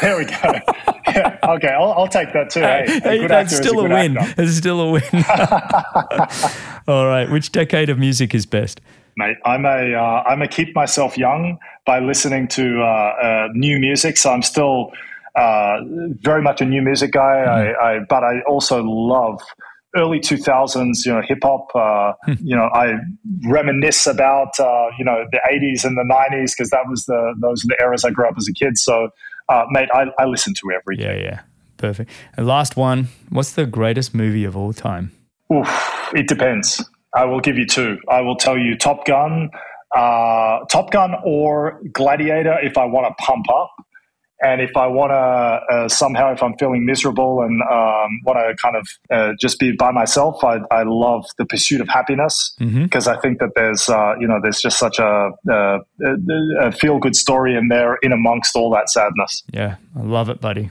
there 0.00 0.16
we 0.16 0.24
go. 0.24 0.52
yeah, 1.06 1.38
okay, 1.44 1.68
I'll, 1.68 1.92
I'll, 1.92 2.08
take 2.08 2.32
that 2.32 2.50
too. 2.50 2.60
Hey, 2.60 3.00
hey 3.02 3.26
that's 3.26 3.56
still 3.56 3.80
a, 3.80 3.86
a 3.86 3.88
win. 3.88 4.16
It's 4.18 4.56
still 4.56 4.80
a 4.80 4.90
win. 4.90 5.02
All 6.88 7.06
right, 7.06 7.30
which 7.30 7.52
decade 7.52 7.88
of 7.88 7.98
music 7.98 8.34
is 8.34 8.44
best? 8.44 8.80
mate. 9.16 9.36
I'm 9.44 9.64
a 9.64 9.94
uh, 9.94 10.22
I'm 10.26 10.42
a 10.42 10.48
keep 10.48 10.74
myself 10.74 11.16
young 11.16 11.58
by 11.86 12.00
listening 12.00 12.48
to 12.48 12.82
uh, 12.82 12.86
uh, 12.86 13.48
new 13.52 13.78
music. 13.78 14.16
So 14.16 14.32
I'm 14.32 14.42
still 14.42 14.92
uh, 15.36 15.78
very 16.20 16.42
much 16.42 16.60
a 16.60 16.64
new 16.64 16.82
music 16.82 17.12
guy. 17.12 17.44
Mm. 17.46 17.76
I, 17.76 17.96
I, 17.96 17.98
but 18.08 18.24
I 18.24 18.40
also 18.46 18.82
love 18.82 19.40
early 19.96 20.20
2000s, 20.20 21.04
you 21.04 21.12
know, 21.12 21.22
hip 21.26 21.38
hop. 21.42 21.68
Uh, 21.74 22.12
hmm. 22.24 22.46
you 22.46 22.56
know, 22.56 22.68
I 22.72 22.94
reminisce 23.44 24.06
about 24.06 24.58
uh, 24.58 24.88
you 24.98 25.04
know 25.04 25.24
the 25.30 25.40
80s 25.50 25.84
and 25.84 25.96
the 25.96 26.04
90s 26.10 26.52
because 26.56 26.70
that 26.70 26.84
was 26.88 27.04
the 27.04 27.34
those 27.40 27.64
are 27.64 27.68
the 27.68 27.76
eras 27.80 28.04
I 28.04 28.10
grew 28.10 28.28
up 28.28 28.34
as 28.36 28.48
a 28.48 28.52
kid. 28.52 28.78
So, 28.78 29.08
mate, 29.70 29.88
I, 29.92 30.06
I 30.18 30.26
listen 30.26 30.54
to 30.54 30.72
everything. 30.72 31.06
Yeah, 31.06 31.22
yeah, 31.22 31.40
perfect. 31.76 32.10
And 32.36 32.46
last 32.46 32.76
one, 32.76 33.08
what's 33.30 33.52
the 33.52 33.66
greatest 33.66 34.14
movie 34.14 34.44
of 34.44 34.56
all 34.56 34.72
time? 34.72 35.12
Oof, 35.52 36.10
it 36.14 36.28
depends. 36.28 36.84
I 37.14 37.24
will 37.26 37.40
give 37.40 37.58
you 37.58 37.66
two. 37.66 37.98
I 38.08 38.22
will 38.22 38.36
tell 38.36 38.56
you 38.56 38.76
Top 38.76 39.04
Gun, 39.04 39.50
uh, 39.94 40.60
Top 40.70 40.90
Gun 40.90 41.14
or 41.24 41.80
Gladiator 41.92 42.58
if 42.62 42.78
I 42.78 42.86
want 42.86 43.06
to 43.06 43.22
pump 43.22 43.50
up. 43.50 43.70
And 44.42 44.60
if 44.60 44.76
I 44.76 44.88
want 44.88 45.10
to 45.10 45.74
uh, 45.74 45.88
somehow, 45.88 46.32
if 46.32 46.42
I'm 46.42 46.56
feeling 46.58 46.84
miserable 46.84 47.42
and 47.42 47.62
um, 47.62 48.20
want 48.24 48.38
to 48.38 48.56
kind 48.60 48.76
of 48.76 48.86
uh, 49.10 49.32
just 49.40 49.60
be 49.60 49.72
by 49.72 49.92
myself, 49.92 50.42
I, 50.42 50.58
I 50.70 50.82
love 50.84 51.24
the 51.38 51.46
pursuit 51.46 51.80
of 51.80 51.88
happiness 51.88 52.54
because 52.58 53.06
mm-hmm. 53.06 53.18
I 53.18 53.20
think 53.20 53.38
that 53.38 53.50
there's, 53.54 53.88
uh, 53.88 54.14
you 54.18 54.26
know, 54.26 54.40
there's 54.42 54.60
just 54.60 54.78
such 54.78 54.98
a, 54.98 55.30
a, 55.48 55.78
a 56.60 56.72
feel 56.72 56.98
good 56.98 57.14
story 57.14 57.54
in 57.54 57.68
there 57.68 57.96
in 58.02 58.12
amongst 58.12 58.56
all 58.56 58.70
that 58.72 58.90
sadness. 58.90 59.44
Yeah, 59.52 59.76
I 59.96 60.02
love 60.02 60.28
it, 60.28 60.40
buddy. 60.40 60.70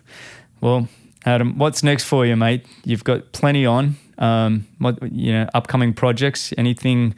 Well, 0.59 0.89
Adam, 1.25 1.57
what's 1.57 1.81
next 1.81 2.03
for 2.03 2.25
you, 2.25 2.35
mate? 2.35 2.65
You've 2.83 3.03
got 3.03 3.31
plenty 3.31 3.65
on. 3.65 3.95
Um, 4.17 4.67
what 4.79 5.01
you 5.11 5.31
know, 5.31 5.47
upcoming 5.53 5.93
projects, 5.93 6.53
anything 6.57 7.15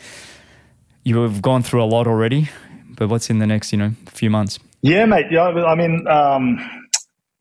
you 1.03 1.21
have 1.21 1.41
gone 1.41 1.63
through 1.63 1.83
a 1.83 1.85
lot 1.85 2.07
already, 2.07 2.49
but 2.95 3.09
what's 3.09 3.29
in 3.29 3.39
the 3.39 3.47
next 3.47 3.71
you 3.71 3.77
know 3.77 3.93
few 4.05 4.29
months? 4.29 4.59
Yeah, 4.83 5.05
mate. 5.05 5.27
Yeah, 5.31 5.43
I 5.43 5.75
mean, 5.75 6.05
um, 6.09 6.59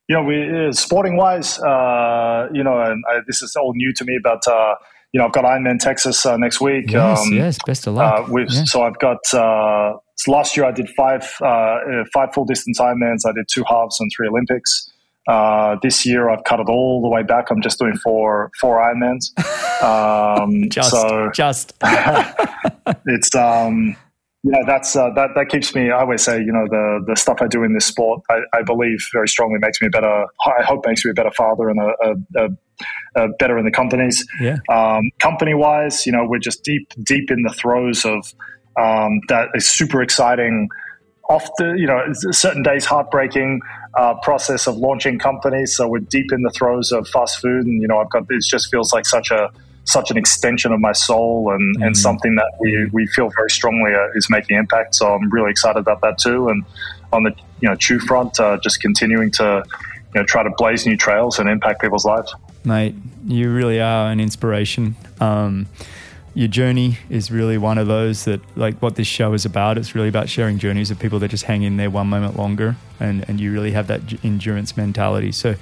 you 0.07 0.15
know, 0.15 0.23
we 0.23 0.67
uh, 0.67 0.71
sporting 0.71 1.17
wise, 1.17 1.59
uh, 1.59 2.47
you 2.53 2.63
know, 2.63 2.81
and 2.81 3.03
I, 3.09 3.19
this 3.27 3.41
is 3.41 3.53
all 3.57 3.73
new 3.75 3.93
to 3.93 4.05
me, 4.05 4.17
but 4.23 4.47
uh, 4.47 4.75
you 5.11 5.19
know, 5.19 5.25
I've 5.25 5.33
got 5.33 5.43
Ironman 5.43 5.77
Texas 5.77 6.25
uh, 6.25 6.37
next 6.37 6.61
week. 6.61 6.89
Yes, 6.89 7.19
um, 7.19 7.33
yes, 7.33 7.57
best 7.65 7.85
of 7.85 7.95
luck. 7.95 8.29
Uh, 8.29 8.37
yeah. 8.37 8.63
So 8.63 8.83
I've 8.83 8.97
got. 8.99 9.19
Uh, 9.33 9.97
last 10.25 10.55
year 10.55 10.65
I 10.65 10.71
did 10.71 10.89
five 10.91 11.25
five 11.25 12.33
full 12.33 12.45
distance 12.45 12.79
Ironmans. 12.79 13.25
I 13.27 13.33
did 13.33 13.45
two 13.53 13.65
halves 13.67 13.99
and 13.99 14.09
three 14.15 14.29
Olympics. 14.29 14.89
this 15.83 16.05
year 16.05 16.29
I've 16.29 16.45
cut 16.45 16.61
it 16.61 16.69
all 16.69 17.01
the 17.01 17.09
way 17.09 17.23
back. 17.23 17.51
I'm 17.51 17.61
just 17.61 17.77
doing 17.77 17.95
four 17.97 18.51
four 18.59 18.79
Ironmans. 18.81 19.25
Um, 19.83 20.69
just, 20.69 20.91
so 20.91 21.29
just 21.33 21.73
it's 23.05 23.35
um, 23.35 23.97
know 24.51 24.63
that's 24.67 24.95
uh, 24.95 25.09
that 25.15 25.29
that 25.35 25.47
keeps 25.49 25.73
me. 25.73 25.89
I 25.89 26.01
always 26.01 26.21
say, 26.21 26.37
you 26.37 26.51
know, 26.51 26.65
the 26.69 27.03
the 27.07 27.15
stuff 27.15 27.37
I 27.41 27.47
do 27.47 27.63
in 27.63 27.73
this 27.73 27.85
sport, 27.85 28.21
I, 28.29 28.39
I 28.53 28.61
believe 28.61 28.99
very 29.13 29.27
strongly 29.27 29.59
makes 29.59 29.81
me 29.81 29.87
a 29.87 29.89
better. 29.89 30.25
I 30.45 30.63
hope 30.63 30.85
makes 30.85 31.05
me 31.05 31.11
a 31.11 31.13
better 31.13 31.31
father 31.31 31.69
and 31.69 31.79
a, 31.79 31.93
a, 32.03 32.45
a, 32.45 33.23
a 33.23 33.27
better 33.39 33.57
in 33.57 33.63
the 33.63 33.71
companies. 33.71 34.25
Yeah. 34.41 34.57
Um, 34.69 35.11
company 35.21 35.53
wise, 35.53 36.05
you 36.05 36.11
know, 36.11 36.25
we're 36.25 36.39
just 36.39 36.63
deep 36.63 36.91
deep 37.03 37.31
in 37.31 37.43
the 37.43 37.53
throes 37.53 38.03
of 38.03 38.33
um, 38.77 39.21
that 39.29 39.49
is 39.53 39.67
super 39.67 40.01
exciting. 40.01 40.67
Off 41.29 41.49
the, 41.57 41.73
you 41.77 41.87
know, 41.87 42.01
certain 42.31 42.63
days 42.63 42.83
heartbreaking 42.83 43.61
uh, 43.97 44.13
process 44.23 44.67
of 44.67 44.75
launching 44.75 45.17
companies. 45.17 45.73
So 45.73 45.87
we're 45.87 45.99
deep 45.99 46.33
in 46.33 46.41
the 46.41 46.49
throes 46.49 46.91
of 46.91 47.07
FastFood, 47.07 47.61
and 47.61 47.81
you 47.81 47.87
know, 47.87 47.99
I've 47.99 48.09
got 48.09 48.23
it 48.29 48.43
just 48.43 48.69
feels 48.69 48.91
like 48.91 49.05
such 49.05 49.31
a 49.31 49.49
such 49.85 50.11
an 50.11 50.17
extension 50.17 50.71
of 50.71 50.79
my 50.79 50.93
soul 50.93 51.51
and, 51.51 51.77
mm. 51.77 51.85
and 51.85 51.97
something 51.97 52.35
that 52.35 52.51
we, 52.59 52.89
we 52.93 53.05
feel 53.07 53.29
very 53.35 53.49
strongly 53.49 53.93
uh, 53.93 54.07
is 54.15 54.29
making 54.29 54.57
impact. 54.57 54.95
So 54.95 55.13
I'm 55.13 55.29
really 55.29 55.51
excited 55.51 55.79
about 55.79 56.01
that 56.01 56.17
too. 56.17 56.49
And 56.49 56.63
on 57.11 57.23
the 57.23 57.35
you 57.59 57.69
know 57.69 57.75
Chew 57.75 57.99
front, 57.99 58.39
uh, 58.39 58.57
just 58.61 58.81
continuing 58.81 59.31
to 59.31 59.63
you 60.13 60.21
know 60.21 60.25
try 60.25 60.43
to 60.43 60.51
blaze 60.57 60.85
new 60.85 60.97
trails 60.97 61.39
and 61.39 61.49
impact 61.49 61.81
people's 61.81 62.05
lives. 62.05 62.33
Mate, 62.65 62.95
you 63.25 63.51
really 63.51 63.81
are 63.81 64.09
an 64.09 64.19
inspiration. 64.19 64.95
Um, 65.19 65.67
your 66.33 66.47
journey 66.47 66.97
is 67.09 67.29
really 67.29 67.57
one 67.57 67.77
of 67.77 67.87
those 67.87 68.25
that 68.25 68.41
like 68.57 68.81
what 68.81 68.95
this 68.95 69.05
show 69.05 69.33
is 69.33 69.45
about 69.45 69.77
it's 69.77 69.93
really 69.93 70.07
about 70.07 70.27
sharing 70.27 70.57
journeys 70.57 70.89
of 70.89 70.97
people 70.97 71.19
that 71.19 71.29
just 71.29 71.43
hang 71.43 71.61
in 71.61 71.77
there 71.77 71.91
one 71.91 72.07
moment 72.07 72.35
longer 72.35 72.75
and 72.99 73.23
and 73.29 73.39
you 73.39 73.51
really 73.51 73.71
have 73.71 73.85
that 73.85 74.01
endurance 74.23 74.75
mentality 74.75 75.31
so 75.31 75.55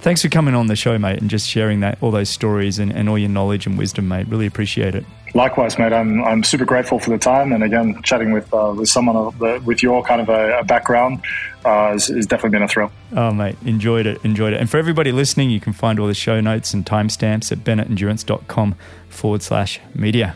Thanks 0.00 0.22
for 0.22 0.28
coming 0.28 0.54
on 0.54 0.66
the 0.66 0.76
show, 0.76 0.98
mate, 0.98 1.20
and 1.20 1.28
just 1.28 1.46
sharing 1.46 1.80
that 1.80 1.98
all 2.00 2.10
those 2.10 2.30
stories 2.30 2.78
and, 2.78 2.90
and 2.90 3.08
all 3.08 3.18
your 3.18 3.28
knowledge 3.28 3.66
and 3.66 3.76
wisdom, 3.76 4.08
mate. 4.08 4.26
Really 4.28 4.46
appreciate 4.46 4.94
it. 4.94 5.04
Likewise, 5.34 5.78
mate. 5.78 5.92
I'm, 5.92 6.24
I'm 6.24 6.42
super 6.42 6.64
grateful 6.64 6.98
for 6.98 7.10
the 7.10 7.18
time, 7.18 7.52
and 7.52 7.62
again, 7.62 8.00
chatting 8.02 8.32
with 8.32 8.52
uh, 8.52 8.72
with 8.74 8.88
someone 8.88 9.38
with 9.64 9.82
your 9.82 10.02
kind 10.02 10.20
of 10.20 10.28
a, 10.28 10.60
a 10.60 10.64
background 10.64 11.22
uh, 11.64 11.92
has, 11.92 12.06
has, 12.06 12.26
definitely 12.26 12.56
been 12.56 12.62
a 12.62 12.68
thrill. 12.68 12.90
Oh, 13.14 13.30
mate, 13.30 13.56
enjoyed 13.64 14.06
it, 14.06 14.24
enjoyed 14.24 14.54
it. 14.54 14.60
And 14.60 14.68
for 14.68 14.78
everybody 14.78 15.12
listening, 15.12 15.50
you 15.50 15.60
can 15.60 15.72
find 15.72 16.00
all 16.00 16.06
the 16.06 16.14
show 16.14 16.40
notes 16.40 16.74
and 16.74 16.84
timestamps 16.84 17.52
at 17.52 17.58
bennettendurance.com 17.58 18.74
forward 19.08 19.42
slash 19.42 19.80
media. 19.94 20.34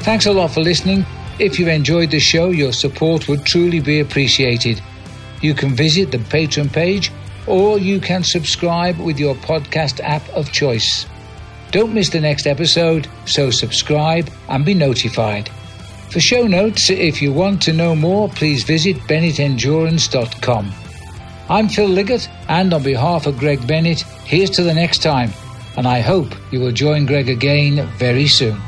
Thanks 0.00 0.26
a 0.26 0.32
lot 0.32 0.50
for 0.50 0.60
listening. 0.60 1.06
If 1.38 1.58
you've 1.58 1.68
enjoyed 1.68 2.10
the 2.10 2.20
show, 2.20 2.50
your 2.50 2.72
support 2.72 3.28
would 3.28 3.46
truly 3.46 3.80
be 3.80 4.00
appreciated. 4.00 4.82
You 5.40 5.54
can 5.54 5.74
visit 5.74 6.10
the 6.10 6.18
Patreon 6.18 6.72
page 6.72 7.10
or 7.46 7.78
you 7.78 8.00
can 8.00 8.22
subscribe 8.22 8.98
with 8.98 9.18
your 9.18 9.34
podcast 9.36 10.00
app 10.02 10.28
of 10.30 10.52
choice. 10.52 11.06
Don't 11.70 11.94
miss 11.94 12.10
the 12.10 12.20
next 12.20 12.46
episode, 12.46 13.08
so 13.26 13.50
subscribe 13.50 14.28
and 14.48 14.64
be 14.64 14.74
notified. 14.74 15.48
For 16.10 16.20
show 16.20 16.46
notes, 16.46 16.90
if 16.90 17.22
you 17.22 17.32
want 17.32 17.62
to 17.62 17.72
know 17.72 17.94
more, 17.94 18.28
please 18.28 18.64
visit 18.64 18.96
bennettendurance.com. 19.08 20.72
I'm 21.48 21.68
Phil 21.68 21.88
Liggett, 21.88 22.28
and 22.48 22.72
on 22.74 22.82
behalf 22.82 23.26
of 23.26 23.38
Greg 23.38 23.66
Bennett, 23.66 24.02
here's 24.24 24.50
to 24.50 24.62
the 24.62 24.74
next 24.74 25.02
time, 25.02 25.32
and 25.76 25.86
I 25.86 26.00
hope 26.00 26.34
you 26.50 26.60
will 26.60 26.72
join 26.72 27.06
Greg 27.06 27.28
again 27.28 27.88
very 27.96 28.26
soon. 28.26 28.60